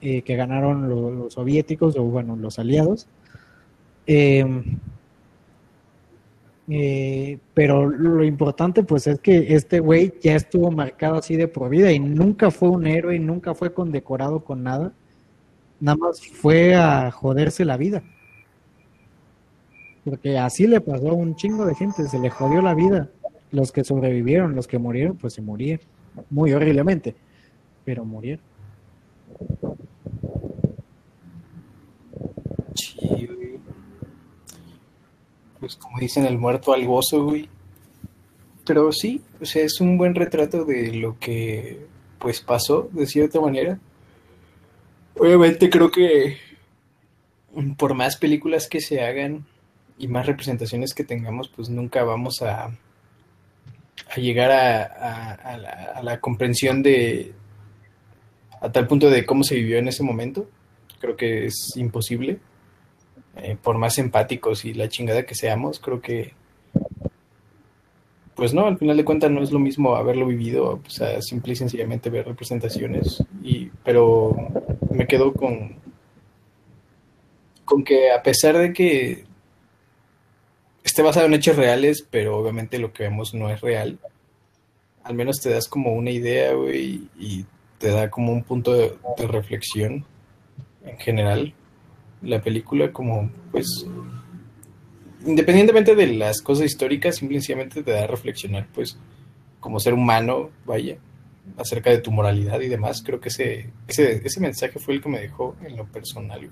eh, 0.02 0.22
que 0.22 0.36
ganaron 0.36 0.90
los, 0.90 1.34
soviéticos 1.34 1.98
o 1.98 2.04
bueno, 2.04 2.36
los 2.36 2.60
aliados. 2.60 3.08
Em, 4.06 4.64
eh, 6.72 7.40
pero 7.54 7.90
lo 7.90 8.24
importante 8.24 8.84
pues 8.84 9.08
es 9.08 9.20
que 9.20 9.56
este 9.56 9.80
güey 9.80 10.14
ya 10.22 10.36
estuvo 10.36 10.70
marcado 10.70 11.16
así 11.16 11.36
de 11.36 11.48
por 11.48 11.70
vida 11.70 11.92
y 11.92 12.00
nunca 12.00 12.52
fue 12.52 12.70
un 12.70 12.86
héroe 12.86 13.16
y 13.16 13.20
nunca 13.20 13.56
fue 13.56 13.74
condecorado 13.74 14.44
con 14.44 14.64
nada 14.64 14.94
nada 15.80 15.98
más 15.98 16.22
fue 16.28 16.76
a 16.76 17.12
joderse 17.12 17.66
la 17.66 17.78
vida. 17.78 18.04
Porque 20.04 20.38
así 20.38 20.68
le 20.68 20.82
pasó 20.82 21.10
a 21.10 21.14
un 21.14 21.36
chingo 21.36 21.66
de 21.66 21.76
gente, 21.76 22.08
se 22.08 22.20
le 22.20 22.30
jodió 22.30 22.62
la 22.62 22.74
vida. 22.74 23.10
Los 23.52 23.72
que 23.72 23.84
sobrevivieron, 23.84 24.56
los 24.56 24.68
que 24.68 24.80
murieron, 24.80 25.18
pues 25.18 25.34
se 25.34 25.42
murieron. 25.42 25.86
Muy 26.30 26.54
horriblemente, 26.54 27.16
pero 27.86 28.06
murieron. 28.06 28.44
Sí. 32.76 33.30
Pues 35.60 35.76
como 35.76 36.00
dicen, 36.00 36.26
el 36.26 36.38
muerto 36.38 36.74
al 36.74 36.86
gozo, 36.86 37.24
güey. 37.26 37.50
Pero 38.66 38.92
sí, 38.92 39.22
o 39.40 39.44
es 39.44 39.82
un 39.82 39.98
buen 39.98 40.16
retrato 40.16 40.64
de 40.64 40.94
lo 40.94 41.18
que 41.20 41.88
pues 42.20 42.42
pasó, 42.42 42.90
de 42.92 43.08
cierta 43.08 43.40
manera 43.40 43.80
Obviamente 45.20 45.70
creo 45.70 45.92
que 45.92 46.38
por 47.78 47.94
más 47.94 48.16
películas 48.16 48.68
que 48.68 48.80
se 48.80 49.02
hagan 49.02 49.46
y 49.98 50.08
más 50.08 50.26
representaciones 50.26 50.94
que 50.94 51.04
tengamos, 51.04 51.50
pues 51.50 51.70
nunca 51.70 52.06
vamos 52.06 52.42
a, 52.42 52.72
llegar 54.16 54.50
a, 54.50 56.02
la, 56.02 56.20
comprensión 56.22 56.82
de 56.82 57.34
a 58.62 58.72
tal 58.72 58.88
punto 58.88 59.10
de 59.10 59.26
cómo 59.26 59.44
se 59.44 59.56
vivió 59.56 59.78
en 59.78 59.90
ese 59.90 60.04
momento. 60.04 60.50
Creo 61.02 61.18
que 61.18 61.48
es 61.48 61.76
imposible. 61.76 62.40
Eh, 63.36 63.58
por 63.62 63.78
más 63.78 63.98
empáticos 63.98 64.64
y 64.64 64.74
la 64.74 64.88
chingada 64.88 65.26
que 65.26 65.36
seamos, 65.36 65.80
creo 65.80 66.02
que 66.02 66.34
pues 68.36 68.54
no, 68.54 68.68
al 68.68 68.78
final 68.78 68.96
de 68.96 69.04
cuentas 69.04 69.30
no 69.30 69.44
es 69.44 69.52
lo 69.52 69.60
mismo 69.60 69.98
haberlo 69.98 70.26
vivido, 70.26 70.82
o 70.86 70.90
sea, 70.90 71.22
simple 71.22 71.54
y 71.54 71.56
sencillamente 71.58 72.10
ver 72.10 72.26
representaciones, 72.26 73.22
y, 73.44 73.70
pero 73.84 74.34
me 75.00 75.08
quedo 75.08 75.32
con, 75.32 75.78
con 77.64 77.86
que 77.86 78.12
a 78.12 78.22
pesar 78.22 78.58
de 78.58 78.74
que 78.74 79.24
esté 80.84 81.02
basado 81.02 81.26
en 81.28 81.36
hechos 81.36 81.56
reales, 81.56 82.06
pero 82.12 82.38
obviamente 82.38 82.80
lo 82.80 82.92
que 82.92 83.04
vemos 83.04 83.34
no 83.34 83.50
es 83.50 83.62
real, 83.62 83.98
al 85.06 85.16
menos 85.16 85.40
te 85.40 85.52
das 85.52 85.70
como 85.70 85.94
una 85.94 86.12
idea, 86.12 86.52
güey, 86.52 87.08
y 87.18 87.46
te 87.78 87.92
da 87.92 88.10
como 88.10 88.34
un 88.34 88.44
punto 88.44 88.74
de, 88.74 88.94
de 89.18 89.28
reflexión 89.28 90.06
en 90.84 90.98
general. 90.98 91.54
La 92.22 92.42
película, 92.42 92.92
como 92.92 93.32
pues 93.54 93.88
independientemente 95.26 95.96
de 95.96 96.08
las 96.08 96.42
cosas 96.42 96.66
históricas, 96.66 97.16
simplemente 97.16 97.84
te 97.84 97.92
da 97.92 98.04
a 98.04 98.08
reflexionar, 98.08 98.68
pues, 98.74 99.00
como 99.62 99.80
ser 99.80 99.94
humano, 99.94 100.50
vaya, 100.66 100.98
acerca 101.58 101.90
de 101.90 102.00
tu 102.00 102.12
moralidad 102.12 102.60
y 102.62 102.68
demás. 102.68 103.02
Creo 103.04 103.20
que 103.20 103.30
ese, 103.30 103.72
ese, 103.88 104.22
ese 104.26 104.40
mensaje 104.40 104.80
fue 104.80 104.96
el 104.96 105.02
que 105.02 105.10
me 105.10 105.20
dejó 105.20 105.56
en 105.64 105.78
lo 105.78 105.86
personal. 105.86 106.50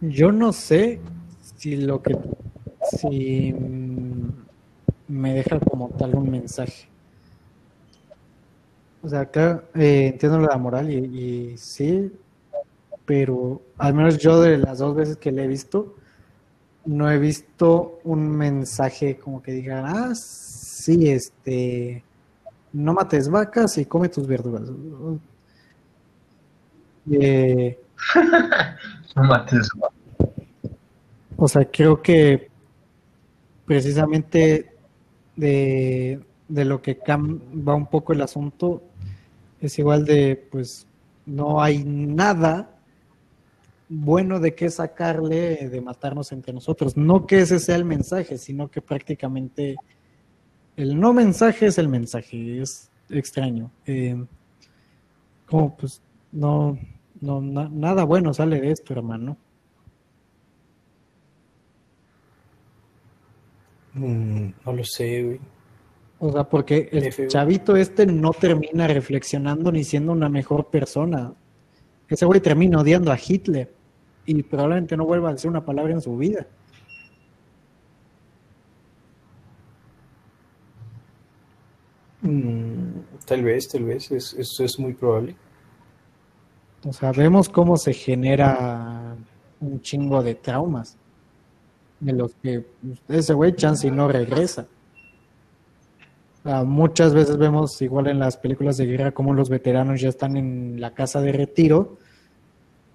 Yo 0.00 0.32
no 0.32 0.52
sé 0.52 1.00
si 1.56 1.76
lo 1.76 2.02
que 2.02 2.18
si 2.98 3.54
me 5.08 5.34
deja 5.34 5.60
como 5.60 5.88
tal 5.90 6.14
un 6.14 6.30
mensaje. 6.30 6.88
O 9.02 9.08
sea, 9.08 9.20
acá 9.20 9.64
eh, 9.74 10.08
entiendo 10.12 10.38
la 10.40 10.56
moral 10.56 10.90
y, 10.90 11.52
y 11.52 11.58
sí, 11.58 12.12
pero 13.04 13.62
al 13.78 13.94
menos 13.94 14.18
yo 14.18 14.40
de 14.40 14.58
las 14.58 14.78
dos 14.78 14.94
veces 14.94 15.16
que 15.16 15.32
le 15.32 15.44
he 15.44 15.48
visto, 15.48 15.96
no 16.84 17.10
he 17.10 17.18
visto 17.18 18.00
un 18.04 18.28
mensaje 18.30 19.16
como 19.18 19.42
que 19.42 19.52
diga, 19.52 19.84
ah, 19.86 20.14
sí, 20.82 21.08
este, 21.08 22.02
no 22.72 22.94
mates 22.94 23.28
vacas 23.28 23.78
y 23.78 23.84
come 23.84 24.08
tus 24.08 24.26
verduras. 24.26 24.68
Eh, 27.10 27.78
no 29.16 29.22
mates 29.24 29.68
vacas. 29.74 29.98
O 31.36 31.48
sea, 31.48 31.64
creo 31.64 32.02
que 32.02 32.50
precisamente 33.66 34.74
de, 35.36 36.20
de 36.48 36.64
lo 36.64 36.82
que 36.82 36.98
va 37.08 37.74
un 37.74 37.86
poco 37.86 38.12
el 38.12 38.20
asunto 38.20 38.82
es 39.60 39.78
igual 39.78 40.04
de, 40.04 40.48
pues, 40.50 40.86
no 41.26 41.62
hay 41.62 41.84
nada 41.84 42.76
bueno 43.88 44.40
de 44.40 44.54
qué 44.54 44.70
sacarle 44.70 45.68
de 45.68 45.80
matarnos 45.80 46.32
entre 46.32 46.52
nosotros. 46.52 46.96
No 46.96 47.26
que 47.26 47.40
ese 47.40 47.58
sea 47.58 47.76
el 47.76 47.84
mensaje, 47.84 48.38
sino 48.38 48.70
que 48.70 48.80
prácticamente 48.80 49.76
el 50.76 50.98
no 50.98 51.12
mensaje 51.12 51.66
es 51.66 51.78
el 51.78 51.88
mensaje, 51.88 52.60
es 52.60 52.90
extraño. 53.10 53.70
Eh, 53.86 54.24
como 55.46 55.76
pues 55.76 56.00
no, 56.32 56.78
no 57.20 57.40
nada 57.40 58.04
bueno 58.04 58.32
sale 58.32 58.60
de 58.60 58.70
esto, 58.70 58.94
hermano. 58.94 59.36
Mm, 63.94 64.48
no 64.64 64.72
lo 64.72 64.84
sé, 64.84 65.22
güey. 65.22 65.40
O 66.18 66.32
sea, 66.32 66.44
porque 66.44 66.88
el 66.92 67.28
chavito 67.28 67.76
este 67.76 68.06
no 68.06 68.30
termina 68.30 68.86
reflexionando 68.86 69.72
ni 69.72 69.82
siendo 69.82 70.12
una 70.12 70.28
mejor 70.28 70.70
persona. 70.70 71.34
Ese 72.08 72.24
güey 72.24 72.40
termina 72.40 72.80
odiando 72.80 73.10
a 73.10 73.18
Hitler 73.18 73.72
y 74.24 74.42
probablemente 74.44 74.96
no 74.96 75.04
vuelva 75.04 75.30
a 75.30 75.32
decir 75.32 75.50
una 75.50 75.64
palabra 75.64 75.92
en 75.92 76.00
su 76.00 76.16
vida. 76.16 76.46
Tal 83.24 83.42
vez, 83.42 83.68
tal 83.68 83.84
vez, 83.84 84.10
eso 84.10 84.64
es 84.64 84.78
muy 84.78 84.94
probable. 84.94 85.36
O 86.84 86.92
sea, 86.92 87.12
vemos 87.12 87.48
cómo 87.48 87.76
se 87.76 87.92
genera 87.92 89.16
un 89.60 89.80
chingo 89.80 90.22
de 90.22 90.34
traumas 90.34 90.96
de 92.00 92.12
los 92.12 92.34
que 92.34 92.66
ese 93.08 93.32
güey 93.32 93.54
chance 93.54 93.86
y 93.86 93.90
no 93.90 94.08
regresa. 94.08 94.66
muchas 96.64 97.14
veces 97.14 97.38
vemos 97.38 97.80
igual 97.80 98.08
en 98.08 98.18
las 98.18 98.36
películas 98.36 98.76
de 98.76 98.86
guerra 98.86 99.12
como 99.12 99.32
los 99.32 99.48
veteranos 99.48 100.00
ya 100.00 100.08
están 100.08 100.36
en 100.36 100.80
la 100.80 100.92
casa 100.92 101.20
de 101.20 101.30
retiro 101.30 101.98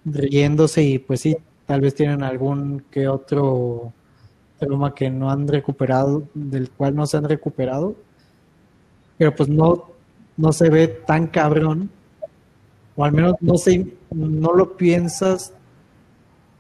riéndose 0.04 0.84
y 0.84 1.00
pues 1.00 1.22
sí, 1.22 1.38
tal 1.66 1.82
vez 1.82 1.96
tienen 1.96 2.24
algún 2.24 2.84
que 2.92 3.08
otro 3.08 3.94
trauma 4.58 4.94
que 4.96 5.10
no 5.10 5.30
han 5.30 5.48
recuperado, 5.48 6.24
del 6.34 6.70
cual 6.72 6.96
no 6.96 7.06
se 7.06 7.18
han 7.18 7.26
recuperado, 7.26 7.96
pero 9.18 9.36
pues 9.36 9.50
no, 9.50 9.92
no 10.38 10.52
se 10.52 10.70
ve 10.70 10.88
tan 10.88 11.28
cabrón, 11.28 11.90
o 12.96 13.04
al 13.04 13.12
menos 13.12 13.36
no 13.42 13.58
se, 13.58 13.94
no 14.12 14.54
lo 14.54 14.78
piensas 14.78 15.54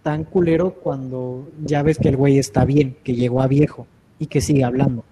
tan 0.03 0.23
culero 0.23 0.71
cuando 0.73 1.49
ya 1.63 1.83
ves 1.83 1.97
que 1.97 2.09
el 2.09 2.17
güey 2.17 2.37
está 2.37 2.65
bien, 2.65 2.97
que 3.03 3.13
llegó 3.13 3.41
a 3.41 3.47
viejo 3.47 3.87
y 4.19 4.27
que 4.27 4.41
sigue 4.41 4.63
hablando. 4.63 5.03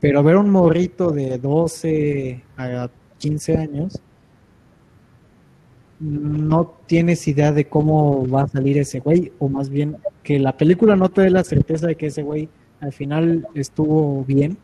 Pero 0.00 0.22
ver 0.22 0.36
un 0.36 0.50
morrito 0.50 1.10
de 1.10 1.38
12 1.38 2.42
a 2.56 2.88
15 3.18 3.56
años, 3.56 4.00
no 6.00 6.74
tienes 6.86 7.26
idea 7.28 7.52
de 7.52 7.68
cómo 7.68 8.28
va 8.28 8.42
a 8.42 8.48
salir 8.48 8.78
ese 8.78 8.98
güey, 8.98 9.32
o 9.38 9.48
más 9.48 9.68
bien 9.68 9.96
que 10.22 10.38
la 10.38 10.56
película 10.56 10.96
no 10.96 11.08
te 11.08 11.22
dé 11.22 11.30
la 11.30 11.44
certeza 11.44 11.86
de 11.86 11.94
que 11.94 12.06
ese 12.06 12.22
güey 12.22 12.48
al 12.80 12.92
final 12.92 13.46
estuvo 13.54 14.24
bien, 14.24 14.58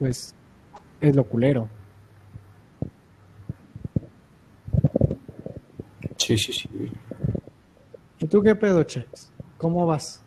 pues 0.00 0.34
es 1.00 1.14
lo 1.14 1.24
culero. 1.24 1.68
Sí, 6.16 6.36
sí, 6.36 6.52
sí. 6.52 6.68
¿Y 8.18 8.26
tú 8.26 8.42
qué 8.42 8.54
pedo, 8.54 8.82
Chex? 8.82 9.32
¿Cómo 9.56 9.86
vas? 9.86 10.22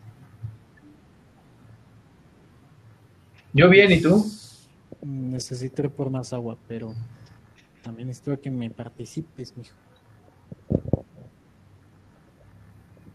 Yo 3.52 3.68
bien, 3.68 3.92
¿y 3.92 4.00
tú? 4.00 4.24
Necesito 5.02 5.82
ir 5.82 5.90
por 5.90 6.08
más 6.10 6.32
agua, 6.32 6.56
pero 6.66 6.94
también 7.82 8.08
espero 8.08 8.40
que 8.40 8.50
me 8.50 8.70
participes, 8.70 9.54
mijo. 9.56 9.76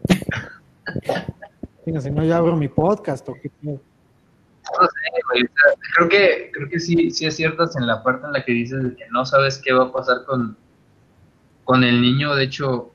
si 2.02 2.10
no, 2.10 2.24
ya 2.24 2.36
abro 2.36 2.56
mi 2.56 2.68
podcast 2.68 3.28
o 3.28 3.34
qué. 3.34 3.50
No 4.80 4.86
sé, 4.86 5.48
creo 5.94 6.08
que, 6.08 6.50
creo 6.52 6.68
que 6.68 6.80
sí, 6.80 7.10
sí 7.10 7.26
aciertas 7.26 7.76
en 7.76 7.86
la 7.86 8.02
parte 8.02 8.26
en 8.26 8.32
la 8.32 8.44
que 8.44 8.52
dices 8.52 8.94
que 8.96 9.04
no 9.10 9.24
sabes 9.24 9.60
qué 9.64 9.72
va 9.72 9.84
a 9.84 9.92
pasar 9.92 10.24
con, 10.26 10.56
con 11.64 11.84
el 11.84 12.00
niño. 12.00 12.34
De 12.34 12.44
hecho, 12.44 12.92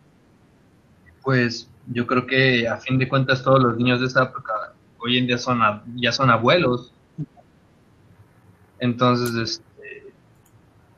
pues 1.23 1.69
yo 1.87 2.05
creo 2.05 2.25
que 2.27 2.67
a 2.67 2.77
fin 2.77 2.97
de 2.97 3.09
cuentas 3.09 3.43
todos 3.43 3.61
los 3.61 3.77
niños 3.77 3.99
de 3.99 4.07
esa 4.07 4.23
época 4.23 4.73
hoy 4.99 5.17
en 5.17 5.27
día 5.27 5.37
son, 5.37 5.59
ya 5.95 6.11
son 6.11 6.29
abuelos. 6.29 6.93
Entonces, 8.79 9.35
este, 9.35 10.13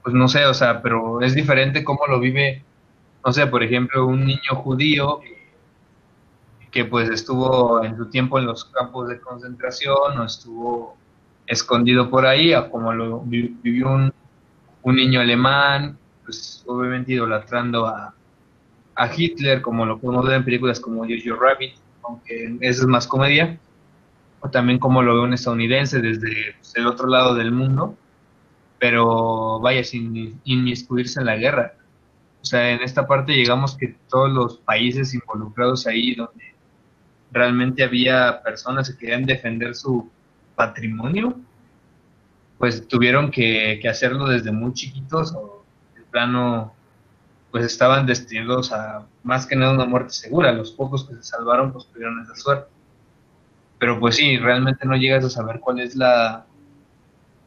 pues 0.04 0.16
no 0.16 0.28
sé, 0.28 0.46
o 0.46 0.54
sea, 0.54 0.82
pero 0.82 1.22
es 1.22 1.36
diferente 1.36 1.84
cómo 1.84 2.06
lo 2.08 2.20
vive, 2.20 2.64
no 3.26 3.32
sé, 3.32 3.48
por 3.48 3.64
ejemplo, 3.64 4.06
un 4.06 4.26
niño 4.26 4.56
judío 4.56 5.22
pues 6.84 7.10
estuvo 7.10 7.84
en 7.84 7.96
su 7.96 8.08
tiempo 8.08 8.38
en 8.38 8.46
los 8.48 8.66
campos 8.66 9.08
de 9.08 9.20
concentración 9.22 10.20
o 10.20 10.26
estuvo 10.26 10.98
escondido 11.48 12.10
por 12.10 12.26
ahí, 12.26 12.54
como 12.70 12.92
lo 12.92 13.22
vivió 13.22 13.92
un, 13.92 14.14
niño 14.84 15.22
alemán, 15.22 15.98
pues 16.26 16.64
obviamente 16.68 17.14
idolatrando 17.14 17.88
a, 17.88 18.14
a 18.96 19.10
Hitler, 19.16 19.62
como 19.62 19.86
lo 19.86 19.98
podemos 19.98 20.26
ver 20.26 20.36
en 20.36 20.46
películas 20.46 20.80
como 20.80 21.04
Jojo 21.04 21.40
Rabbit, 21.40 21.76
aunque 22.04 22.58
eso 22.62 22.82
es 22.82 22.88
más 22.88 23.08
comedia, 23.08 23.58
o 24.42 24.50
también 24.50 24.78
como 24.78 25.02
lo 25.02 25.16
ve 25.16 25.22
un 25.22 25.34
estadounidense 25.34 26.02
desde 26.02 26.56
pues, 26.58 26.74
el 26.76 26.88
otro 26.88 27.08
lado 27.08 27.36
del 27.36 27.52
mundo, 27.52 27.98
pero 28.80 29.60
vaya, 29.60 29.84
sin 29.84 30.40
inmiscuirse 30.44 31.20
en 31.20 31.26
la 31.26 31.38
guerra. 31.38 31.74
O 32.42 32.46
sea, 32.46 32.70
en 32.72 32.82
esta 32.82 33.08
parte 33.08 33.34
llegamos 33.34 33.76
que 33.76 33.96
todos 34.10 34.30
los 34.30 34.58
países 34.58 35.14
involucrados 35.14 35.88
ahí, 35.88 36.14
donde 36.14 36.55
realmente 37.36 37.84
había 37.84 38.42
personas 38.42 38.90
que 38.90 38.98
querían 38.98 39.26
defender 39.26 39.76
su 39.76 40.10
patrimonio, 40.56 41.38
pues 42.58 42.88
tuvieron 42.88 43.30
que, 43.30 43.82
hacerlo 43.90 44.26
desde 44.30 44.54
muy 44.54 44.72
chiquitos 44.72 45.34
o 45.34 45.66
el 45.98 46.04
plano 46.06 46.74
pues 47.52 47.66
estaban 47.66 48.06
destinados 48.06 48.72
a 48.72 49.06
más 49.24 49.46
que 49.46 49.56
nada 49.58 49.74
una 49.74 49.86
muerte 49.86 50.14
segura. 50.14 50.54
Los 50.54 50.72
pocos 50.72 51.04
que 51.04 51.16
se 51.16 51.24
salvaron 51.24 51.74
pues 51.74 51.88
tuvieron 51.88 52.22
esa 52.22 52.36
suerte. 52.36 52.70
Pero 53.80 54.00
pues 54.00 54.16
sí, 54.16 54.38
realmente 54.38 54.86
no 54.86 54.96
llegas 54.96 55.26
a 55.26 55.30
saber 55.30 55.60
cuál 55.60 55.82
es 55.82 55.96
la, 55.96 56.46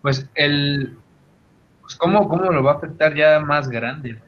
pues 0.03 0.29
el, 0.35 0.99
pues 1.81 1.97
cómo, 1.97 2.29
cómo 2.29 2.53
lo 2.53 2.63
va 2.63 2.73
a 2.73 2.77
afectar 2.77 3.15
ya 3.15 3.41
más 3.41 3.71
grande. 3.71 4.21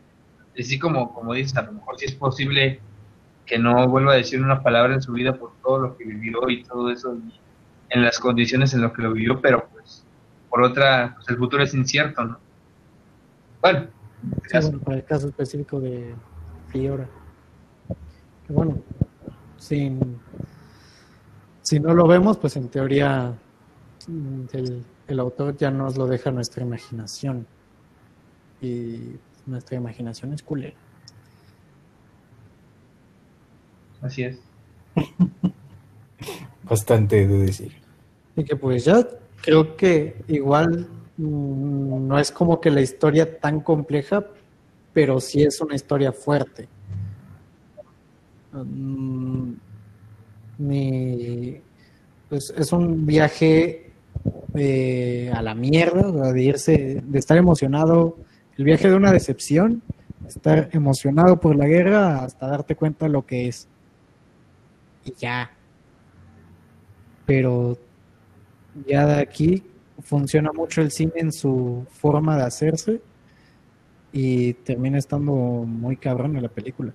Así 0.59 0.79
como, 0.79 1.13
como 1.13 1.35
dices, 1.35 1.57
a 1.59 1.63
lo 1.63 1.73
mejor 1.73 1.99
sí 1.99 2.07
es 2.07 2.15
posible 2.15 2.81
que 3.51 3.59
no 3.59 3.89
vuelva 3.89 4.13
a 4.13 4.17
decir 4.17 4.41
una 4.41 4.63
palabra 4.63 4.95
en 4.95 5.03
su 5.03 5.11
vida 5.11 5.35
por 5.35 5.51
todo 5.61 5.81
lo 5.81 5.97
que 5.97 6.05
vivió 6.05 6.49
y 6.49 6.63
todo 6.63 6.89
eso, 6.89 7.19
en 7.89 8.05
las 8.05 8.21
condiciones 8.21 8.73
en 8.75 8.83
las 8.83 8.93
que 8.93 9.03
lo 9.03 9.13
vivió, 9.13 9.41
pero 9.41 9.69
pues 9.73 10.05
por 10.49 10.63
otra, 10.63 11.15
pues 11.17 11.29
el 11.31 11.37
futuro 11.37 11.65
es 11.65 11.75
incierto, 11.75 12.25
¿no? 12.25 12.39
Bueno, 13.61 13.89
para 14.85 14.97
el 14.99 15.05
caso 15.05 15.27
específico 15.27 15.81
de 15.81 16.15
Fiora. 16.69 17.09
bueno, 18.49 18.79
sin, 19.57 20.21
si 21.63 21.81
no 21.81 21.93
lo 21.93 22.07
vemos, 22.07 22.39
pues 22.39 22.55
en 22.55 22.69
teoría 22.69 23.35
mm, 24.07 24.43
el, 24.53 24.85
el 25.09 25.19
autor 25.19 25.57
ya 25.57 25.73
nos 25.73 25.97
lo 25.97 26.07
deja 26.07 26.31
nuestra 26.31 26.63
imaginación. 26.63 27.49
Y 28.63 29.17
nuestra 29.47 29.77
imaginación 29.77 30.35
es 30.35 30.43
culera. 30.45 30.77
Así 34.03 34.23
es. 34.25 34.39
Bastante 36.65 37.27
de 37.27 37.39
decir. 37.39 37.73
Y 38.37 38.45
que 38.45 38.57
pues 38.57 38.85
ya 38.85 39.07
creo 39.43 39.77
que 39.77 40.17
igual 40.29 40.89
mm, 41.17 42.07
no 42.07 42.19
es 42.19 42.31
como 42.31 42.61
que 42.61 42.71
la 42.71 42.81
historia 42.81 43.39
tan 43.39 43.61
compleja, 43.61 44.25
pero 44.93 45.21
sí 45.21 45.43
es 45.43 45.61
una 45.61 45.75
historia 45.75 46.13
fuerte. 46.13 46.69
Mm, 48.53 49.53
pues 52.29 52.53
es 52.57 52.73
un 52.73 53.07
viaje 53.07 53.91
eh, 54.55 55.31
a 55.35 55.43
la 55.43 55.55
mierda, 55.55 56.33
de 56.33 56.43
irse, 56.43 57.03
de 57.05 57.19
estar 57.19 57.37
emocionado, 57.37 58.19
el 58.57 58.65
viaje 58.65 58.89
de 58.89 58.95
una 58.95 59.13
decepción, 59.13 59.83
estar 60.29 60.69
emocionado 60.73 61.41
por 61.41 61.57
la 61.57 61.67
guerra 61.67 62.23
hasta 62.23 62.47
darte 62.47 62.77
cuenta 62.77 63.07
de 63.07 63.13
lo 63.13 63.25
que 63.25 63.49
es. 63.49 63.69
Ya. 65.19 65.51
Pero 67.27 67.79
ya 68.87 69.07
de 69.07 69.21
aquí 69.21 69.63
funciona 70.03 70.53
mucho 70.53 70.81
el 70.81 70.91
cine 70.91 71.13
en 71.17 71.33
su 71.33 71.87
forma 71.91 72.37
de 72.37 72.45
hacerse 72.45 73.01
y 74.13 74.55
termina 74.55 74.99
estando 74.99 75.33
muy 75.33 75.97
cabrón 75.97 76.37
en 76.37 76.43
la 76.43 76.49
película. 76.49 76.93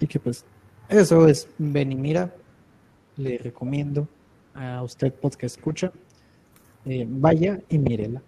Y 0.00 0.06
que 0.06 0.20
pues 0.20 0.44
eso 0.88 1.26
es 1.26 1.48
ven 1.58 1.92
y 1.92 1.96
mira. 1.96 2.34
Le 3.16 3.36
recomiendo 3.38 4.08
a 4.54 4.82
usted 4.82 5.12
podcast 5.12 5.56
escucha. 5.56 5.92
Eh, 6.84 7.04
vaya 7.08 7.60
y 7.68 7.78
mírela. 7.78 8.22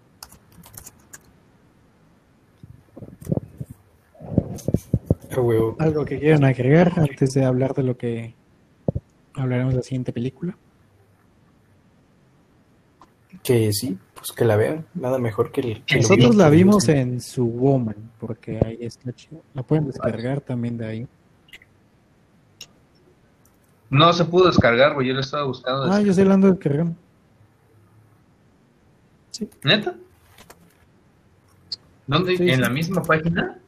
¿Algo 5.78 6.04
que 6.04 6.18
quieran 6.18 6.44
agregar 6.44 6.92
antes 6.96 7.34
de 7.34 7.44
hablar 7.44 7.74
de 7.74 7.82
lo 7.84 7.96
que 7.96 8.34
hablaremos 9.34 9.74
de 9.74 9.78
la 9.78 9.82
siguiente 9.82 10.12
película? 10.12 10.56
Que 13.42 13.72
sí, 13.72 13.96
pues 14.14 14.32
que 14.32 14.44
la 14.44 14.56
vean. 14.56 14.86
Nada 14.94 15.18
mejor 15.18 15.52
que 15.52 15.60
el. 15.60 15.84
Nosotros 15.96 16.34
la 16.34 16.50
vimos 16.50 16.88
en 16.88 17.20
su 17.20 17.46
Woman, 17.46 18.10
porque 18.18 18.58
ahí 18.64 18.78
está 18.80 19.12
chido. 19.12 19.42
La 19.54 19.62
pueden 19.62 19.86
descargar 19.86 20.40
también 20.40 20.76
de 20.76 20.86
ahí. 20.86 21.08
No 23.88 24.12
se 24.12 24.24
pudo 24.24 24.46
descargar, 24.46 24.94
güey. 24.94 25.08
Yo 25.08 25.14
lo 25.14 25.20
estaba 25.20 25.44
buscando. 25.44 25.84
Ah, 25.84 26.00
yo 26.00 26.12
sí 26.12 26.24
la 26.24 26.34
ando 26.34 26.50
descargando. 26.50 26.96
Sí. 29.30 29.48
¿Neta? 29.62 29.94
¿Dónde? 32.06 32.34
¿En 32.34 32.60
la 32.60 32.68
misma 32.68 33.02
página? 33.02 33.59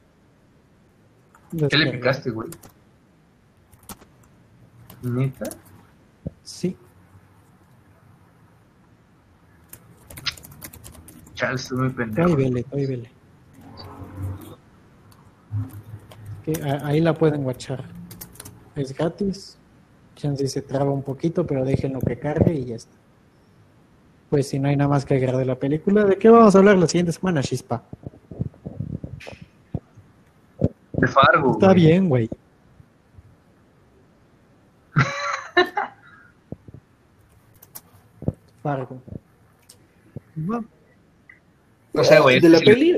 ¿Qué 1.57 1.77
le 1.77 1.91
picaste, 1.91 2.31
güey? 2.31 2.49
¿Neta? 5.03 5.49
Sí. 6.43 6.75
Charles, 11.35 11.61
estoy 11.61 11.77
muy 11.77 11.89
pendejo. 11.89 12.29
Ahí 12.29 12.35
vele, 12.35 12.65
ahí 12.71 12.85
vele. 12.85 13.11
ahí 16.83 17.01
la 17.01 17.13
pueden 17.13 17.43
guachar. 17.43 17.83
Es 18.75 18.93
gratis. 18.93 19.57
Chance 20.15 20.47
se 20.47 20.61
traba 20.61 20.91
un 20.91 21.03
poquito, 21.03 21.45
pero 21.45 21.65
déjenlo 21.65 21.99
que 21.99 22.17
cargue 22.17 22.53
y 22.53 22.65
ya 22.65 22.75
está. 22.75 22.95
Pues 24.29 24.47
si 24.47 24.57
no 24.57 24.69
hay 24.69 24.75
nada 24.75 24.89
más 24.89 25.05
que 25.05 25.13
agregar 25.13 25.37
de 25.37 25.45
la 25.45 25.59
película, 25.59 26.05
¿de 26.05 26.17
qué 26.17 26.29
vamos 26.29 26.55
a 26.55 26.59
hablar 26.59 26.77
la 26.77 26.87
siguiente 26.87 27.11
semana, 27.11 27.43
Chispa? 27.43 27.83
De 30.93 31.02
Fargo. 31.13 31.51
Está 31.53 31.73
bien, 31.73 32.09
güey. 32.09 32.29
Fargo. 38.61 39.01
O 41.93 42.03
sea, 42.03 42.21
güey, 42.21 42.39
de 42.39 42.49
la 42.49 42.59
peli 42.59 42.95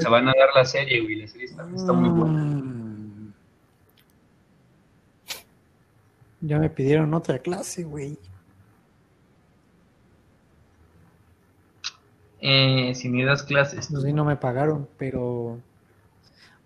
se 0.00 0.08
van 0.08 0.28
a 0.28 0.32
dar 0.36 0.48
la 0.54 0.64
serie, 0.64 1.02
güey. 1.02 1.16
La 1.16 1.28
serie 1.28 1.46
está, 1.46 1.64
muy 1.64 2.08
buena. 2.10 2.40
Mm. 2.42 3.32
Ya 6.40 6.58
me 6.58 6.68
pidieron 6.68 7.14
otra 7.14 7.38
clase, 7.38 7.84
güey. 7.84 8.18
Eh, 12.40 12.94
si 12.94 13.08
me 13.08 13.24
das 13.24 13.42
clases. 13.42 13.90
No, 13.90 14.00
sí, 14.00 14.12
no 14.12 14.24
me 14.24 14.36
pagaron, 14.36 14.88
pero 14.98 15.58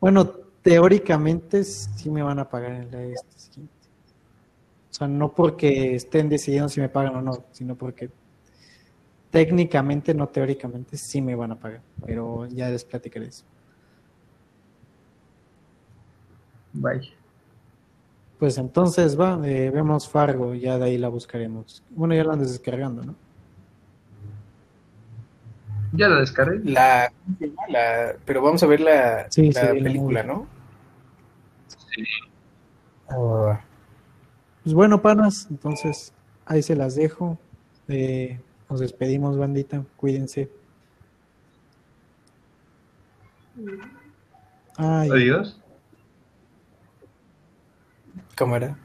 bueno, 0.00 0.32
teóricamente 0.62 1.64
sí 1.64 2.10
me 2.10 2.22
van 2.22 2.38
a 2.38 2.48
pagar 2.48 2.72
en 2.72 2.90
la 2.90 3.02
este 3.02 3.38
siguiente. 3.38 3.74
O 4.90 4.94
sea, 4.94 5.08
no 5.08 5.32
porque 5.32 5.94
estén 5.94 6.28
decidiendo 6.28 6.68
si 6.68 6.80
me 6.80 6.88
pagan 6.88 7.16
o 7.16 7.22
no, 7.22 7.44
sino 7.52 7.76
porque 7.76 8.10
técnicamente, 9.30 10.14
no 10.14 10.28
teóricamente, 10.28 10.96
sí 10.96 11.20
me 11.20 11.34
van 11.34 11.52
a 11.52 11.56
pagar. 11.56 11.82
Pero 12.04 12.46
ya 12.46 12.70
les 12.70 12.84
platicaré 12.84 13.26
eso. 13.26 13.44
Bye. 16.72 17.12
Pues 18.38 18.56
entonces 18.56 19.18
va, 19.18 19.40
eh, 19.44 19.70
vemos 19.70 20.08
Fargo, 20.08 20.54
ya 20.54 20.78
de 20.78 20.84
ahí 20.84 20.98
la 20.98 21.08
buscaremos. 21.08 21.82
Bueno, 21.90 22.14
ya 22.14 22.24
la 22.24 22.34
andas 22.34 22.52
descargando, 22.52 23.02
¿no? 23.02 23.14
Ya 25.92 26.08
la 26.08 26.20
descargué. 26.20 26.60
La, 26.70 27.12
pero 28.24 28.42
vamos 28.42 28.62
a 28.62 28.66
ver 28.66 28.80
la, 28.80 29.28
película, 29.72 30.22
¿no? 30.22 30.46
Sí. 31.66 32.04
Ah. 33.08 33.60
Pues 34.62 34.74
bueno, 34.74 35.00
panas, 35.00 35.46
entonces 35.50 36.12
ahí 36.44 36.62
se 36.62 36.76
las 36.76 36.94
dejo. 36.94 37.38
Eh, 37.88 38.38
nos 38.68 38.80
despedimos, 38.80 39.38
bandita. 39.38 39.84
Cuídense. 39.96 40.50
Adiós. 44.76 45.60
Cámara. 48.34 48.78